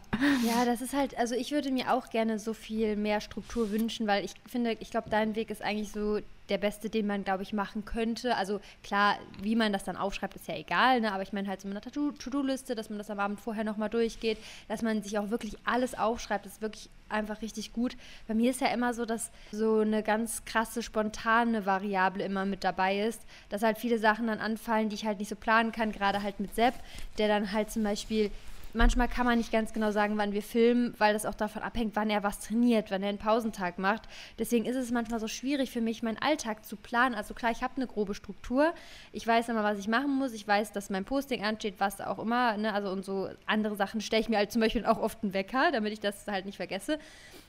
Ja, 0.46 0.66
das 0.66 0.82
ist 0.82 0.94
halt, 0.94 1.18
also 1.18 1.36
ich 1.36 1.52
würde 1.52 1.72
mir 1.72 1.94
auch 1.94 2.10
gerne 2.10 2.40
so 2.40 2.54
viel 2.54 2.96
mehr 2.96 3.22
Struktur 3.22 3.72
wünschen, 3.72 4.08
weil 4.08 4.24
ich 4.24 4.34
finde, 4.48 4.78
ich 4.80 4.92
glaube, 4.92 5.10
dein 5.10 5.36
Weg 5.36 5.50
ist 5.50 5.62
eigentlich 5.62 5.92
so 5.92 6.20
der 6.50 6.58
beste, 6.58 6.90
den 6.90 7.08
man, 7.08 7.24
glaube 7.24 7.44
ich, 7.44 7.54
machen 7.54 7.86
könnte. 7.86 8.36
Also 8.36 8.60
klar, 8.84 9.18
wie 9.42 9.56
man 9.56 9.74
das 9.74 9.84
dann 9.84 9.96
aufschreibt, 9.96 10.36
ist 10.36 10.48
ja 10.48 10.56
egal, 10.56 11.02
ne? 11.02 11.12
aber 11.14 11.24
ich 11.24 11.34
meine 11.34 11.48
halt 11.48 11.62
so 11.62 11.70
eine 11.70 11.82
To-Do-Liste, 11.82 12.76
dass 12.76 12.90
man 12.90 12.98
das 12.98 13.10
am 13.10 13.20
Abend 13.20 13.40
vorher 13.40 13.64
nochmal 13.64 13.90
durchgeht, 13.90 14.38
dass 14.68 14.82
man 14.82 15.02
sich 15.02 15.18
auch 15.18 15.30
wirklich 15.30 15.58
alles 15.64 15.96
aufschreibt, 15.96 16.46
das 16.46 16.54
ist 16.54 16.62
wirklich 16.62 16.90
einfach 17.14 17.42
richtig 17.42 17.74
gut. 17.74 17.96
Bei 18.28 18.34
mir 18.34 18.52
ist 18.52 18.62
ja 18.62 18.68
immer 18.68 18.94
so, 18.94 19.06
dass 19.06 19.32
so 19.52 19.80
eine 19.80 20.04
ganz 20.04 20.44
krasse, 20.46 20.84
spontane 20.84 21.66
Variable 21.66 22.24
immer 22.24 22.46
mit 22.46 22.64
dabei 22.64 23.02
ist, 23.02 23.22
dass 23.50 23.64
halt 23.64 23.78
viele 23.78 24.00
Sachen 24.00 24.28
dann 24.28 24.40
anfallen, 24.40 24.90
die 24.90 24.96
ich 24.96 25.06
halt 25.06 25.20
nicht 25.20 25.30
so 25.30 25.36
planen 25.36 25.72
kann, 25.72 25.92
gerade 25.92 26.24
halt 26.24 26.40
mit 26.40 26.56
Sepp, 26.56 26.74
der 27.18 27.28
dann 27.28 27.52
halt 27.52 27.72
zum 27.72 27.84
Beispiel 27.84 28.32
manchmal 28.74 29.08
kann 29.08 29.26
man 29.26 29.38
nicht 29.38 29.52
ganz 29.52 29.74
genau 29.74 29.92
sagen, 29.92 30.18
wann 30.18 30.34
wir 30.34 30.42
filmen, 30.42 30.94
weil 30.98 31.14
das 31.14 31.26
auch 31.26 31.34
davon 31.34 31.62
abhängt, 31.62 31.96
wann 31.96 32.10
er 32.10 32.24
was 32.24 32.40
trainiert, 32.40 32.92
wann 32.92 33.04
er 33.04 33.10
einen 33.10 33.18
Pausentag 33.18 33.80
macht. 33.80 34.04
Deswegen 34.40 34.66
ist 34.66 34.76
es 34.76 34.92
manchmal 34.92 35.20
so 35.20 35.28
schwierig 35.28 35.72
für 35.72 35.82
mich, 35.82 36.04
meinen 36.04 36.18
Alltag 36.18 36.66
zu 36.66 36.76
planen. 36.76 37.16
Also 37.16 37.34
klar, 37.34 37.52
ich 37.52 37.64
habe 37.64 37.76
eine 37.78 37.88
grobe 37.88 38.16
Struktur. 38.16 38.74
Ich 39.12 39.26
weiß 39.26 39.50
immer, 39.50 39.64
was 39.64 39.80
ich 39.80 39.88
machen 39.88 40.16
muss. 40.16 40.34
Ich 40.34 40.48
weiß, 40.48 40.72
dass 40.72 40.90
mein 40.90 41.06
Posting 41.06 41.44
ansteht, 41.44 41.76
was 41.78 42.02
auch 42.02 42.20
immer. 42.20 42.58
Ne? 42.58 42.74
Also 42.74 42.90
und 42.90 43.06
so 43.06 43.30
andere 43.46 43.76
Sachen 43.76 44.02
stelle 44.02 44.22
ich 44.22 44.30
mir 44.30 44.38
halt 44.38 44.52
zum 44.52 44.62
Beispiel 44.62 44.86
auch 44.86 45.00
oft 45.00 45.24
einen 45.24 45.34
Wecker, 45.34 45.72
damit 45.72 45.94
ich 45.94 46.00
das 46.00 46.28
halt 46.28 46.46
nicht 46.46 46.58
vergesse. 46.58 47.00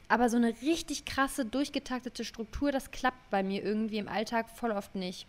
Aber 0.09 0.29
so 0.29 0.37
eine 0.37 0.55
richtig 0.63 1.05
krasse, 1.05 1.47
durchgetaktete 1.47 2.25
Struktur, 2.25 2.71
das 2.73 2.91
klappt 2.91 3.31
bei 3.31 3.43
mir 3.43 3.63
irgendwie 3.63 3.99
im 3.99 4.09
Alltag 4.09 4.51
voll 4.51 4.71
oft 4.71 4.95
nicht. 4.95 5.27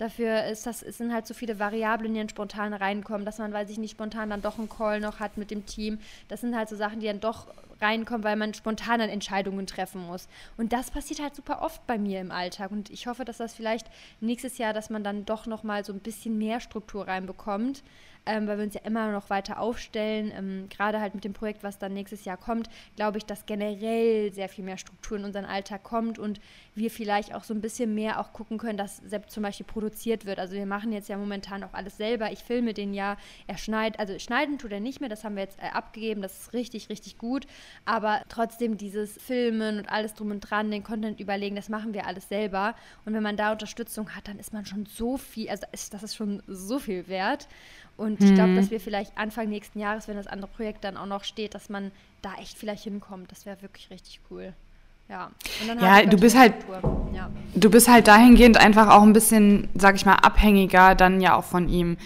Dafür 0.00 0.44
ist 0.46 0.64
das, 0.64 0.82
es 0.82 0.96
sind 0.96 1.12
halt 1.12 1.26
so 1.26 1.34
viele 1.34 1.58
Variablen, 1.58 2.14
die 2.14 2.20
dann 2.20 2.30
spontan 2.30 2.72
reinkommen, 2.72 3.26
dass 3.26 3.36
man, 3.36 3.52
weiß 3.52 3.68
ich 3.68 3.76
nicht, 3.76 3.90
spontan 3.90 4.30
dann 4.30 4.40
doch 4.40 4.58
einen 4.58 4.70
Call 4.70 4.98
noch 4.98 5.20
hat 5.20 5.36
mit 5.36 5.50
dem 5.50 5.66
Team. 5.66 5.98
Das 6.28 6.40
sind 6.40 6.56
halt 6.56 6.70
so 6.70 6.76
Sachen, 6.76 7.00
die 7.00 7.06
dann 7.06 7.20
doch 7.20 7.48
reinkommen, 7.82 8.24
weil 8.24 8.36
man 8.36 8.54
spontan 8.54 9.00
dann 9.00 9.10
Entscheidungen 9.10 9.66
treffen 9.66 10.06
muss. 10.06 10.26
Und 10.56 10.72
das 10.72 10.90
passiert 10.90 11.20
halt 11.20 11.36
super 11.36 11.60
oft 11.60 11.86
bei 11.86 11.98
mir 11.98 12.22
im 12.22 12.30
Alltag. 12.30 12.70
Und 12.70 12.88
ich 12.88 13.08
hoffe, 13.08 13.26
dass 13.26 13.36
das 13.36 13.52
vielleicht 13.52 13.88
nächstes 14.20 14.56
Jahr, 14.56 14.72
dass 14.72 14.88
man 14.88 15.04
dann 15.04 15.26
doch 15.26 15.44
noch 15.44 15.64
mal 15.64 15.84
so 15.84 15.92
ein 15.92 16.00
bisschen 16.00 16.38
mehr 16.38 16.60
Struktur 16.60 17.06
reinbekommt 17.06 17.82
ähm, 18.30 18.46
weil 18.46 18.58
wir 18.58 18.64
uns 18.64 18.74
ja 18.74 18.82
immer 18.84 19.10
noch 19.10 19.28
weiter 19.28 19.58
aufstellen. 19.58 20.32
Ähm, 20.36 20.68
Gerade 20.70 21.00
halt 21.00 21.14
mit 21.14 21.24
dem 21.24 21.32
Projekt, 21.32 21.64
was 21.64 21.78
dann 21.78 21.92
nächstes 21.92 22.24
Jahr 22.24 22.36
kommt, 22.36 22.70
glaube 22.94 23.18
ich, 23.18 23.26
dass 23.26 23.44
generell 23.44 24.32
sehr 24.32 24.48
viel 24.48 24.64
mehr 24.64 24.78
Struktur 24.78 25.18
in 25.18 25.24
unseren 25.24 25.44
Alltag 25.44 25.82
kommt 25.82 26.18
und 26.18 26.40
wir 26.76 26.90
vielleicht 26.90 27.34
auch 27.34 27.42
so 27.42 27.52
ein 27.52 27.60
bisschen 27.60 27.94
mehr 27.94 28.20
auch 28.20 28.32
gucken 28.32 28.56
können, 28.56 28.78
dass 28.78 28.98
Sepp 28.98 29.30
zum 29.30 29.42
Beispiel 29.42 29.66
produziert 29.66 30.26
wird. 30.26 30.38
Also 30.38 30.54
wir 30.54 30.66
machen 30.66 30.92
jetzt 30.92 31.08
ja 31.08 31.16
momentan 31.16 31.64
auch 31.64 31.74
alles 31.74 31.96
selber. 31.96 32.30
Ich 32.30 32.40
filme 32.40 32.72
den 32.72 32.94
ja, 32.94 33.16
er 33.48 33.58
schneidet, 33.58 33.98
also 33.98 34.16
schneiden 34.18 34.58
tut 34.58 34.70
er 34.70 34.80
nicht 34.80 35.00
mehr, 35.00 35.08
das 35.08 35.24
haben 35.24 35.34
wir 35.34 35.42
jetzt 35.42 35.58
äh, 35.58 35.66
abgegeben, 35.72 36.22
das 36.22 36.42
ist 36.42 36.52
richtig, 36.52 36.88
richtig 36.88 37.18
gut. 37.18 37.46
Aber 37.84 38.22
trotzdem 38.28 38.76
dieses 38.76 39.20
Filmen 39.20 39.78
und 39.80 39.88
alles 39.88 40.14
drum 40.14 40.30
und 40.30 40.40
dran, 40.40 40.70
den 40.70 40.84
Content 40.84 41.18
überlegen, 41.18 41.56
das 41.56 41.68
machen 41.68 41.94
wir 41.94 42.06
alles 42.06 42.28
selber. 42.28 42.76
Und 43.04 43.14
wenn 43.14 43.24
man 43.24 43.36
da 43.36 43.50
Unterstützung 43.50 44.14
hat, 44.14 44.28
dann 44.28 44.38
ist 44.38 44.52
man 44.52 44.64
schon 44.64 44.86
so 44.86 45.16
viel, 45.16 45.50
also 45.50 45.66
ist, 45.72 45.92
das 45.92 46.04
ist 46.04 46.14
schon 46.14 46.42
so 46.46 46.78
viel 46.78 47.08
wert. 47.08 47.48
Und 47.96 48.19
ich 48.22 48.34
glaube, 48.34 48.54
dass 48.54 48.70
wir 48.70 48.80
vielleicht 48.80 49.16
Anfang 49.16 49.48
nächsten 49.48 49.78
Jahres, 49.78 50.08
wenn 50.08 50.16
das 50.16 50.26
andere 50.26 50.50
Projekt 50.50 50.84
dann 50.84 50.96
auch 50.96 51.06
noch 51.06 51.24
steht, 51.24 51.54
dass 51.54 51.68
man 51.68 51.90
da 52.22 52.34
echt 52.40 52.58
vielleicht 52.58 52.84
hinkommt. 52.84 53.30
Das 53.32 53.46
wäre 53.46 53.60
wirklich 53.62 53.90
richtig 53.90 54.20
cool. 54.30 54.52
Ja, 55.08 55.30
ja 55.80 56.06
du 56.06 56.16
bist 56.16 56.38
halt, 56.38 56.54
ja. 57.12 57.30
du 57.54 57.70
bist 57.70 57.88
halt 57.88 58.06
dahingehend 58.06 58.58
einfach 58.58 58.90
auch 58.90 59.02
ein 59.02 59.12
bisschen, 59.12 59.68
sag 59.74 59.96
ich 59.96 60.06
mal, 60.06 60.14
abhängiger 60.14 60.94
dann 60.94 61.20
ja 61.20 61.34
auch 61.34 61.44
von 61.44 61.68
ihm. 61.68 61.96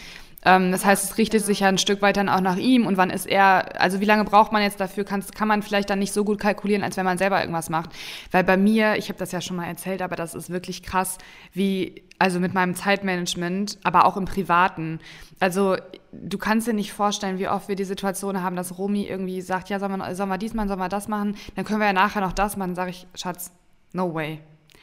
Ähm, 0.45 0.73
das 0.73 0.85
heißt, 0.85 1.05
es 1.05 1.19
richtet 1.19 1.45
sich 1.45 1.61
ja 1.61 1.69
ein 1.69 1.79
Stück 1.79 2.03
weit 2.03 2.17
dann 2.17 2.29
auch 2.29 2.41
nach 2.41 2.57
ihm 2.57 2.87
und 2.87 2.97
wann 2.97 3.11
ist 3.11 3.27
er, 3.27 3.81
also 3.81 4.01
wie 4.01 4.05
lange 4.05 4.25
braucht 4.25 4.53
man 4.53 4.63
jetzt 4.63 4.81
dafür, 4.81 5.05
kann, 5.05 5.25
kann 5.35 5.49
man 5.49 5.63
vielleicht 5.63 5.91
dann 5.91 5.99
nicht 5.99 6.13
so 6.13 6.25
gut 6.25 6.39
kalkulieren, 6.39 6.85
als 6.85 6.97
wenn 6.97 7.05
man 7.05 7.19
selber 7.19 7.41
irgendwas 7.41 7.71
macht. 7.71 7.91
Weil 8.31 8.45
bei 8.45 8.57
mir, 8.57 8.97
ich 8.97 9.09
habe 9.09 9.19
das 9.19 9.33
ja 9.33 9.41
schon 9.41 9.57
mal 9.57 9.67
erzählt, 9.67 10.03
aber 10.03 10.17
das 10.17 10.35
ist 10.35 10.51
wirklich 10.51 10.83
krass, 10.83 11.19
wie, 11.53 12.03
also 12.19 12.41
mit 12.41 12.55
meinem 12.55 12.75
Zeitmanagement, 12.75 13.79
aber 13.83 14.05
auch 14.05 14.17
im 14.17 14.27
Privaten. 14.27 15.01
Also 15.41 15.77
du 16.13 16.39
kannst 16.39 16.69
dir 16.69 16.75
nicht 16.75 16.93
vorstellen, 16.93 17.39
wie 17.39 17.49
oft 17.49 17.69
wir 17.69 17.77
die 17.77 17.85
Situation 17.85 18.43
haben, 18.43 18.57
dass 18.57 18.79
Romy 18.79 19.05
irgendwie 19.05 19.41
sagt, 19.41 19.71
ja, 19.71 19.79
sollen 19.79 19.99
wir, 19.99 20.15
sollen 20.15 20.29
wir 20.29 20.39
dies 20.39 20.55
machen, 20.55 20.69
sollen 20.69 20.81
wir 20.81 20.89
das 20.89 21.09
machen, 21.09 21.37
dann 21.57 21.65
können 21.65 21.81
wir 21.81 21.87
ja 21.87 21.93
nachher 21.93 22.21
noch 22.21 22.33
das 22.33 22.57
machen. 22.57 22.71
Dann 22.71 22.77
sage 22.77 22.91
ich, 22.91 23.07
Schatz, 23.15 23.51
no 23.93 24.15
way. 24.15 24.41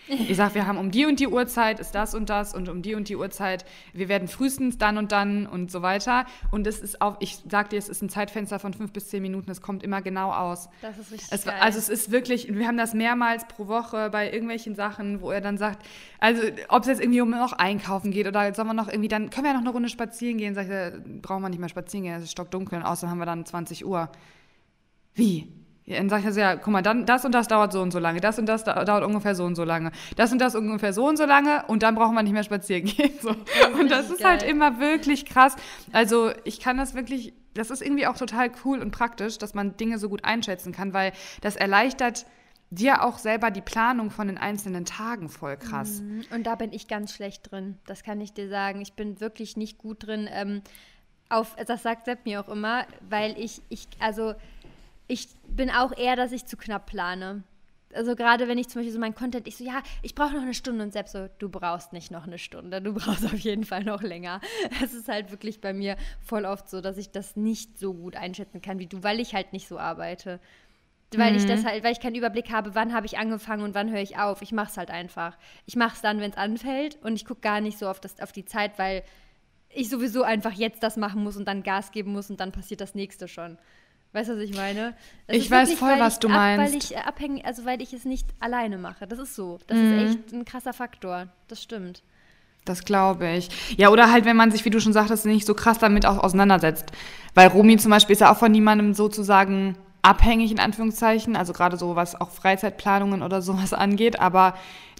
Ich 0.07 0.35
sage, 0.35 0.55
wir 0.55 0.67
haben 0.67 0.77
um 0.77 0.91
die 0.91 1.05
und 1.05 1.19
die 1.19 1.27
Uhrzeit 1.27 1.79
ist 1.79 1.95
das 1.95 2.13
und 2.15 2.29
das 2.29 2.53
und 2.53 2.69
um 2.69 2.81
die 2.81 2.95
und 2.95 3.07
die 3.07 3.15
Uhrzeit, 3.15 3.65
wir 3.93 4.09
werden 4.09 4.27
frühestens 4.27 4.77
dann 4.77 4.97
und 4.97 5.11
dann 5.11 5.47
und 5.47 5.71
so 5.71 5.81
weiter. 5.81 6.25
Und 6.51 6.67
es 6.67 6.79
ist 6.79 7.01
auch, 7.01 7.17
ich 7.19 7.39
sage 7.49 7.69
dir, 7.69 7.77
es 7.77 7.87
ist 7.87 8.01
ein 8.01 8.09
Zeitfenster 8.09 8.59
von 8.59 8.73
fünf 8.73 8.91
bis 8.91 9.09
zehn 9.09 9.21
Minuten, 9.21 9.49
es 9.51 9.61
kommt 9.61 9.83
immer 9.83 10.01
genau 10.01 10.31
aus. 10.31 10.69
Das 10.81 10.97
ist 10.97 11.11
richtig 11.11 11.29
es. 11.31 11.47
Also 11.47 11.77
es 11.77 11.89
ist 11.89 12.11
wirklich, 12.11 12.53
wir 12.53 12.67
haben 12.67 12.77
das 12.77 12.93
mehrmals 12.93 13.47
pro 13.47 13.67
Woche 13.67 14.09
bei 14.09 14.31
irgendwelchen 14.31 14.75
Sachen, 14.75 15.21
wo 15.21 15.31
er 15.31 15.41
dann 15.41 15.57
sagt, 15.57 15.85
also 16.19 16.41
ob 16.67 16.81
es 16.81 16.87
jetzt 16.87 17.01
irgendwie 17.01 17.21
um 17.21 17.29
noch 17.29 17.53
einkaufen 17.53 18.11
geht 18.11 18.27
oder 18.27 18.53
sollen 18.53 18.67
wir 18.67 18.73
noch 18.73 18.89
irgendwie, 18.89 19.07
dann 19.07 19.29
können 19.29 19.45
wir 19.45 19.51
ja 19.51 19.53
noch 19.53 19.61
eine 19.61 19.71
Runde 19.71 19.89
spazieren 19.89 20.37
gehen. 20.37 20.55
Sag 20.55 20.67
ich, 20.67 21.21
brauchen 21.21 21.41
wir 21.41 21.49
nicht 21.49 21.59
mehr 21.59 21.69
spazieren 21.69 22.03
gehen, 22.03 22.15
es 22.15 22.23
ist 22.23 22.31
stockdunkel 22.31 22.79
und 22.79 22.85
außerdem 22.85 23.11
haben 23.11 23.19
wir 23.19 23.25
dann 23.25 23.45
20 23.45 23.85
Uhr. 23.85 24.09
Wie? 25.13 25.60
Ja, 25.85 25.97
dann 25.97 26.09
sage 26.09 26.21
ich 26.21 26.27
also, 26.27 26.39
ja, 26.39 26.55
guck 26.55 26.67
mal, 26.67 26.81
dann, 26.81 27.05
das 27.05 27.25
und 27.25 27.33
das 27.33 27.47
dauert 27.47 27.71
so 27.73 27.81
und 27.81 27.91
so 27.91 27.99
lange, 27.99 28.21
das 28.21 28.37
und 28.37 28.45
das 28.45 28.63
dauert 28.63 29.03
ungefähr 29.03 29.33
so 29.33 29.45
und 29.45 29.55
so 29.55 29.63
lange, 29.63 29.91
das 30.15 30.31
und 30.31 30.39
das 30.39 30.55
ungefähr 30.55 30.93
so 30.93 31.07
und 31.07 31.17
so 31.17 31.25
lange 31.25 31.65
und 31.67 31.83
dann 31.83 31.95
brauchen 31.95 32.13
wir 32.13 32.23
nicht 32.23 32.33
mehr 32.33 32.43
spazieren 32.43 32.85
gehen. 32.85 33.13
So. 33.21 33.29
Das 33.33 33.79
und 33.79 33.91
das 33.91 34.09
ist 34.09 34.23
halt 34.23 34.43
immer 34.43 34.79
wirklich 34.79 35.25
krass. 35.25 35.55
Also 35.91 36.31
ich 36.43 36.59
kann 36.59 36.77
das 36.77 36.93
wirklich, 36.93 37.33
das 37.55 37.71
ist 37.71 37.81
irgendwie 37.81 38.07
auch 38.07 38.17
total 38.17 38.51
cool 38.63 38.79
und 38.79 38.91
praktisch, 38.91 39.37
dass 39.37 39.53
man 39.53 39.75
Dinge 39.75 39.97
so 39.97 40.07
gut 40.07 40.23
einschätzen 40.23 40.71
kann, 40.71 40.93
weil 40.93 41.13
das 41.41 41.55
erleichtert 41.55 42.25
dir 42.69 43.03
auch 43.03 43.17
selber 43.17 43.51
die 43.51 43.61
Planung 43.61 44.11
von 44.11 44.27
den 44.27 44.37
einzelnen 44.37 44.85
Tagen 44.85 45.29
voll 45.29 45.57
krass. 45.57 46.01
Mhm. 46.01 46.23
Und 46.33 46.43
da 46.43 46.55
bin 46.55 46.71
ich 46.71 46.87
ganz 46.87 47.13
schlecht 47.13 47.51
drin, 47.51 47.77
das 47.85 48.03
kann 48.03 48.21
ich 48.21 48.33
dir 48.33 48.47
sagen. 48.47 48.81
Ich 48.81 48.93
bin 48.93 49.19
wirklich 49.19 49.57
nicht 49.57 49.77
gut 49.77 50.07
drin. 50.07 50.29
Ähm, 50.31 50.61
auf, 51.31 51.55
das 51.55 51.83
sagt 51.83 52.05
Sepp 52.05 52.25
mir 52.25 52.41
auch 52.41 52.49
immer, 52.49 52.85
weil 53.09 53.37
ich, 53.37 53.61
ich, 53.69 53.87
also 53.99 54.35
ich 55.11 55.27
bin 55.45 55.69
auch 55.69 55.95
eher, 55.95 56.15
dass 56.15 56.31
ich 56.31 56.45
zu 56.45 56.55
knapp 56.55 56.85
plane. 56.85 57.43
Also 57.93 58.15
gerade 58.15 58.47
wenn 58.47 58.57
ich 58.57 58.69
zum 58.69 58.79
Beispiel 58.79 58.93
so 58.93 58.99
mein 58.99 59.13
Content, 59.13 59.45
ich 59.45 59.57
so, 59.57 59.65
ja, 59.65 59.83
ich 60.01 60.15
brauche 60.15 60.33
noch 60.33 60.41
eine 60.41 60.53
Stunde 60.53 60.85
und 60.85 60.93
selbst 60.93 61.11
so, 61.11 61.27
du 61.39 61.49
brauchst 61.49 61.91
nicht 61.91 62.09
noch 62.09 62.25
eine 62.25 62.37
Stunde, 62.37 62.81
du 62.81 62.93
brauchst 62.95 63.25
auf 63.25 63.37
jeden 63.37 63.65
Fall 63.65 63.83
noch 63.83 64.01
länger. 64.01 64.39
Es 64.81 64.93
ist 64.93 65.09
halt 65.09 65.29
wirklich 65.29 65.59
bei 65.59 65.73
mir 65.73 65.97
voll 66.21 66.45
oft 66.45 66.69
so, 66.69 66.79
dass 66.79 66.97
ich 66.97 67.11
das 67.11 67.35
nicht 67.35 67.77
so 67.77 67.93
gut 67.93 68.15
einschätzen 68.15 68.61
kann 68.61 68.79
wie 68.79 68.87
du, 68.87 69.03
weil 69.03 69.19
ich 69.19 69.35
halt 69.35 69.51
nicht 69.51 69.67
so 69.67 69.77
arbeite. 69.77 70.39
Weil 71.13 71.31
mhm. 71.31 71.39
ich 71.39 71.45
das 71.45 71.65
halt, 71.65 71.83
weil 71.83 71.91
ich 71.91 71.99
keinen 71.99 72.15
Überblick 72.15 72.49
habe, 72.53 72.73
wann 72.73 72.93
habe 72.93 73.05
ich 73.05 73.17
angefangen 73.17 73.63
und 73.63 73.75
wann 73.75 73.91
höre 73.91 73.99
ich 73.99 74.17
auf. 74.17 74.41
Ich 74.41 74.53
mache 74.53 74.69
es 74.71 74.77
halt 74.77 74.91
einfach. 74.91 75.37
Ich 75.65 75.75
mache 75.75 75.95
es 75.95 76.01
dann, 76.01 76.21
wenn 76.21 76.31
es 76.31 76.37
anfällt 76.37 76.97
und 77.03 77.17
ich 77.17 77.25
gucke 77.25 77.41
gar 77.41 77.59
nicht 77.59 77.77
so 77.77 77.89
auf, 77.89 77.99
das, 77.99 78.21
auf 78.21 78.31
die 78.31 78.45
Zeit, 78.45 78.79
weil 78.79 79.03
ich 79.67 79.89
sowieso 79.89 80.23
einfach 80.23 80.53
jetzt 80.53 80.83
das 80.83 80.95
machen 80.95 81.21
muss 81.21 81.35
und 81.35 81.49
dann 81.49 81.63
Gas 81.63 81.91
geben 81.91 82.13
muss 82.13 82.29
und 82.29 82.39
dann 82.39 82.53
passiert 82.53 82.79
das 82.79 82.95
nächste 82.95 83.27
schon. 83.27 83.57
Weißt 84.13 84.29
du, 84.29 84.35
was 84.35 84.41
ich 84.41 84.55
meine? 84.55 84.93
Das 85.27 85.37
ich 85.37 85.49
weiß 85.49 85.69
wirklich, 85.69 85.79
voll, 85.79 85.99
was 85.99 86.19
du 86.19 86.27
ab, 86.27 86.33
meinst. 86.33 86.73
Weil 86.73 86.77
ich 86.77 86.97
abhängig, 86.97 87.45
also 87.45 87.65
weil 87.65 87.81
ich 87.81 87.93
es 87.93 88.03
nicht 88.03 88.27
alleine 88.39 88.77
mache. 88.77 89.07
Das 89.07 89.19
ist 89.19 89.35
so. 89.35 89.59
Das 89.67 89.77
mhm. 89.77 89.99
ist 89.99 90.09
echt 90.09 90.33
ein 90.33 90.45
krasser 90.45 90.73
Faktor. 90.73 91.27
Das 91.47 91.63
stimmt. 91.63 92.03
Das 92.65 92.83
glaube 92.83 93.29
ich. 93.29 93.49
Ja, 93.77 93.89
oder 93.89 94.11
halt, 94.11 94.25
wenn 94.25 94.35
man 94.35 94.51
sich, 94.51 94.65
wie 94.65 94.69
du 94.69 94.79
schon 94.79 94.93
sagtest, 94.93 95.25
nicht 95.25 95.47
so 95.47 95.53
krass 95.53 95.79
damit 95.79 96.05
auch 96.05 96.17
auseinandersetzt. 96.17 96.91
Weil 97.33 97.47
Romy 97.47 97.77
zum 97.77 97.89
Beispiel 97.89 98.13
ist 98.13 98.19
ja 98.19 98.31
auch 98.31 98.37
von 98.37 98.51
niemandem 98.51 98.93
sozusagen 98.93 99.77
abhängig, 100.01 100.51
in 100.51 100.59
Anführungszeichen. 100.59 101.35
Also 101.35 101.53
gerade 101.53 101.77
so, 101.77 101.95
was 101.95 102.19
auch 102.19 102.31
Freizeitplanungen 102.31 103.23
oder 103.23 103.41
sowas 103.41 103.73
angeht. 103.73 104.19
Aber 104.19 104.55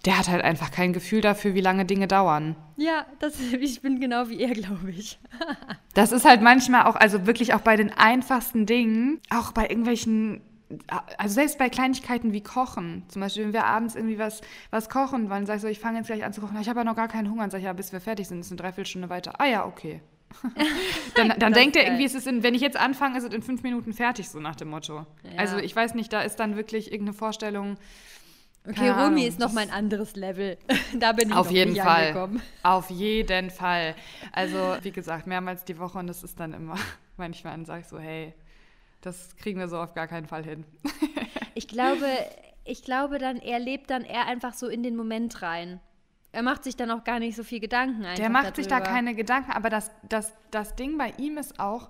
der 0.05 0.17
hat 0.17 0.29
halt 0.29 0.43
einfach 0.43 0.71
kein 0.71 0.93
Gefühl 0.93 1.21
dafür, 1.21 1.53
wie 1.53 1.61
lange 1.61 1.85
Dinge 1.85 2.07
dauern. 2.07 2.55
Ja, 2.77 3.05
das, 3.19 3.39
ich 3.59 3.81
bin 3.81 3.99
genau 3.99 4.29
wie 4.29 4.39
er, 4.39 4.53
glaube 4.53 4.91
ich. 4.91 5.19
das 5.93 6.11
ist 6.11 6.25
halt 6.25 6.41
manchmal 6.41 6.85
auch, 6.85 6.95
also 6.95 7.25
wirklich 7.25 7.53
auch 7.53 7.61
bei 7.61 7.75
den 7.75 7.91
einfachsten 7.91 8.65
Dingen, 8.65 9.19
auch 9.29 9.51
bei 9.51 9.67
irgendwelchen 9.67 10.41
also 11.17 11.35
selbst 11.35 11.57
bei 11.57 11.69
Kleinigkeiten 11.69 12.33
wie 12.33 12.41
Kochen, 12.41 13.03
zum 13.09 13.21
Beispiel, 13.21 13.43
wenn 13.43 13.53
wir 13.53 13.65
abends 13.65 13.95
irgendwie 13.95 14.17
was, 14.17 14.41
was 14.69 14.89
kochen 14.89 15.29
wollen, 15.29 15.45
sag 15.45 15.57
ich 15.57 15.61
so, 15.61 15.67
ich 15.67 15.79
fange 15.79 15.97
jetzt 15.97 16.07
gleich 16.07 16.23
an 16.23 16.33
zu 16.33 16.41
kochen, 16.41 16.57
ich 16.61 16.69
habe 16.69 16.79
ja 16.79 16.83
noch 16.83 16.95
gar 16.95 17.07
keinen 17.07 17.29
Hunger, 17.29 17.41
dann 17.41 17.51
sag 17.51 17.57
ich, 17.59 17.65
ja, 17.65 17.73
bis 17.73 17.91
wir 17.91 17.99
fertig 17.99 18.27
sind, 18.27 18.39
ist 18.39 18.51
eine 18.51 18.57
Dreiviertelstunde 18.57 19.09
weiter. 19.09 19.33
Ah 19.39 19.47
ja, 19.47 19.65
okay. 19.65 20.01
dann 21.15 21.33
dann 21.37 21.53
denkt 21.53 21.75
er 21.75 21.85
irgendwie, 21.85 22.05
ist 22.05 22.15
es 22.15 22.27
in, 22.27 22.43
wenn 22.43 22.55
ich 22.55 22.61
jetzt 22.61 22.77
anfange, 22.77 23.17
ist 23.17 23.23
es 23.25 23.33
in 23.33 23.41
fünf 23.41 23.63
Minuten 23.63 23.93
fertig, 23.93 24.29
so 24.29 24.39
nach 24.39 24.55
dem 24.55 24.69
Motto. 24.69 25.05
Ja. 25.23 25.37
Also 25.37 25.57
ich 25.57 25.75
weiß 25.75 25.93
nicht, 25.93 26.11
da 26.13 26.21
ist 26.21 26.37
dann 26.37 26.55
wirklich 26.55 26.91
irgendeine 26.91 27.17
Vorstellung, 27.17 27.77
Okay, 28.67 28.89
Romy 28.89 29.25
ist 29.25 29.39
noch 29.39 29.53
mein 29.53 29.71
anderes 29.71 30.15
Level. 30.15 30.57
da 30.99 31.13
bin 31.13 31.29
ich 31.29 31.35
Auf 31.35 31.47
noch 31.47 31.53
jeden 31.53 31.73
nicht 31.73 31.81
Fall. 31.81 32.07
angekommen. 32.07 32.41
Auf 32.61 32.89
jeden 32.91 33.49
Fall. 33.49 33.95
Also, 34.31 34.77
wie 34.83 34.91
gesagt, 34.91 35.25
mehrmals 35.25 35.65
die 35.65 35.79
Woche 35.79 35.97
und 35.97 36.07
das 36.07 36.23
ist 36.23 36.39
dann 36.39 36.53
immer, 36.53 36.75
manchmal 37.17 37.53
dann 37.53 37.65
sage 37.65 37.81
ich 37.81 37.87
so, 37.87 37.97
hey, 37.97 38.33
das 39.01 39.35
kriegen 39.37 39.59
wir 39.59 39.67
so 39.67 39.79
auf 39.79 39.95
gar 39.95 40.07
keinen 40.07 40.27
Fall 40.27 40.43
hin. 40.43 40.63
ich 41.55 41.67
glaube, 41.67 42.05
ich 42.63 42.83
glaube 42.83 43.17
dann, 43.17 43.37
er 43.37 43.57
lebt 43.57 43.89
dann 43.89 44.03
eher 44.03 44.27
einfach 44.27 44.53
so 44.53 44.67
in 44.67 44.83
den 44.83 44.95
Moment 44.95 45.41
rein. 45.41 45.79
Er 46.33 46.43
macht 46.43 46.63
sich 46.63 46.75
dann 46.75 46.91
auch 46.91 47.03
gar 47.03 47.19
nicht 47.19 47.35
so 47.35 47.43
viel 47.43 47.59
Gedanken. 47.59 48.03
Der 48.15 48.29
macht 48.29 48.45
darüber. 48.45 48.55
sich 48.55 48.67
da 48.67 48.79
keine 48.79 49.15
Gedanken, 49.15 49.51
aber 49.51 49.69
das, 49.69 49.91
das, 50.07 50.33
das 50.49 50.75
Ding 50.75 50.97
bei 50.97 51.13
ihm 51.17 51.37
ist 51.37 51.59
auch, 51.59 51.89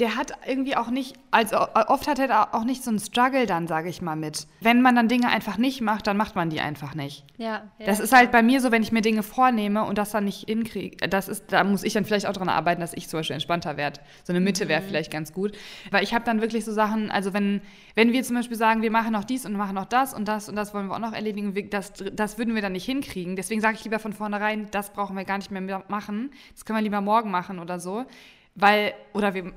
der 0.00 0.16
hat 0.16 0.32
irgendwie 0.46 0.76
auch 0.76 0.88
nicht, 0.88 1.14
also 1.30 1.58
oft 1.58 2.08
hat 2.08 2.18
er 2.18 2.54
auch 2.54 2.64
nicht 2.64 2.82
so 2.82 2.88
einen 2.88 2.98
Struggle 2.98 3.44
dann, 3.44 3.66
sage 3.66 3.90
ich 3.90 4.00
mal, 4.00 4.16
mit. 4.16 4.46
Wenn 4.60 4.80
man 4.80 4.96
dann 4.96 5.08
Dinge 5.08 5.28
einfach 5.28 5.58
nicht 5.58 5.82
macht, 5.82 6.06
dann 6.06 6.16
macht 6.16 6.36
man 6.36 6.48
die 6.48 6.60
einfach 6.60 6.94
nicht. 6.94 7.26
Ja. 7.36 7.70
ja 7.78 7.86
das 7.86 8.00
ist 8.00 8.14
halt 8.14 8.32
bei 8.32 8.42
mir 8.42 8.62
so, 8.62 8.72
wenn 8.72 8.82
ich 8.82 8.92
mir 8.92 9.02
Dinge 9.02 9.22
vornehme 9.22 9.84
und 9.84 9.98
das 9.98 10.10
dann 10.10 10.24
nicht 10.24 10.48
hinkriege, 10.48 11.06
das 11.08 11.28
ist, 11.28 11.52
da 11.52 11.64
muss 11.64 11.84
ich 11.84 11.92
dann 11.92 12.06
vielleicht 12.06 12.24
auch 12.26 12.32
daran 12.32 12.48
arbeiten, 12.48 12.80
dass 12.80 12.94
ich 12.94 13.08
zum 13.10 13.18
Beispiel 13.18 13.34
entspannter 13.34 13.76
werde. 13.76 14.00
So 14.24 14.32
eine 14.32 14.40
Mitte 14.40 14.68
wäre 14.68 14.80
mhm. 14.80 14.86
vielleicht 14.86 15.10
ganz 15.10 15.34
gut. 15.34 15.52
Weil 15.90 16.02
ich 16.02 16.14
habe 16.14 16.24
dann 16.24 16.40
wirklich 16.40 16.64
so 16.64 16.72
Sachen, 16.72 17.10
also 17.10 17.34
wenn, 17.34 17.60
wenn 17.94 18.12
wir 18.12 18.22
zum 18.22 18.36
Beispiel 18.36 18.56
sagen, 18.56 18.80
wir 18.80 18.90
machen 18.90 19.12
noch 19.12 19.24
dies 19.24 19.44
und 19.44 19.52
machen 19.52 19.74
noch 19.74 19.84
das 19.84 20.14
und 20.14 20.26
das 20.28 20.48
und 20.48 20.56
das 20.56 20.72
wollen 20.72 20.86
wir 20.86 20.94
auch 20.94 21.00
noch 21.00 21.12
erledigen, 21.12 21.54
das, 21.68 21.92
das 22.12 22.38
würden 22.38 22.54
wir 22.54 22.62
dann 22.62 22.72
nicht 22.72 22.86
hinkriegen. 22.86 23.36
Deswegen 23.36 23.60
sage 23.60 23.76
ich 23.76 23.84
lieber 23.84 23.98
von 23.98 24.14
vornherein, 24.14 24.68
das 24.70 24.94
brauchen 24.94 25.14
wir 25.14 25.24
gar 25.24 25.36
nicht 25.36 25.50
mehr 25.50 25.84
machen. 25.88 26.30
Das 26.54 26.64
können 26.64 26.78
wir 26.78 26.82
lieber 26.82 27.02
morgen 27.02 27.30
machen 27.30 27.58
oder 27.58 27.78
so. 27.80 28.06
Weil, 28.54 28.94
oder 29.12 29.34
wir 29.34 29.52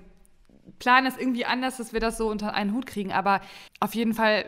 Plan 0.84 1.06
ist 1.06 1.18
irgendwie 1.18 1.46
anders, 1.46 1.78
dass 1.78 1.94
wir 1.94 2.02
das 2.02 2.18
so 2.18 2.30
unter 2.30 2.54
einen 2.54 2.74
Hut 2.74 2.86
kriegen. 2.86 3.14
Aber 3.14 3.40
auf 3.80 3.96
jeden 3.96 4.14
Fall 4.14 4.46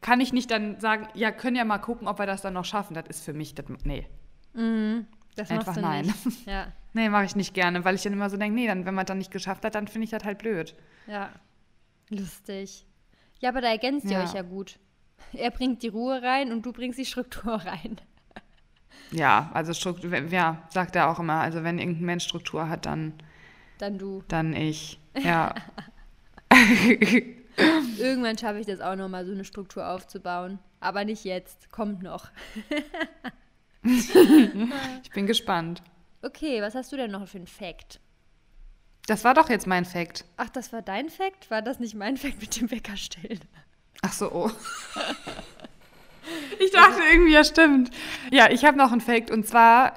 kann 0.00 0.20
ich 0.20 0.32
nicht 0.32 0.50
dann 0.50 0.80
sagen, 0.80 1.06
ja, 1.12 1.30
können 1.30 1.54
ja 1.54 1.64
mal 1.64 1.78
gucken, 1.78 2.08
ob 2.08 2.18
wir 2.18 2.24
das 2.24 2.40
dann 2.40 2.54
noch 2.54 2.64
schaffen. 2.64 2.94
Das 2.94 3.04
ist 3.08 3.24
für 3.24 3.34
mich, 3.34 3.54
das, 3.54 3.66
nee. 3.84 4.06
Mhm, 4.54 5.06
das 5.36 5.50
Einfach 5.50 5.76
nein. 5.76 6.12
Ja. 6.46 6.72
nee, 6.94 7.10
mache 7.10 7.26
ich 7.26 7.36
nicht 7.36 7.52
gerne, 7.52 7.84
weil 7.84 7.94
ich 7.94 8.02
dann 8.02 8.14
immer 8.14 8.30
so 8.30 8.38
denke, 8.38 8.54
nee, 8.54 8.66
dann, 8.66 8.86
wenn 8.86 8.94
man 8.94 9.04
das 9.04 9.16
nicht 9.16 9.30
geschafft 9.30 9.66
hat, 9.66 9.74
dann 9.74 9.86
finde 9.86 10.04
ich 10.06 10.10
das 10.10 10.24
halt 10.24 10.38
blöd. 10.38 10.74
Ja, 11.06 11.30
lustig. 12.08 12.86
Ja, 13.40 13.50
aber 13.50 13.60
da 13.60 13.68
ergänzt 13.68 14.10
ja. 14.10 14.18
ihr 14.18 14.24
euch 14.24 14.32
ja 14.32 14.42
gut. 14.42 14.78
Er 15.34 15.50
bringt 15.50 15.82
die 15.82 15.88
Ruhe 15.88 16.22
rein 16.22 16.52
und 16.52 16.64
du 16.64 16.72
bringst 16.72 16.98
die 16.98 17.04
Struktur 17.04 17.54
rein. 17.64 18.00
Ja, 19.10 19.50
also 19.54 19.74
Struktur, 19.74 20.10
ja, 20.14 20.66
sagt 20.70 20.96
er 20.96 21.10
auch 21.10 21.18
immer. 21.18 21.40
Also 21.40 21.62
wenn 21.64 21.78
irgendein 21.78 22.04
Mensch 22.04 22.24
Struktur 22.24 22.68
hat, 22.68 22.86
dann 22.86 23.14
dann 23.78 23.98
du. 23.98 24.22
Dann 24.28 24.54
ich. 24.54 25.00
Ja. 25.18 25.52
Irgendwann 27.98 28.38
schaffe 28.38 28.60
ich 28.60 28.66
das 28.66 28.80
auch 28.80 28.94
noch 28.94 29.08
mal 29.08 29.26
so 29.26 29.32
eine 29.32 29.44
Struktur 29.44 29.88
aufzubauen. 29.88 30.60
Aber 30.78 31.04
nicht 31.04 31.24
jetzt. 31.24 31.72
Kommt 31.72 32.02
noch. 32.02 32.28
ich 33.82 35.10
bin 35.12 35.26
gespannt. 35.26 35.82
Okay, 36.22 36.62
was 36.62 36.76
hast 36.76 36.92
du 36.92 36.96
denn 36.96 37.10
noch 37.10 37.26
für 37.26 37.38
einen 37.38 37.48
Fact? 37.48 38.00
Das 39.06 39.24
war 39.24 39.34
doch 39.34 39.48
jetzt 39.48 39.66
mein 39.66 39.84
Fact. 39.84 40.24
Ach, 40.36 40.50
das 40.50 40.72
war 40.72 40.82
dein 40.82 41.08
Fact? 41.08 41.50
War 41.50 41.62
das 41.62 41.80
nicht 41.80 41.94
mein 41.94 42.16
Fact 42.16 42.40
mit 42.40 42.60
dem 42.60 42.70
Weckerstellen? 42.70 43.40
Ach 44.02 44.12
so, 44.12 44.30
oh. 44.30 44.50
ich 46.60 46.70
dachte 46.70 47.00
irgendwie, 47.10 47.32
ja, 47.32 47.42
stimmt. 47.42 47.90
Ja, 48.30 48.50
ich 48.50 48.64
habe 48.64 48.76
noch 48.76 48.92
einen 48.92 49.00
Fact 49.00 49.30
und 49.30 49.46
zwar 49.46 49.94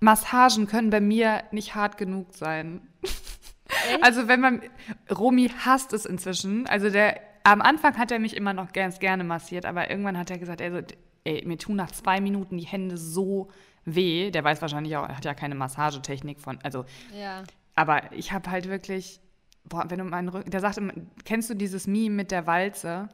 Massagen 0.00 0.66
können 0.66 0.90
bei 0.90 1.00
mir 1.00 1.44
nicht 1.52 1.74
hart 1.74 1.96
genug 1.96 2.34
sein. 2.34 2.86
Echt? 3.02 4.02
Also 4.02 4.28
wenn 4.28 4.40
man, 4.40 4.62
Romy 5.10 5.48
hasst 5.48 5.92
es 5.92 6.04
inzwischen. 6.06 6.66
Also 6.66 6.90
der, 6.90 7.20
am 7.44 7.60
Anfang 7.62 7.96
hat 7.96 8.10
er 8.10 8.18
mich 8.18 8.36
immer 8.36 8.52
noch 8.52 8.72
ganz 8.72 8.98
gerne 8.98 9.24
massiert, 9.24 9.66
aber 9.66 9.90
irgendwann 9.90 10.18
hat 10.18 10.30
er 10.30 10.38
gesagt, 10.38 10.60
also, 10.60 10.80
ey, 11.24 11.44
mir 11.46 11.58
tun 11.58 11.76
nach 11.76 11.90
zwei 11.90 12.20
Minuten 12.20 12.58
die 12.58 12.66
Hände 12.66 12.96
so 12.96 13.48
weh. 13.84 14.30
Der 14.30 14.44
weiß 14.44 14.60
wahrscheinlich 14.60 14.96
auch, 14.96 15.08
er 15.08 15.16
hat 15.16 15.24
ja 15.24 15.34
keine 15.34 15.54
Massagetechnik 15.54 16.40
von, 16.40 16.58
also. 16.62 16.84
Ja. 17.18 17.44
Aber 17.76 18.12
ich 18.12 18.32
habe 18.32 18.50
halt 18.50 18.68
wirklich, 18.68 19.20
boah, 19.64 19.86
wenn 19.88 19.98
du 19.98 20.04
meinen 20.04 20.28
Rücken, 20.28 20.50
der 20.50 20.60
sagt 20.60 20.78
immer, 20.78 20.92
kennst 21.24 21.48
du 21.50 21.54
dieses 21.54 21.86
Meme 21.86 22.14
mit 22.14 22.30
der 22.30 22.46
Walze? 22.46 23.08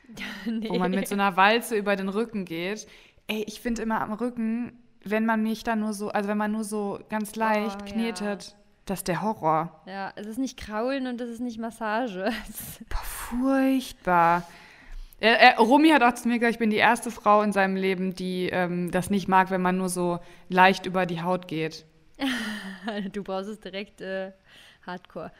nee. 0.46 0.68
Wo 0.68 0.78
man 0.78 0.90
mit 0.90 1.08
so 1.08 1.14
einer 1.14 1.36
Walze 1.36 1.76
über 1.76 1.96
den 1.96 2.08
Rücken 2.08 2.44
geht. 2.44 2.86
Ey, 3.28 3.44
ich 3.46 3.60
finde 3.60 3.82
immer 3.82 4.00
am 4.00 4.12
Rücken, 4.12 4.78
wenn 5.04 5.26
man 5.26 5.42
mich 5.42 5.64
da 5.64 5.74
nur 5.74 5.92
so, 5.92 6.10
also 6.10 6.28
wenn 6.28 6.38
man 6.38 6.52
nur 6.52 6.64
so 6.64 7.00
ganz 7.08 7.34
leicht 7.34 7.78
oh, 7.82 7.84
knetet, 7.84 8.44
ja. 8.48 8.61
Das 8.86 9.00
ist 9.00 9.08
der 9.08 9.22
Horror. 9.22 9.80
Ja, 9.86 10.12
es 10.16 10.26
ist 10.26 10.38
nicht 10.38 10.58
Kraulen 10.58 11.06
und 11.06 11.20
es 11.20 11.30
ist 11.30 11.40
nicht 11.40 11.58
Massage. 11.58 12.30
Boah, 12.88 13.04
furchtbar. 13.04 14.42
Er, 15.20 15.38
er, 15.38 15.58
Romy 15.58 15.90
hat 15.90 16.02
auch 16.02 16.14
zu 16.14 16.26
mir 16.26 16.40
gesagt, 16.40 16.54
ich 16.54 16.58
bin 16.58 16.70
die 16.70 16.76
erste 16.76 17.12
Frau 17.12 17.42
in 17.42 17.52
seinem 17.52 17.76
Leben, 17.76 18.14
die 18.14 18.48
ähm, 18.48 18.90
das 18.90 19.08
nicht 19.08 19.28
mag, 19.28 19.50
wenn 19.50 19.62
man 19.62 19.76
nur 19.76 19.88
so 19.88 20.18
leicht 20.48 20.84
über 20.84 21.06
die 21.06 21.22
Haut 21.22 21.46
geht. 21.46 21.86
du 23.12 23.22
brauchst 23.22 23.48
es 23.48 23.60
direkt 23.60 24.00
äh, 24.00 24.32
Hardcore. 24.84 25.30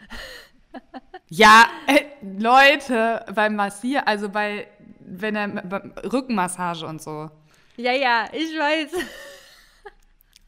ja, 1.28 1.66
äh, 1.88 2.04
Leute, 2.38 3.26
beim 3.34 3.56
Massier, 3.56 4.06
also 4.06 4.28
bei, 4.28 4.68
wenn 5.00 5.34
er, 5.34 5.48
bei 5.48 5.78
Rückenmassage 6.04 6.86
und 6.86 7.02
so. 7.02 7.30
Ja, 7.76 7.92
ja, 7.92 8.26
ich 8.32 8.56
weiß. 8.56 8.92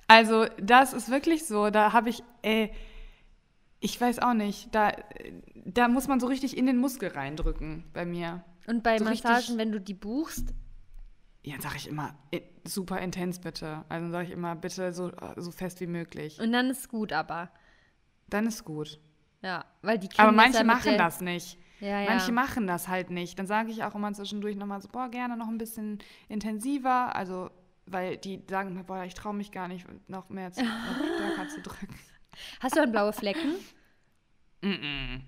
Also, 0.06 0.46
das 0.60 0.92
ist 0.92 1.10
wirklich 1.10 1.46
so. 1.46 1.70
Da 1.70 1.92
habe 1.92 2.10
ich, 2.10 2.22
ey, 2.42 2.72
ich 3.80 4.00
weiß 4.00 4.18
auch 4.20 4.34
nicht. 4.34 4.74
Da, 4.74 4.92
da 5.64 5.88
muss 5.88 6.08
man 6.08 6.20
so 6.20 6.26
richtig 6.26 6.56
in 6.56 6.66
den 6.66 6.78
Muskel 6.78 7.10
reindrücken 7.10 7.84
bei 7.92 8.04
mir. 8.04 8.44
Und 8.66 8.82
bei 8.82 8.98
so 8.98 9.04
Massagen, 9.04 9.36
richtig, 9.36 9.58
wenn 9.58 9.72
du 9.72 9.80
die 9.80 9.94
buchst? 9.94 10.54
Ja, 11.42 11.60
sage 11.60 11.76
ich 11.76 11.88
immer, 11.88 12.14
super 12.64 12.98
intens 13.00 13.38
bitte. 13.38 13.84
Also 13.90 14.10
sage 14.10 14.28
ich 14.28 14.32
immer, 14.32 14.56
bitte 14.56 14.92
so, 14.94 15.12
so 15.36 15.50
fest 15.50 15.80
wie 15.80 15.86
möglich. 15.86 16.40
Und 16.40 16.52
dann 16.52 16.70
ist 16.70 16.88
gut 16.88 17.12
aber. 17.12 17.50
Dann 18.30 18.46
ist 18.46 18.64
gut. 18.64 18.98
Ja, 19.42 19.66
weil 19.82 19.98
die 19.98 20.08
Aber 20.16 20.32
manche 20.32 20.64
machen 20.64 20.96
das 20.96 21.20
nicht. 21.20 21.58
Ja, 21.80 22.00
ja. 22.00 22.08
Manche 22.08 22.32
machen 22.32 22.66
das 22.66 22.88
halt 22.88 23.10
nicht. 23.10 23.38
Dann 23.38 23.46
sage 23.46 23.70
ich 23.70 23.84
auch 23.84 23.94
immer 23.94 24.10
zwischendurch 24.14 24.56
nochmal 24.56 24.80
so, 24.80 24.88
boah, 24.88 25.10
gerne 25.10 25.36
noch 25.36 25.48
ein 25.48 25.58
bisschen 25.58 25.98
intensiver. 26.30 27.14
Also, 27.14 27.50
weil 27.86 28.16
die 28.16 28.42
sagen 28.48 28.82
boah, 28.86 29.04
ich 29.04 29.14
traue 29.14 29.34
mich 29.34 29.52
gar 29.52 29.68
nicht, 29.68 29.86
noch 30.08 30.28
mehr 30.28 30.52
zu, 30.52 30.62
noch 30.62 30.70
stärker 31.16 31.48
zu 31.48 31.62
drücken. 31.62 31.98
Hast 32.60 32.76
du 32.76 32.80
dann 32.80 32.92
blaue 32.92 33.12
Flecken? 33.12 33.54
Mm, 34.62 34.66
-mm. 34.66 35.20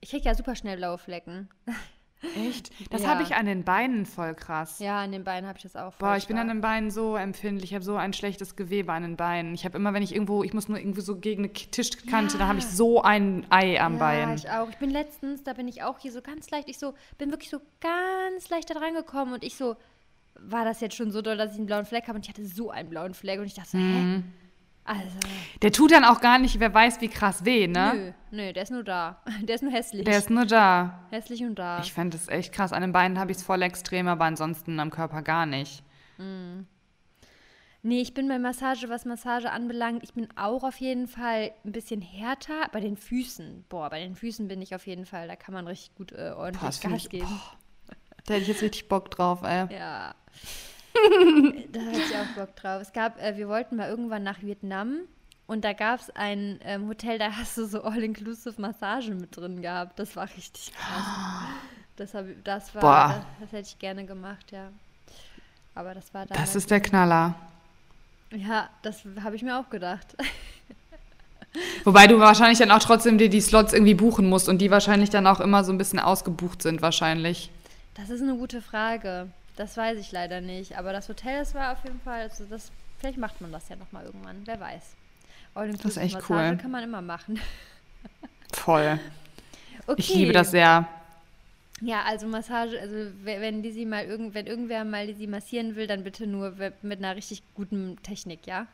Ich 0.00 0.10
kriege 0.10 0.24
ja 0.24 0.34
super 0.34 0.54
schnell 0.56 0.76
blaue 0.76 0.98
Flecken. 0.98 1.48
Echt? 2.36 2.72
Das 2.92 3.02
ja. 3.02 3.08
habe 3.08 3.22
ich 3.22 3.36
an 3.36 3.46
den 3.46 3.64
Beinen 3.64 4.04
voll 4.04 4.34
krass. 4.34 4.80
Ja, 4.80 5.02
an 5.02 5.12
den 5.12 5.22
Beinen 5.22 5.46
habe 5.46 5.56
ich 5.56 5.62
das 5.62 5.76
auch 5.76 5.92
voll 5.92 6.08
Boah, 6.08 6.16
ich 6.16 6.24
stark. 6.24 6.28
bin 6.28 6.38
an 6.38 6.48
den 6.48 6.60
Beinen 6.60 6.90
so 6.90 7.16
empfindlich. 7.16 7.70
Ich 7.70 7.74
habe 7.74 7.84
so 7.84 7.96
ein 7.96 8.12
schlechtes 8.12 8.56
Gewebe 8.56 8.92
an 8.92 9.02
den 9.02 9.16
Beinen. 9.16 9.54
Ich 9.54 9.64
habe 9.64 9.78
immer, 9.78 9.94
wenn 9.94 10.02
ich 10.02 10.12
irgendwo, 10.12 10.42
ich 10.42 10.52
muss 10.52 10.68
nur 10.68 10.78
irgendwie 10.78 11.00
so 11.00 11.16
gegen 11.16 11.44
eine 11.44 11.52
Tischkante, 11.52 12.34
ja. 12.34 12.38
da 12.40 12.48
habe 12.48 12.58
ich 12.58 12.66
so 12.66 13.02
ein 13.02 13.46
Ei 13.50 13.80
am 13.80 13.94
ja, 13.94 13.98
Bein. 13.98 14.28
Ja, 14.30 14.34
ich 14.34 14.50
auch. 14.50 14.68
Ich 14.68 14.78
bin 14.78 14.90
letztens, 14.90 15.44
da 15.44 15.52
bin 15.52 15.68
ich 15.68 15.84
auch 15.84 16.00
hier 16.00 16.10
so 16.10 16.20
ganz 16.20 16.50
leicht, 16.50 16.68
ich 16.68 16.78
so, 16.78 16.94
bin 17.18 17.30
wirklich 17.30 17.50
so 17.50 17.60
ganz 17.80 18.48
leicht 18.50 18.68
da 18.70 18.78
reingekommen 18.80 19.34
und 19.34 19.44
ich 19.44 19.54
so, 19.54 19.76
war 20.40 20.64
das 20.64 20.80
jetzt 20.80 20.96
schon 20.96 21.10
so 21.10 21.22
doll, 21.22 21.36
dass 21.36 21.52
ich 21.52 21.58
einen 21.58 21.66
blauen 21.66 21.84
Fleck 21.84 22.08
habe 22.08 22.16
und 22.16 22.24
ich 22.24 22.28
hatte 22.28 22.44
so 22.44 22.70
einen 22.70 22.90
blauen 22.90 23.14
Fleck 23.14 23.40
und 23.40 23.46
ich 23.46 23.54
dachte 23.54 23.70
so, 23.70 23.78
mhm. 23.78 24.16
hä? 24.16 24.22
Also. 24.88 25.18
Der 25.60 25.70
tut 25.70 25.92
dann 25.92 26.04
auch 26.04 26.18
gar 26.22 26.38
nicht, 26.38 26.60
wer 26.60 26.72
weiß, 26.72 27.02
wie 27.02 27.08
krass 27.08 27.44
weh, 27.44 27.66
ne? 27.66 28.14
Nö, 28.30 28.46
nö, 28.46 28.52
der 28.54 28.62
ist 28.62 28.70
nur 28.70 28.82
da. 28.82 29.22
Der 29.42 29.56
ist 29.56 29.62
nur 29.62 29.70
hässlich. 29.70 30.04
Der 30.06 30.16
ist 30.16 30.30
nur 30.30 30.46
da. 30.46 31.06
Hässlich 31.10 31.44
und 31.44 31.58
da. 31.58 31.80
Ich 31.80 31.92
fände 31.92 32.16
das 32.16 32.28
echt 32.28 32.54
krass. 32.54 32.72
An 32.72 32.80
den 32.80 32.92
Beinen 32.92 33.18
habe 33.18 33.30
ich 33.30 33.36
es 33.36 33.42
voll 33.42 33.60
extrem, 33.60 34.08
aber 34.08 34.24
ansonsten 34.24 34.80
am 34.80 34.90
Körper 34.90 35.20
gar 35.20 35.44
nicht. 35.44 35.82
Mm. 36.16 36.60
Nee, 37.82 38.00
ich 38.00 38.14
bin 38.14 38.28
bei 38.28 38.38
Massage, 38.38 38.88
was 38.88 39.04
Massage 39.04 39.50
anbelangt, 39.50 40.02
ich 40.02 40.14
bin 40.14 40.26
auch 40.36 40.64
auf 40.64 40.76
jeden 40.80 41.06
Fall 41.06 41.52
ein 41.64 41.72
bisschen 41.72 42.00
härter. 42.00 42.68
Bei 42.72 42.80
den 42.80 42.96
Füßen, 42.96 43.66
boah, 43.68 43.88
bei 43.90 44.00
den 44.00 44.16
Füßen 44.16 44.48
bin 44.48 44.60
ich 44.62 44.74
auf 44.74 44.86
jeden 44.86 45.04
Fall, 45.04 45.28
da 45.28 45.36
kann 45.36 45.54
man 45.54 45.66
richtig 45.66 45.94
gut 45.94 46.12
äh, 46.12 46.32
ordentlich 46.34 46.80
Gas 46.80 47.08
geben. 47.08 47.26
Boah, 47.26 47.94
da 48.24 48.34
hätte 48.34 48.42
ich 48.42 48.48
jetzt 48.48 48.62
richtig 48.62 48.88
Bock 48.88 49.10
drauf, 49.10 49.42
ey. 49.42 49.72
Ja. 49.72 50.14
da 51.72 51.80
hatte 51.80 51.98
ich 51.98 52.16
auch 52.16 52.34
Bock 52.34 52.56
drauf. 52.56 52.82
Es 52.82 52.92
gab, 52.92 53.22
äh, 53.22 53.36
wir 53.36 53.48
wollten 53.48 53.76
mal 53.76 53.88
irgendwann 53.88 54.22
nach 54.22 54.42
Vietnam 54.42 55.00
und 55.46 55.64
da 55.64 55.72
gab 55.72 56.00
es 56.00 56.10
ein 56.10 56.60
ähm, 56.62 56.88
Hotel, 56.88 57.18
da 57.18 57.32
hast 57.32 57.56
du 57.56 57.66
so 57.66 57.82
All-Inclusive 57.82 58.60
Massage 58.60 59.14
mit 59.14 59.36
drin 59.36 59.62
gehabt. 59.62 59.98
Das 59.98 60.14
war 60.16 60.24
richtig 60.24 60.72
krass. 60.74 61.04
Das, 61.96 62.14
hab, 62.14 62.26
das 62.44 62.72
war, 62.76 63.08
das, 63.08 63.24
das, 63.40 63.52
hätte 63.52 63.68
ich 63.70 63.78
gerne 63.80 64.04
gemacht, 64.04 64.52
ja. 64.52 64.68
Aber 65.74 65.94
das 65.94 66.14
war 66.14 66.26
da. 66.26 66.36
Das 66.36 66.54
ist 66.54 66.70
der 66.70 66.78
Knaller. 66.78 67.34
Ja, 68.30 68.70
das 68.82 69.02
habe 69.24 69.34
ich 69.34 69.42
mir 69.42 69.58
auch 69.58 69.68
gedacht. 69.68 70.06
Wobei 71.84 72.06
du 72.06 72.20
wahrscheinlich 72.20 72.58
dann 72.58 72.70
auch 72.70 72.78
trotzdem 72.78 73.18
dir 73.18 73.28
die 73.28 73.40
Slots 73.40 73.72
irgendwie 73.72 73.94
buchen 73.94 74.28
musst 74.28 74.48
und 74.48 74.58
die 74.58 74.70
wahrscheinlich 74.70 75.10
dann 75.10 75.26
auch 75.26 75.40
immer 75.40 75.64
so 75.64 75.72
ein 75.72 75.78
bisschen 75.78 75.98
ausgebucht 75.98 76.62
sind, 76.62 76.82
wahrscheinlich. 76.82 77.50
Das 77.94 78.10
ist 78.10 78.22
eine 78.22 78.36
gute 78.36 78.62
Frage. 78.62 79.28
Das 79.58 79.76
weiß 79.76 79.98
ich 79.98 80.12
leider 80.12 80.40
nicht. 80.40 80.78
Aber 80.78 80.92
das 80.92 81.08
Hotel, 81.08 81.40
das 81.40 81.52
war 81.52 81.72
auf 81.72 81.82
jeden 81.82 82.00
Fall, 82.00 82.22
also 82.22 82.44
das, 82.44 82.70
vielleicht 82.98 83.18
macht 83.18 83.40
man 83.40 83.50
das 83.50 83.68
ja 83.68 83.74
nochmal 83.74 84.04
irgendwann, 84.04 84.42
wer 84.44 84.60
weiß. 84.60 84.94
das 85.54 85.84
ist 85.84 85.96
echt 85.96 86.14
Massage 86.14 86.52
cool. 86.52 86.58
kann 86.58 86.70
man 86.70 86.84
immer 86.84 87.02
machen. 87.02 87.40
Voll. 88.52 89.00
Okay. 89.88 90.00
Ich 90.00 90.14
liebe 90.14 90.32
das 90.32 90.52
sehr. 90.52 90.88
Ja, 91.80 92.02
also 92.04 92.28
Massage, 92.28 92.80
also 92.80 92.94
wenn 93.24 93.64
Lizzie 93.64 93.84
mal 93.84 94.04
irgend, 94.04 94.34
wenn 94.34 94.46
irgendwer 94.46 94.84
mal 94.84 95.06
Lizzie 95.06 95.26
massieren 95.26 95.74
will, 95.74 95.88
dann 95.88 96.04
bitte 96.04 96.28
nur 96.28 96.54
mit 96.82 96.98
einer 96.98 97.16
richtig 97.16 97.42
guten 97.56 98.00
Technik, 98.04 98.46
ja? 98.46 98.68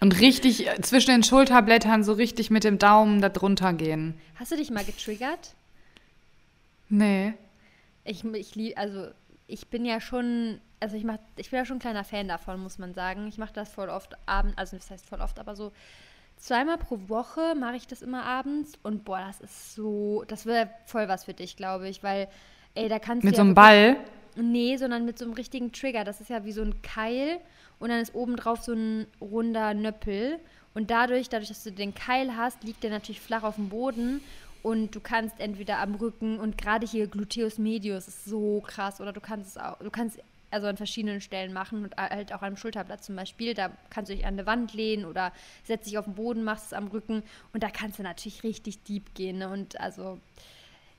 Und 0.00 0.20
richtig 0.20 0.66
äh, 0.66 0.78
zwischen 0.82 1.10
den 1.10 1.22
Schulterblättern 1.22 2.04
so 2.04 2.12
richtig 2.12 2.50
mit 2.50 2.64
dem 2.64 2.78
Daumen 2.78 3.22
da 3.22 3.30
drunter 3.30 3.72
gehen. 3.72 4.14
Hast 4.34 4.52
du 4.52 4.56
dich 4.56 4.70
mal 4.70 4.84
getriggert? 4.84 5.54
Nee. 6.90 7.32
Ich, 8.04 8.24
ich 8.24 8.54
liebe, 8.56 8.76
also 8.76 9.08
ich 9.46 9.68
bin 9.68 9.84
ja 9.84 10.00
schon, 10.00 10.60
also 10.80 10.96
ich 10.96 11.04
mach, 11.04 11.18
ich 11.36 11.50
bin 11.50 11.58
ja 11.58 11.64
schon 11.64 11.76
ein 11.76 11.80
kleiner 11.80 12.04
Fan 12.04 12.28
davon, 12.28 12.60
muss 12.60 12.78
man 12.78 12.94
sagen. 12.94 13.26
Ich 13.26 13.38
mache 13.38 13.52
das 13.52 13.72
voll 13.72 13.88
oft 13.88 14.16
abends, 14.26 14.56
also 14.58 14.76
das 14.76 14.90
heißt 14.90 15.06
voll 15.06 15.20
oft, 15.20 15.38
aber 15.38 15.56
so 15.56 15.72
zweimal 16.36 16.78
pro 16.78 16.98
Woche 17.08 17.54
mache 17.54 17.76
ich 17.76 17.86
das 17.86 18.02
immer 18.02 18.24
abends 18.24 18.72
und 18.82 19.04
boah, 19.04 19.20
das 19.26 19.40
ist 19.40 19.74
so, 19.74 20.24
das 20.26 20.46
wäre 20.46 20.70
voll 20.86 21.08
was 21.08 21.24
für 21.24 21.34
dich, 21.34 21.56
glaube 21.56 21.88
ich, 21.88 22.02
weil, 22.02 22.28
ey, 22.74 22.88
da 22.88 22.98
kannst 22.98 23.24
mit 23.24 23.36
du. 23.36 23.36
Mit 23.36 23.36
so 23.36 23.42
einem 23.42 23.54
Ball? 23.54 23.96
Nee, 24.34 24.76
sondern 24.76 25.04
mit 25.04 25.18
so 25.18 25.24
einem 25.24 25.34
richtigen 25.34 25.72
Trigger. 25.72 26.04
Das 26.04 26.20
ist 26.20 26.30
ja 26.30 26.44
wie 26.44 26.52
so 26.52 26.62
ein 26.62 26.80
Keil 26.82 27.38
und 27.78 27.90
dann 27.90 28.00
ist 28.00 28.14
oben 28.14 28.36
drauf 28.36 28.62
so 28.62 28.72
ein 28.72 29.06
runder 29.20 29.74
Nöppel. 29.74 30.38
Und 30.74 30.90
dadurch, 30.90 31.28
dadurch, 31.28 31.48
dass 31.48 31.64
du 31.64 31.70
den 31.70 31.94
Keil 31.94 32.34
hast, 32.34 32.64
liegt 32.64 32.82
der 32.82 32.90
natürlich 32.90 33.20
flach 33.20 33.42
auf 33.42 33.56
dem 33.56 33.68
Boden 33.68 34.22
und 34.62 34.94
du 34.94 35.00
kannst 35.00 35.40
entweder 35.40 35.78
am 35.78 35.94
Rücken 35.94 36.38
und 36.38 36.56
gerade 36.56 36.86
hier 36.86 37.06
Gluteus 37.06 37.58
medius 37.58 38.08
ist 38.08 38.24
so 38.24 38.62
krass 38.66 39.00
oder 39.00 39.12
du 39.12 39.20
kannst 39.20 39.50
es 39.50 39.58
auch, 39.58 39.78
du 39.78 39.90
kannst 39.90 40.18
also 40.52 40.66
an 40.66 40.76
verschiedenen 40.76 41.20
Stellen 41.20 41.52
machen 41.52 41.84
und 41.84 41.96
halt 41.96 42.32
auch 42.32 42.42
am 42.42 42.56
Schulterblatt 42.56 43.02
zum 43.02 43.16
Beispiel. 43.16 43.54
Da 43.54 43.70
kannst 43.90 44.10
du 44.10 44.14
dich 44.14 44.26
an 44.26 44.34
eine 44.34 44.46
Wand 44.46 44.74
lehnen 44.74 45.06
oder 45.06 45.32
setzt 45.64 45.86
dich 45.86 45.98
auf 45.98 46.04
den 46.04 46.14
Boden, 46.14 46.44
machst 46.44 46.66
es 46.66 46.72
am 46.74 46.88
Rücken 46.88 47.22
und 47.52 47.62
da 47.62 47.70
kannst 47.70 47.98
du 47.98 48.02
natürlich 48.02 48.44
richtig 48.44 48.82
deep 48.82 49.14
gehen. 49.14 49.38
Ne? 49.38 49.48
Und 49.48 49.80
also 49.80 50.20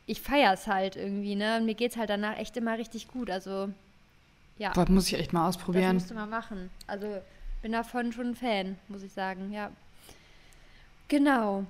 ich 0.07 0.22
feiere 0.22 0.53
es 0.53 0.68
halt 0.68 0.95
irgendwie, 0.95 1.36
ne? 1.36 1.57
Und 1.57 1.66
mir 1.66 1.76
geht 1.76 1.91
es 1.91 1.97
halt 1.97 2.09
danach 2.09 2.38
echt 2.38 2.57
immer 2.57 2.78
richtig 2.78 3.07
gut. 3.07 3.30
Also 3.30 3.70
ja. 4.57 4.74
Das 4.74 4.89
muss 4.89 5.07
ich 5.07 5.14
echt 5.14 5.34
mal 5.34 5.47
ausprobieren. 5.47 5.86
Das 5.86 5.93
musst 5.93 6.11
du 6.11 6.16
mal 6.16 6.26
machen. 6.26 6.70
Also 6.88 7.22
bin 7.61 7.72
davon 7.72 8.11
schon 8.11 8.30
ein 8.30 8.36
Fan, 8.36 8.78
muss 8.88 9.03
ich 9.03 9.14
sagen, 9.14 9.53
ja. 9.53 9.72
Genau. 11.07 11.66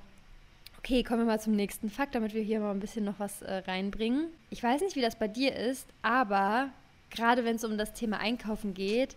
Okay, 0.86 1.02
kommen 1.02 1.22
wir 1.22 1.26
mal 1.26 1.40
zum 1.40 1.56
nächsten 1.56 1.90
Fakt, 1.90 2.14
damit 2.14 2.34
wir 2.34 2.42
hier 2.42 2.60
mal 2.60 2.72
ein 2.72 2.82
bisschen 2.82 3.06
noch 3.06 3.18
was 3.18 3.42
äh, 3.42 3.54
reinbringen. 3.60 4.28
Ich 4.50 4.62
weiß 4.62 4.82
nicht, 4.82 4.98
wie 4.98 5.02
das 5.02 5.16
bei 5.16 5.30
dir 5.30 5.56
ist, 5.56 5.88
aber 6.02 6.72
gerade 7.10 7.46
wenn 7.46 7.56
es 7.56 7.64
um 7.64 7.78
das 7.78 7.94
Thema 7.94 8.18
Einkaufen 8.18 8.74
geht, 8.74 9.16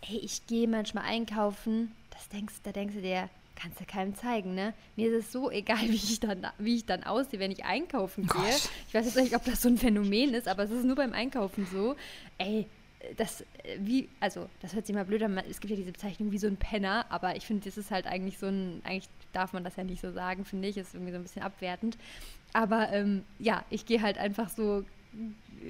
hey, 0.00 0.16
ich 0.16 0.46
gehe 0.46 0.66
manchmal 0.66 1.04
einkaufen, 1.04 1.92
das 2.08 2.30
denkst, 2.30 2.54
da 2.62 2.72
denkst 2.72 2.94
du 2.94 3.02
dir, 3.02 3.28
kannst 3.56 3.78
du 3.78 3.84
keinem 3.84 4.14
zeigen, 4.14 4.54
ne? 4.54 4.72
Mir 4.96 5.12
ist 5.12 5.26
es 5.26 5.32
so 5.32 5.50
egal, 5.50 5.82
wie 5.82 5.96
ich 5.96 6.18
dann, 6.18 6.46
wie 6.56 6.76
ich 6.76 6.86
dann 6.86 7.04
aussehe, 7.04 7.40
wenn 7.40 7.50
ich 7.50 7.66
einkaufen 7.66 8.26
gehe. 8.26 8.40
Gott. 8.40 8.70
Ich 8.88 8.94
weiß 8.94 9.04
jetzt 9.04 9.16
nicht, 9.18 9.36
ob 9.36 9.44
das 9.44 9.60
so 9.60 9.68
ein 9.68 9.76
Phänomen 9.76 10.32
ist, 10.32 10.48
aber 10.48 10.62
es 10.62 10.70
ist 10.70 10.86
nur 10.86 10.96
beim 10.96 11.12
Einkaufen 11.12 11.66
so. 11.70 11.94
Ey, 12.38 12.64
das, 13.16 13.40
äh, 13.40 13.44
wie, 13.78 14.08
also, 14.20 14.48
das 14.60 14.74
hört 14.74 14.86
sich 14.86 14.94
mal 14.94 15.04
blöd 15.04 15.22
an, 15.22 15.38
es 15.38 15.60
gibt 15.60 15.70
ja 15.70 15.76
diese 15.76 15.92
Bezeichnung 15.92 16.32
wie 16.32 16.38
so 16.38 16.46
ein 16.46 16.56
Penner, 16.56 17.06
aber 17.08 17.36
ich 17.36 17.46
finde, 17.46 17.64
das 17.64 17.76
ist 17.76 17.90
halt 17.90 18.06
eigentlich 18.06 18.38
so 18.38 18.46
ein, 18.46 18.80
eigentlich 18.84 19.08
darf 19.32 19.52
man 19.52 19.64
das 19.64 19.76
ja 19.76 19.84
nicht 19.84 20.00
so 20.00 20.12
sagen, 20.12 20.44
finde 20.44 20.68
ich, 20.68 20.76
ist 20.76 20.94
irgendwie 20.94 21.12
so 21.12 21.18
ein 21.18 21.22
bisschen 21.22 21.42
abwertend. 21.42 21.96
Aber 22.52 22.90
ähm, 22.92 23.24
ja, 23.38 23.64
ich 23.70 23.86
gehe 23.86 24.02
halt 24.02 24.18
einfach 24.18 24.48
so, 24.48 24.84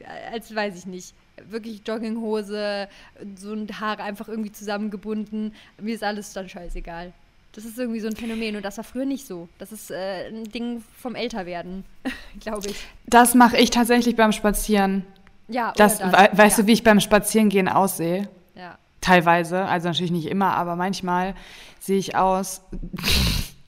äh, 0.00 0.32
als 0.32 0.54
weiß 0.54 0.78
ich 0.78 0.86
nicht, 0.86 1.14
wirklich 1.48 1.82
Jogginghose, 1.86 2.88
so 3.36 3.52
ein 3.52 3.68
Haare 3.80 4.02
einfach 4.02 4.28
irgendwie 4.28 4.52
zusammengebunden. 4.52 5.54
Mir 5.80 5.94
ist 5.94 6.04
alles 6.04 6.32
dann 6.32 6.48
scheißegal. 6.48 7.12
Das 7.52 7.64
ist 7.64 7.78
irgendwie 7.78 8.00
so 8.00 8.06
ein 8.06 8.16
Phänomen 8.16 8.56
und 8.56 8.64
das 8.64 8.76
war 8.76 8.84
früher 8.84 9.06
nicht 9.06 9.26
so. 9.26 9.48
Das 9.58 9.72
ist 9.72 9.90
äh, 9.90 10.28
ein 10.28 10.44
Ding 10.44 10.82
vom 10.98 11.14
Älterwerden, 11.14 11.84
glaube 12.40 12.68
ich. 12.68 12.76
Das 13.06 13.34
mache 13.34 13.56
ich 13.56 13.70
tatsächlich 13.70 14.14
beim 14.14 14.32
Spazieren. 14.32 15.04
Ja, 15.48 15.72
das, 15.76 15.98
das. 15.98 16.12
We 16.12 16.28
weißt 16.32 16.58
ja. 16.58 16.62
du, 16.62 16.68
wie 16.68 16.72
ich 16.72 16.82
beim 16.82 17.00
Spazierengehen 17.00 17.68
aussehe? 17.68 18.28
Ja. 18.54 18.78
Teilweise, 19.00 19.64
also 19.64 19.88
natürlich 19.88 20.10
nicht 20.10 20.26
immer, 20.26 20.54
aber 20.56 20.76
manchmal 20.76 21.34
sehe 21.78 21.98
ich 21.98 22.16
aus. 22.16 22.62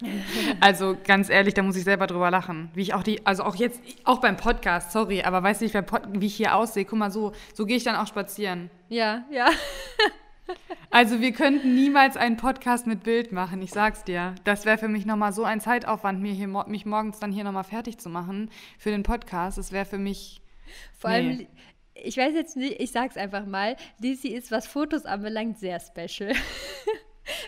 also 0.61 0.97
ganz 1.05 1.29
ehrlich, 1.29 1.55
da 1.55 1.63
muss 1.63 1.77
ich 1.77 1.85
selber 1.85 2.07
drüber 2.07 2.31
lachen. 2.31 2.71
Wie 2.75 2.83
ich 2.83 2.95
auch 2.95 3.03
die, 3.03 3.25
also 3.27 3.45
auch 3.45 3.55
jetzt, 3.55 3.81
auch 4.05 4.21
beim 4.21 4.37
Podcast, 4.37 4.93
sorry, 4.93 5.23
aber 5.23 5.43
weißt 5.43 5.61
du 5.61 5.67
nicht, 5.67 5.77
wie 6.13 6.27
ich 6.27 6.35
hier 6.35 6.57
aussehe? 6.57 6.85
Guck 6.85 6.99
mal, 6.99 7.11
so, 7.11 7.33
so 7.55 7.67
gehe 7.67 7.77
ich 7.77 7.85
dann 7.85 7.97
auch 7.97 8.07
spazieren. 8.07 8.71
Ja, 8.89 9.25
ja. 9.31 9.49
Also 10.91 11.21
wir 11.21 11.33
könnten 11.33 11.75
niemals 11.75 12.17
einen 12.17 12.39
Podcast 12.39 12.87
mit 12.87 13.03
Bild 13.03 13.33
machen, 13.33 13.61
ich 13.61 13.71
sag's 13.71 14.05
dir. 14.05 14.35
Das 14.45 14.65
wäre 14.65 14.79
für 14.79 14.89
mich 14.89 15.05
nochmal 15.05 15.33
so 15.33 15.45
ein 15.45 15.61
Zeitaufwand, 15.61 16.23
mir 16.23 16.33
hier, 16.33 16.49
mich 16.49 16.87
morgens 16.87 17.19
dann 17.19 17.31
hier 17.31 17.45
nochmal 17.45 17.65
fertig 17.65 17.99
zu 17.99 18.09
machen 18.09 18.51
für 18.79 18.91
den 18.91 19.03
Podcast. 19.03 19.59
Das 19.59 19.73
wäre 19.73 19.85
für 19.85 19.99
mich. 19.99 20.41
Vor 20.99 21.11
nee. 21.11 21.17
allem, 21.17 21.47
ich 21.95 22.17
weiß 22.17 22.35
jetzt 22.35 22.57
nicht, 22.57 22.81
ich 22.81 22.91
sag's 22.93 23.17
einfach 23.17 23.47
mal, 23.47 23.77
Lizzie 24.01 24.33
ist, 24.33 24.51
was 24.51 24.67
Fotos 24.67 25.05
anbelangt, 25.05 25.59
sehr 25.59 25.81
special. 25.81 26.33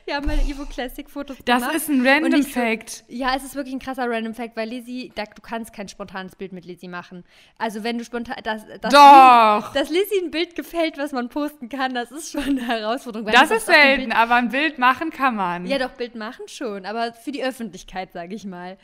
Wir 0.05 0.17
haben 0.17 0.27
meine 0.27 0.43
Evo 0.43 0.65
Classic 0.67 1.09
Fotos 1.09 1.39
das 1.45 1.61
gemacht. 1.61 1.75
Das 1.75 1.83
ist 1.83 1.89
ein 1.89 2.07
Random 2.07 2.43
Fact. 2.43 2.91
So, 2.91 3.05
ja, 3.09 3.35
es 3.35 3.45
ist 3.45 3.55
wirklich 3.55 3.75
ein 3.75 3.79
krasser 3.79 4.09
Random 4.09 4.35
Fact, 4.35 4.57
weil 4.57 4.69
Lizzie, 4.69 5.13
da, 5.15 5.25
du 5.25 5.41
kannst 5.41 5.73
kein 5.73 5.89
spontanes 5.89 6.37
Bild 6.37 6.53
mit 6.53 6.65
Lizzie 6.65 6.89
machen. 6.89 7.25
Also 7.59 7.83
wenn 7.83 7.99
du 7.99 8.05
spontan, 8.05 8.37
das, 8.43 8.67
das 8.81 8.93
Doch! 8.93 9.73
Dass 9.73 9.91
Lizzie 9.91 10.23
ein 10.23 10.31
Bild 10.31 10.55
gefällt, 10.55 10.99
was 10.99 11.13
man 11.13 11.29
posten 11.29 11.69
kann, 11.69 11.95
das 11.95 12.11
ist 12.11 12.33
schon 12.33 12.43
eine 12.43 12.67
Herausforderung. 12.67 13.31
das 13.31 13.51
ist 13.51 13.67
selten, 13.67 14.13
aber 14.13 14.35
ein 14.35 14.51
Bild 14.51 14.79
machen 14.79 15.11
kann 15.11 15.37
man. 15.37 15.67
Ja, 15.67 15.79
doch, 15.79 15.91
Bild 15.91 16.15
machen 16.15 16.47
schon, 16.49 16.85
aber 16.87 17.13
für 17.13 17.33
die 17.33 17.43
Öffentlichkeit, 17.43 18.13
sage 18.13 18.35
ich 18.35 18.45
mal. 18.45 18.77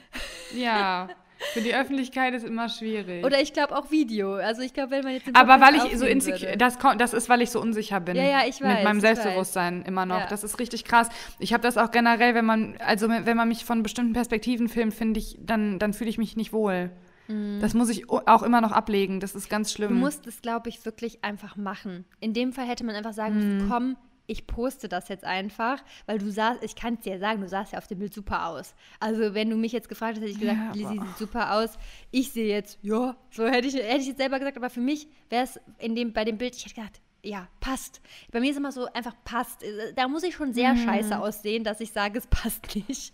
Ja. 0.55 1.09
Für 1.53 1.61
die 1.61 1.75
Öffentlichkeit 1.75 2.35
ist 2.35 2.47
immer 2.47 2.69
schwierig. 2.69 3.25
Oder 3.25 3.41
ich 3.41 3.53
glaube 3.53 3.77
auch 3.77 3.91
Video. 3.91 4.35
Also 4.35 4.63
ich 4.63 4.73
glaube, 4.73 4.93
wenn 4.93 5.05
man 5.05 5.13
jetzt 5.15 5.29
Aber 5.35 5.61
weil 5.61 5.75
ich 5.75 5.99
so 5.99 6.07
insecure, 6.07 6.57
das, 6.57 6.79
das 6.99 7.13
ist, 7.13 7.29
weil 7.29 7.43
ich 7.43 7.51
so 7.51 7.61
unsicher 7.61 8.01
bin. 8.01 8.17
Ja, 8.17 8.25
ja, 8.25 8.41
ich 8.47 8.61
weiß. 8.61 8.75
Mit 8.75 8.85
meinem 8.85 9.01
Selbstbewusstsein 9.01 9.81
weiß. 9.81 9.89
immer 9.89 10.07
noch. 10.07 10.21
Ja. 10.21 10.27
Das 10.29 10.45
ist 10.45 10.59
richtig 10.59 10.85
krass. 10.85 11.09
Ich 11.39 11.53
habe 11.53 11.63
das 11.63 11.77
auch 11.77 11.91
generell, 11.91 12.35
wenn 12.35 12.47
man, 12.47 12.77
also 12.79 13.09
wenn 13.09 13.37
man 13.37 13.49
mich 13.49 13.65
von 13.65 13.83
bestimmten 13.83 14.15
Perspektiven 14.15 14.69
filmt, 14.69 14.95
finde 14.95 15.21
ich, 15.21 15.39
dann, 15.41 15.79
dann 15.79 15.93
fühle 15.93 16.11
ich 16.11 16.19
mich 16.19 16.37
nicht 16.37 16.53
wohl. 16.53 16.91
Mhm. 17.29 17.61
Das 17.61 17.75
muss 17.75 17.91
ich 17.91 18.09
auch 18.11 18.43
immer 18.43 18.61
noch 18.61 18.73
ablegen. 18.73 19.21
Das 19.21 19.35
ist 19.35 19.51
ganz 19.51 19.73
schlimm. 19.73 19.91
Du 19.91 19.95
musst 19.95 20.27
es, 20.27 20.41
glaube 20.43 20.69
ich, 20.69 20.85
wirklich 20.85 21.23
einfach 21.25 21.57
machen. 21.57 22.05
In 22.21 22.33
dem 22.33 22.53
Fall 22.53 22.67
hätte 22.67 22.85
man 22.85 22.95
einfach 22.95 23.13
sagen 23.13 23.35
müssen, 23.35 23.65
mhm. 23.65 23.71
komm, 23.71 23.97
ich 24.27 24.47
poste 24.47 24.89
das 24.89 25.09
jetzt 25.09 25.25
einfach, 25.25 25.83
weil 26.07 26.19
du 26.19 26.31
sahst, 26.31 26.63
ich 26.63 26.77
kann 26.77 26.95
es 26.95 27.01
dir 27.01 27.19
sagen, 27.19 27.41
du 27.41 27.49
sahst 27.49 27.73
ja 27.73 27.79
auf 27.79 27.87
dem 27.87 27.99
Bild 27.99 28.13
super 28.13 28.47
aus. 28.47 28.75
Also 29.01 29.35
wenn 29.35 29.51
du 29.51 29.57
mich 29.57 29.73
jetzt 29.73 29.89
gefragt 29.89 30.17
hättest, 30.19 30.37
hätte 30.37 30.45
ich 30.45 30.55
gesagt, 30.57 30.77
ja, 30.77 30.91
Lizzie 30.91 31.07
sieht 31.07 31.19
super 31.19 31.55
aus. 31.55 31.79
Ich 32.11 32.33
sehe 32.33 32.49
jetzt, 32.49 32.79
ja, 32.83 33.17
so 33.31 33.47
hätte 33.47 33.69
ich, 33.69 33.75
hätte 33.75 33.99
ich 33.99 34.09
jetzt 34.09 34.19
selber 34.19 34.39
gesagt, 34.39 34.57
aber 34.57 34.71
für 34.71 34.81
mich 34.81 35.09
wäre 35.31 35.45
es 35.45 35.61
in 35.79 35.95
dem, 35.95 36.13
bei 36.13 36.25
dem 36.25 36.39
Bild, 36.39 36.57
ich 36.57 36.65
hätte 36.65 36.75
gedacht, 36.75 37.01
ja, 37.23 37.49
passt. 37.61 38.01
Bei 38.31 38.41
mir 38.41 38.51
ist 38.51 38.57
immer 38.57 38.73
so 38.73 38.87
einfach 38.93 39.15
passt. 39.25 39.65
Da 39.97 40.07
muss 40.07 40.23
ich 40.23 40.35
schon 40.35 40.53
sehr 40.53 40.75
mhm. 40.75 40.85
scheiße 40.85 41.19
aussehen, 41.19 41.65
dass 41.65 41.81
ich 41.81 41.93
sage, 41.93 42.19
es 42.19 42.27
passt 42.29 42.75
nicht. 42.89 43.13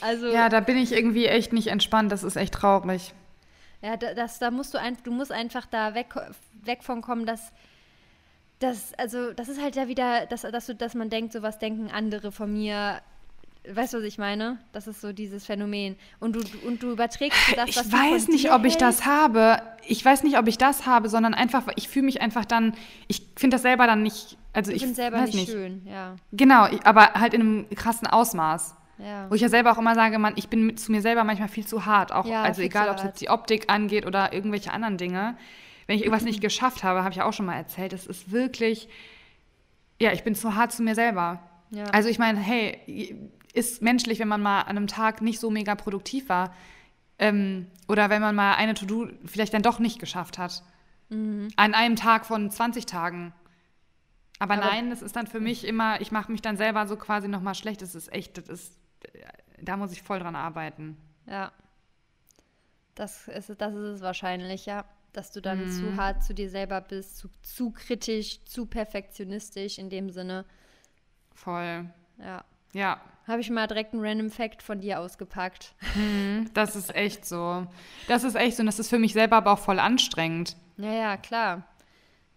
also 0.00 0.26
Ja, 0.28 0.48
da 0.48 0.60
bin 0.60 0.76
ich 0.76 0.92
irgendwie 0.92 1.26
echt 1.26 1.52
nicht 1.52 1.68
entspannt, 1.68 2.10
das 2.10 2.24
ist 2.24 2.36
echt 2.36 2.54
traurig. 2.54 3.14
Ja, 3.82 3.96
das, 3.96 4.38
da 4.38 4.50
musst 4.50 4.74
du 4.74 4.78
einfach, 4.78 5.02
du 5.02 5.10
musst 5.10 5.32
einfach 5.32 5.64
da 5.64 5.94
weg, 5.94 6.14
weg 6.64 6.82
von 6.82 7.00
kommen, 7.00 7.24
dass 7.24 7.52
das, 8.60 8.92
also, 8.98 9.32
das 9.32 9.48
ist 9.48 9.60
halt 9.60 9.74
ja 9.74 9.88
wieder, 9.88 10.26
dass, 10.26 10.42
dass, 10.42 10.66
du, 10.66 10.74
dass 10.74 10.94
man 10.94 11.10
denkt, 11.10 11.32
so 11.32 11.42
was 11.42 11.58
denken 11.58 11.90
andere 11.90 12.30
von 12.30 12.52
mir. 12.52 13.00
Weißt 13.68 13.92
du, 13.92 13.98
was 13.98 14.04
ich 14.04 14.16
meine? 14.16 14.58
Das 14.72 14.86
ist 14.86 15.00
so 15.00 15.12
dieses 15.12 15.44
Phänomen. 15.44 15.96
Und 16.18 16.36
du, 16.36 16.40
und 16.66 16.82
du 16.82 16.92
überträgst 16.92 17.38
das, 17.56 17.76
was 17.76 17.86
Ich 17.86 17.92
weiß 17.92 18.28
nicht, 18.28 18.52
ob 18.52 18.64
ich 18.64 18.76
das 18.76 19.04
habe. 19.04 19.62
Ich 19.86 20.04
weiß 20.04 20.22
nicht, 20.22 20.38
ob 20.38 20.46
ich 20.46 20.56
das 20.56 20.86
habe, 20.86 21.08
sondern 21.08 21.34
einfach, 21.34 21.64
ich 21.76 21.88
fühle 21.88 22.06
mich 22.06 22.20
einfach 22.22 22.44
dann, 22.44 22.74
ich 23.08 23.26
finde 23.36 23.56
das 23.56 23.62
selber 23.62 23.86
dann 23.86 24.02
nicht, 24.02 24.38
also 24.52 24.72
ich, 24.72 24.82
ich 24.82 24.94
selber 24.94 25.22
nicht, 25.22 25.34
nicht, 25.34 25.50
schön, 25.50 25.82
ja. 25.86 26.16
Genau, 26.32 26.68
aber 26.84 27.14
halt 27.14 27.34
in 27.34 27.40
einem 27.40 27.70
krassen 27.70 28.06
Ausmaß. 28.06 28.76
Ja. 28.98 29.30
Wo 29.30 29.34
ich 29.34 29.40
ja 29.40 29.48
selber 29.48 29.72
auch 29.72 29.78
immer 29.78 29.94
sage, 29.94 30.18
man, 30.18 30.34
ich 30.36 30.48
bin 30.48 30.76
zu 30.76 30.92
mir 30.92 31.00
selber 31.00 31.24
manchmal 31.24 31.48
viel 31.48 31.66
zu 31.66 31.86
hart. 31.86 32.12
Auch, 32.12 32.26
ja, 32.26 32.42
also 32.42 32.60
egal, 32.60 32.90
ob 32.90 32.96
es 32.96 33.04
jetzt 33.04 33.20
die 33.20 33.30
Optik 33.30 33.64
angeht 33.68 34.06
oder 34.06 34.34
irgendwelche 34.34 34.72
anderen 34.72 34.98
Dinge 34.98 35.36
wenn 35.90 35.96
ich 35.96 36.04
irgendwas 36.04 36.22
nicht 36.22 36.40
geschafft 36.40 36.84
habe, 36.84 37.02
habe 37.02 37.12
ich 37.12 37.20
auch 37.20 37.32
schon 37.32 37.46
mal 37.46 37.56
erzählt, 37.56 37.92
es 37.92 38.06
ist 38.06 38.30
wirklich, 38.30 38.88
ja, 40.00 40.12
ich 40.12 40.22
bin 40.22 40.36
zu 40.36 40.54
hart 40.54 40.70
zu 40.70 40.84
mir 40.84 40.94
selber. 40.94 41.42
Ja. 41.70 41.82
Also 41.86 42.08
ich 42.08 42.20
meine, 42.20 42.38
hey, 42.38 43.28
ist 43.54 43.82
menschlich, 43.82 44.20
wenn 44.20 44.28
man 44.28 44.40
mal 44.40 44.60
an 44.60 44.76
einem 44.76 44.86
Tag 44.86 45.20
nicht 45.20 45.40
so 45.40 45.50
mega 45.50 45.74
produktiv 45.74 46.28
war 46.28 46.54
ähm, 47.18 47.66
oder 47.88 48.08
wenn 48.08 48.22
man 48.22 48.36
mal 48.36 48.54
eine 48.54 48.74
To-Do 48.74 49.08
vielleicht 49.24 49.52
dann 49.52 49.64
doch 49.64 49.80
nicht 49.80 49.98
geschafft 49.98 50.38
hat. 50.38 50.62
Mhm. 51.08 51.48
An 51.56 51.74
einem 51.74 51.96
Tag 51.96 52.24
von 52.24 52.52
20 52.52 52.86
Tagen. 52.86 53.34
Aber, 54.38 54.54
Aber 54.54 54.66
nein, 54.66 54.90
das 54.90 55.02
ist 55.02 55.16
dann 55.16 55.26
für 55.26 55.40
mich 55.40 55.66
immer, 55.66 56.00
ich 56.00 56.12
mache 56.12 56.30
mich 56.30 56.40
dann 56.40 56.56
selber 56.56 56.86
so 56.86 56.94
quasi 56.94 57.26
nochmal 57.26 57.56
schlecht. 57.56 57.82
Das 57.82 57.96
ist 57.96 58.12
echt, 58.12 58.38
das 58.38 58.48
ist, 58.48 58.78
da 59.60 59.76
muss 59.76 59.90
ich 59.90 60.02
voll 60.02 60.20
dran 60.20 60.36
arbeiten. 60.36 60.96
Ja. 61.26 61.50
Das 62.94 63.26
ist, 63.26 63.60
das 63.60 63.74
ist 63.74 63.96
es 63.96 64.00
wahrscheinlich, 64.02 64.66
ja 64.66 64.84
dass 65.12 65.32
du 65.32 65.40
dann 65.40 65.66
mhm. 65.66 65.70
zu 65.70 65.96
hart 65.96 66.22
zu 66.22 66.34
dir 66.34 66.50
selber 66.50 66.80
bist, 66.80 67.18
zu, 67.18 67.28
zu 67.42 67.70
kritisch, 67.70 68.44
zu 68.44 68.66
perfektionistisch 68.66 69.78
in 69.78 69.90
dem 69.90 70.10
Sinne. 70.10 70.44
Voll. 71.34 71.86
Ja. 72.18 72.44
Ja. 72.72 73.00
Habe 73.26 73.40
ich 73.40 73.50
mal 73.50 73.66
direkt 73.66 73.92
einen 73.92 74.04
Random 74.04 74.30
Fact 74.30 74.62
von 74.62 74.80
dir 74.80 75.00
ausgepackt. 75.00 75.74
Mhm, 75.94 76.50
das 76.54 76.76
ist 76.76 76.94
echt 76.94 77.24
so. 77.24 77.66
Das 78.08 78.24
ist 78.24 78.34
echt 78.34 78.56
so 78.56 78.62
und 78.62 78.66
das 78.66 78.78
ist 78.78 78.88
für 78.88 78.98
mich 78.98 79.12
selber 79.12 79.36
aber 79.36 79.52
auch 79.52 79.58
voll 79.58 79.78
anstrengend. 79.78 80.56
Ja, 80.76 80.92
ja, 80.92 81.16
klar. 81.16 81.64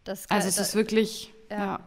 Das 0.03 0.27
kann, 0.27 0.35
also 0.35 0.49
es 0.49 0.55
das, 0.55 0.69
ist 0.69 0.75
wirklich, 0.75 1.33
ja. 1.49 1.57
ja. 1.57 1.79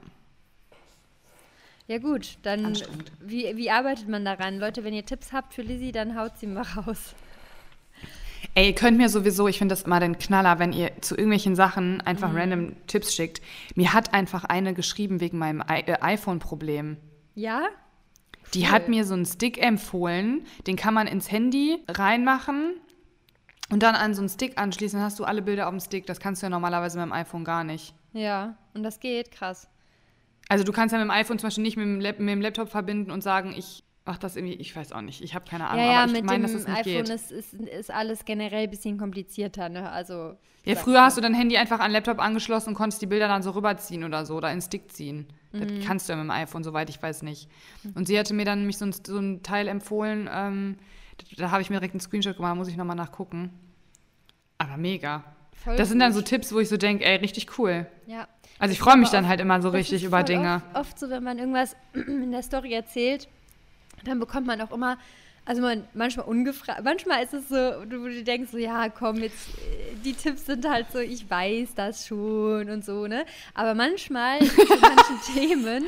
Ja 1.89 1.99
gut, 1.99 2.39
dann 2.43 2.77
wie, 3.21 3.57
wie 3.57 3.71
arbeitet 3.71 4.09
man 4.09 4.25
daran? 4.25 4.59
Leute, 4.59 4.83
wenn 4.83 4.93
ihr 4.93 5.07
Tipps 5.07 5.33
habt 5.33 5.55
für 5.55 5.63
Lizzie, 5.63 5.93
dann 5.93 6.19
haut 6.19 6.37
sie 6.37 6.49
mal 6.49 6.63
raus. 6.63 7.15
Ey, 8.55 8.69
ihr 8.69 8.75
könnt 8.75 8.97
mir 8.97 9.09
sowieso, 9.09 9.49
ich 9.49 9.59
finde 9.59 9.75
das 9.75 9.83
immer 9.83 10.01
den 10.01 10.19
Knaller, 10.19 10.59
wenn 10.59 10.73
ihr 10.73 10.91
zu 11.01 11.15
irgendwelchen 11.15 11.57
Sachen 11.57 12.01
einfach 12.01 12.31
mhm. 12.31 12.37
random 12.37 12.77
Tipps 12.87 13.15
schickt. 13.15 13.43
Mir 13.75 13.93
hat 13.93 14.15
einfach 14.15 14.45
eine 14.45 14.75
geschrieben 14.75 15.21
wegen 15.21 15.39
meinem 15.39 15.63
I 15.69 15.81
äh, 15.87 15.99
iPhone-Problem. 16.01 16.97
Ja? 17.35 17.63
Die 18.55 18.61
cool. 18.61 18.71
hat 18.71 18.89
mir 18.89 19.05
so 19.05 19.15
einen 19.15 19.27
Stick 19.27 19.63
empfohlen, 19.63 20.47
den 20.67 20.77
kann 20.77 20.95
man 20.95 21.07
ins 21.07 21.31
Handy 21.31 21.83
reinmachen 21.89 22.75
und 23.71 23.83
dann 23.83 23.95
an 23.95 24.15
so 24.15 24.21
einen 24.23 24.29
Stick 24.29 24.59
anschließen, 24.59 24.99
dann 24.99 25.07
hast 25.07 25.19
du 25.19 25.25
alle 25.25 25.43
Bilder 25.43 25.67
auf 25.67 25.73
dem 25.73 25.81
Stick. 25.81 26.07
Das 26.07 26.21
kannst 26.21 26.43
du 26.43 26.47
ja 26.47 26.51
normalerweise 26.51 26.99
mit 26.99 27.07
dem 27.07 27.13
iPhone 27.13 27.45
gar 27.45 27.65
nicht. 27.65 27.95
Ja, 28.13 28.57
und 28.75 28.83
das 28.83 29.01
geht, 29.01 29.31
krass. 29.33 29.69
Also 30.49 30.63
du 30.63 30.73
kannst 30.73 30.93
ja 30.93 30.99
mit 30.99 31.07
dem 31.07 31.11
iPhone 31.11 31.39
zum 31.39 31.49
Beispiel 31.49 31.63
nicht 31.63 31.77
mit 31.77 31.85
dem, 31.85 32.01
Lab 32.01 32.21
mit 32.21 32.29
dem 32.29 32.41
Laptop 32.41 32.69
verbinden 32.69 33.11
und 33.11 33.23
sagen, 33.23 33.53
ich 33.57 33.83
Ach, 34.09 34.19
das 34.19 34.37
irgendwie, 34.37 34.55
ich 34.55 34.75
weiß 34.75 34.93
auch 34.93 35.01
nicht. 35.01 35.21
Ich 35.21 35.35
habe 35.35 35.45
keine 35.51 35.67
Ahnung. 35.69 35.85
Ja, 35.85 35.93
ja, 35.93 36.05
aber 36.05 36.13
ich 36.13 36.23
meine, 36.23 36.45
dass 36.45 36.55
es 36.55 36.69
nicht 36.69 36.79
iPhone 36.79 37.05
geht. 37.05 37.09
Ist, 37.09 37.33
ist, 37.33 37.55
ist 37.55 37.91
alles 37.91 38.25
generell 38.25 38.65
ein 38.65 38.71
bisschen 38.71 38.99
komplizierter, 38.99 39.69
ne? 39.69 39.91
Also. 39.91 40.37
Ja, 40.65 40.77
früher 40.77 41.03
hast 41.03 41.17
du 41.17 41.21
dein 41.21 41.35
Handy 41.35 41.57
einfach 41.57 41.81
an 41.81 41.87
den 41.87 41.95
Laptop 41.95 42.21
angeschlossen 42.21 42.71
und 42.71 42.75
konntest 42.77 43.03
die 43.03 43.07
Bilder 43.07 43.27
dann 43.27 43.43
so 43.43 43.51
rüberziehen 43.51 44.05
oder 44.05 44.25
so 44.25 44.37
oder 44.37 44.53
in 44.53 44.61
Stick 44.61 44.93
ziehen. 44.93 45.27
Mhm. 45.51 45.61
Das 45.61 45.87
kannst 45.87 46.09
du 46.09 46.13
ja 46.13 46.19
mit 46.19 46.27
dem 46.27 46.31
iPhone, 46.31 46.63
soweit 46.63 46.89
ich 46.89 47.03
weiß 47.03 47.23
nicht. 47.23 47.49
Und 47.97 48.07
sie 48.07 48.17
hatte 48.17 48.33
mir 48.33 48.45
dann 48.45 48.65
mich 48.65 48.79
so 48.79 48.87
ein, 48.87 48.93
so 48.93 49.19
ein 49.19 49.43
Teil 49.43 49.67
empfohlen. 49.67 50.31
Ähm, 50.33 50.77
da 51.37 51.51
habe 51.51 51.63
ich 51.63 51.71
mir 51.71 51.77
direkt 51.77 51.95
einen 51.95 52.01
Screenshot 52.01 52.37
gemacht, 52.37 52.57
muss 52.57 52.69
ich 52.69 52.77
nochmal 52.77 52.97
nachgucken. 52.97 53.51
Aber 54.59 54.77
mega. 54.77 55.25
Voll 55.65 55.77
das 55.77 55.89
sind 55.89 55.99
dann 55.99 56.13
so 56.13 56.23
Tipps, 56.23 56.53
wo 56.53 56.61
ich 56.61 56.69
so 56.69 56.77
denke, 56.77 57.05
ey, 57.05 57.17
richtig 57.17 57.59
cool. 57.59 57.87
Ja. 58.07 58.29
Also 58.61 58.73
ich 58.73 58.79
freue 58.79 58.97
mich 58.97 59.09
dann 59.09 59.27
halt 59.27 59.41
immer 59.41 59.61
so 59.61 59.71
richtig 59.71 60.05
über 60.05 60.23
Dinge. 60.23 60.63
Oft, 60.75 60.77
oft 60.77 60.99
so, 61.01 61.11
wenn 61.11 61.25
man 61.25 61.39
irgendwas 61.39 61.75
in 61.93 62.31
der 62.31 62.43
Story 62.43 62.73
erzählt 62.73 63.29
dann 64.05 64.19
bekommt 64.19 64.47
man 64.47 64.61
auch 64.61 64.73
immer, 64.73 64.99
also 65.47 65.63
man 65.63 65.87
manchmal 65.95 66.27
ungefragt, 66.27 66.83
manchmal 66.83 67.23
ist 67.23 67.33
es 67.33 67.49
so, 67.49 67.55
wo 67.55 68.09
du 68.09 68.25
denkst 68.25 68.51
so, 68.51 68.59
ja, 68.59 68.89
komm, 68.89 69.19
jetzt, 69.19 69.49
äh, 69.59 69.95
die 70.05 70.13
Tipps 70.13 70.47
sind 70.47 70.69
halt 70.69 70.91
so, 70.91 70.99
ich 70.99 71.31
weiß 71.31 71.75
das 71.77 72.05
schon 72.07 72.69
und 72.69 72.85
so, 72.85 73.07
ne? 73.07 73.25
Aber 73.55 73.75
manchmal, 73.75 74.41
zu 74.45 74.77
manchen 74.81 75.35
Themen, 75.35 75.85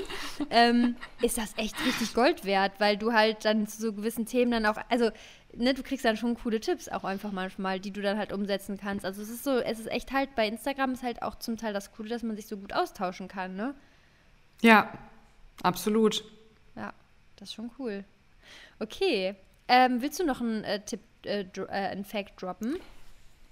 ähm, 0.50 0.94
ist 1.22 1.38
das 1.38 1.54
echt 1.56 1.74
richtig 1.84 2.14
Gold 2.14 2.44
wert, 2.44 2.74
weil 2.78 2.96
du 2.96 3.12
halt 3.12 3.44
dann 3.44 3.66
zu 3.66 3.82
so 3.82 3.92
gewissen 3.92 4.26
Themen 4.26 4.52
dann 4.52 4.64
auch, 4.64 4.78
also, 4.90 5.10
ne, 5.56 5.74
du 5.74 5.82
kriegst 5.82 6.04
dann 6.04 6.16
schon 6.16 6.36
coole 6.36 6.60
Tipps 6.60 6.88
auch 6.88 7.02
einfach 7.02 7.32
manchmal, 7.32 7.80
die 7.80 7.90
du 7.90 8.00
dann 8.00 8.16
halt 8.16 8.32
umsetzen 8.32 8.78
kannst. 8.80 9.04
Also 9.04 9.22
es 9.22 9.28
ist 9.28 9.42
so, 9.42 9.58
es 9.58 9.80
ist 9.80 9.90
echt 9.90 10.12
halt, 10.12 10.36
bei 10.36 10.46
Instagram 10.46 10.92
ist 10.92 11.02
halt 11.02 11.22
auch 11.22 11.34
zum 11.34 11.56
Teil 11.56 11.72
das 11.72 11.90
Coole, 11.90 12.08
dass 12.08 12.22
man 12.22 12.36
sich 12.36 12.46
so 12.46 12.56
gut 12.56 12.72
austauschen 12.72 13.26
kann, 13.26 13.56
ne? 13.56 13.74
Ja, 14.62 14.92
absolut. 15.64 16.22
Das 17.38 17.50
ist 17.50 17.54
schon 17.54 17.70
cool. 17.78 18.04
Okay. 18.80 19.34
Ähm, 19.68 20.00
willst 20.00 20.18
du 20.18 20.24
noch 20.24 20.40
einen 20.40 20.64
äh, 20.64 20.80
Tipp, 20.80 21.00
äh, 21.24 21.42
äh, 21.42 21.68
einen 21.68 22.04
Fact 22.04 22.40
droppen? 22.42 22.76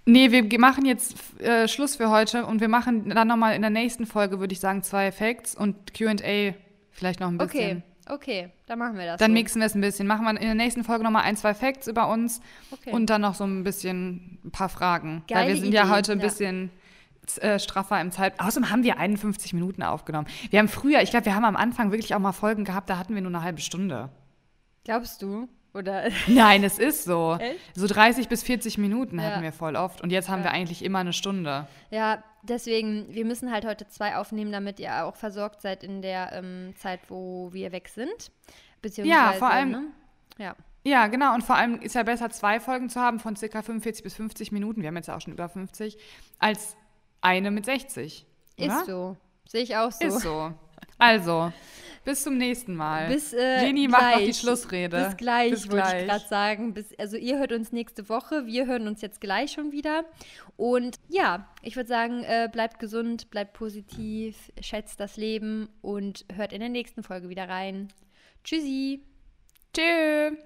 Nee, 0.09 0.31
wir 0.31 0.61
machen 0.61 0.85
jetzt 0.85 1.41
äh, 1.41 1.67
Schluss 1.67 1.97
für 1.97 2.11
heute 2.11 2.47
und 2.47 2.61
wir 2.61 2.69
machen 2.69 3.11
dann 3.11 3.27
nochmal 3.27 3.57
in 3.57 3.63
der 3.63 3.71
nächsten 3.71 4.07
Folge, 4.07 4.39
würde 4.39 4.53
ich 4.53 4.61
sagen, 4.61 4.85
zwei 4.85 5.11
Facts 5.11 5.55
und 5.55 5.95
QA 5.95 6.55
vielleicht 6.93 7.19
noch 7.19 7.27
ein 7.27 7.39
bisschen. 7.39 7.83
Okay, 8.07 8.45
okay, 8.45 8.51
dann 8.67 8.79
machen 8.79 8.97
wir 8.97 9.05
das. 9.05 9.19
Dann 9.19 9.33
so. 9.33 9.35
mixen 9.35 9.61
wir 9.61 9.67
es 9.67 9.75
ein 9.75 9.81
bisschen. 9.81 10.07
Machen 10.07 10.25
wir 10.25 10.31
in 10.31 10.47
der 10.47 10.55
nächsten 10.55 10.85
Folge 10.85 11.03
nochmal 11.03 11.25
ein, 11.25 11.37
zwei 11.37 11.55
Facts 11.55 11.89
über 11.89 12.09
uns 12.09 12.41
okay. 12.71 12.93
und 12.93 13.11
dann 13.11 13.23
noch 13.23 13.35
so 13.35 13.45
ein 13.45 13.65
bisschen 13.65 14.39
ein 14.45 14.53
paar 14.53 14.69
Fragen. 14.69 15.25
Geile 15.27 15.41
Weil 15.41 15.49
wir 15.49 15.57
sind 15.57 15.69
Idee. 15.69 15.77
ja 15.77 15.91
heute 15.91 16.13
ein 16.13 16.21
bisschen 16.21 16.71
äh, 17.39 17.59
straffer 17.59 18.01
im 18.01 18.11
Zeit. 18.11 18.39
Außerdem 18.41 18.71
haben 18.71 18.83
wir 18.83 18.99
51 18.99 19.53
Minuten 19.53 19.83
aufgenommen. 19.83 20.27
Wir 20.51 20.59
haben 20.59 20.69
früher, 20.69 21.03
ich 21.03 21.11
glaube, 21.11 21.27
wir 21.27 21.35
haben 21.35 21.45
am 21.45 21.57
Anfang 21.57 21.91
wirklich 21.91 22.15
auch 22.15 22.19
mal 22.19 22.33
Folgen 22.33 22.65
gehabt, 22.65 22.91
da 22.91 22.99
hatten 22.99 23.15
wir 23.15 23.23
nur 23.23 23.31
eine 23.31 23.43
halbe 23.43 23.61
Stunde. 23.61 24.11
Glaubst 24.85 25.23
du? 25.23 25.49
Oder? 25.75 26.09
Nein, 26.27 26.65
es 26.65 26.79
ist 26.79 27.05
so. 27.05 27.37
Echt? 27.39 27.61
So 27.75 27.87
30 27.87 28.29
bis 28.29 28.43
40 28.43 28.79
Minuten 28.79 29.19
ja. 29.19 29.27
hatten 29.27 29.43
wir 29.43 29.53
voll 29.53 29.77
oft. 29.77 30.01
Und 30.01 30.11
jetzt 30.11 30.29
haben 30.29 30.41
ja. 30.41 30.47
wir 30.47 30.51
eigentlich 30.53 30.85
immer 30.85 31.01
eine 31.01 31.13
Stunde. 31.13 31.67
Ja, 31.91 32.23
deswegen, 32.43 33.15
wir 33.15 33.25
müssen 33.25 33.53
halt 33.53 33.67
heute 33.67 33.87
zwei 33.89 34.17
aufnehmen, 34.17 34.53
damit 34.53 34.81
ihr 34.81 35.05
auch 35.05 35.17
versorgt 35.17 35.61
seid 35.61 35.85
in 35.85 36.01
der 36.01 36.33
ähm, 36.33 36.75
Zeit, 36.77 37.01
wo 37.09 37.53
wir 37.53 37.73
weg 37.73 37.89
sind. 37.89 38.33
Beziehungsweise, 38.81 39.21
ja, 39.21 39.33
vor 39.33 39.51
allem. 39.51 39.71
Ne? 39.71 39.83
Ja. 40.39 40.57
Ja, 40.85 41.09
genau. 41.09 41.35
Und 41.35 41.43
vor 41.43 41.57
allem 41.57 41.81
ist 41.81 41.97
ja 41.97 42.05
besser, 42.05 42.31
zwei 42.31 42.61
Folgen 42.61 42.89
zu 42.89 43.01
haben 43.01 43.19
von 43.19 43.35
ca. 43.35 43.63
45 43.63 44.05
bis 44.05 44.15
50 44.15 44.53
Minuten. 44.53 44.83
Wir 44.83 44.89
haben 44.89 44.97
jetzt 44.97 45.11
auch 45.11 45.21
schon 45.21 45.33
über 45.33 45.49
50, 45.49 45.99
als 46.39 46.77
eine 47.21 47.51
mit 47.51 47.65
60. 47.65 48.27
Oder? 48.59 48.67
Ist 48.67 48.87
so. 48.87 49.17
Sehe 49.49 49.63
ich 49.63 49.77
auch 49.77 49.93
so. 49.93 50.05
Ist 50.05 50.21
so. 50.21 50.53
Also, 50.99 51.53
bis 52.05 52.23
zum 52.23 52.39
nächsten 52.39 52.75
Mal. 52.75 53.09
Bis 53.09 53.33
äh, 53.33 53.61
Leni 53.61 53.89
macht 53.89 54.15
noch 54.17 54.25
die 54.25 54.33
Schlussrede. 54.33 55.07
Bis 55.07 55.17
gleich, 55.17 55.51
bis 55.51 55.71
wollte 55.71 55.99
ich 55.99 56.07
gerade 56.07 56.29
sagen. 56.29 56.73
Bis, 56.73 56.87
also 56.99 57.17
ihr 57.17 57.39
hört 57.39 57.53
uns 57.53 57.73
nächste 57.73 58.09
Woche, 58.09 58.47
wir 58.47 58.67
hören 58.67 58.87
uns 58.87 59.03
jetzt 59.03 59.21
gleich 59.21 59.53
schon 59.53 59.73
wieder. 59.73 60.05
Und 60.57 60.97
ja, 61.09 61.49
ich 61.63 61.77
würde 61.77 61.89
sagen, 61.89 62.23
äh, 62.23 62.49
bleibt 62.51 62.79
gesund, 62.79 63.31
bleibt 63.31 63.55
positiv, 63.55 64.37
schätzt 64.61 65.01
das 65.01 65.17
Leben 65.17 65.69
und 65.83 66.25
hört 66.33 66.53
in 66.53 66.61
der 66.61 66.71
nächsten 66.71 67.03
Folge 67.03 67.29
wieder 67.29 67.49
rein. 67.49 67.93
Tschüssi. 68.45 69.03
Tschüss. 69.75 70.39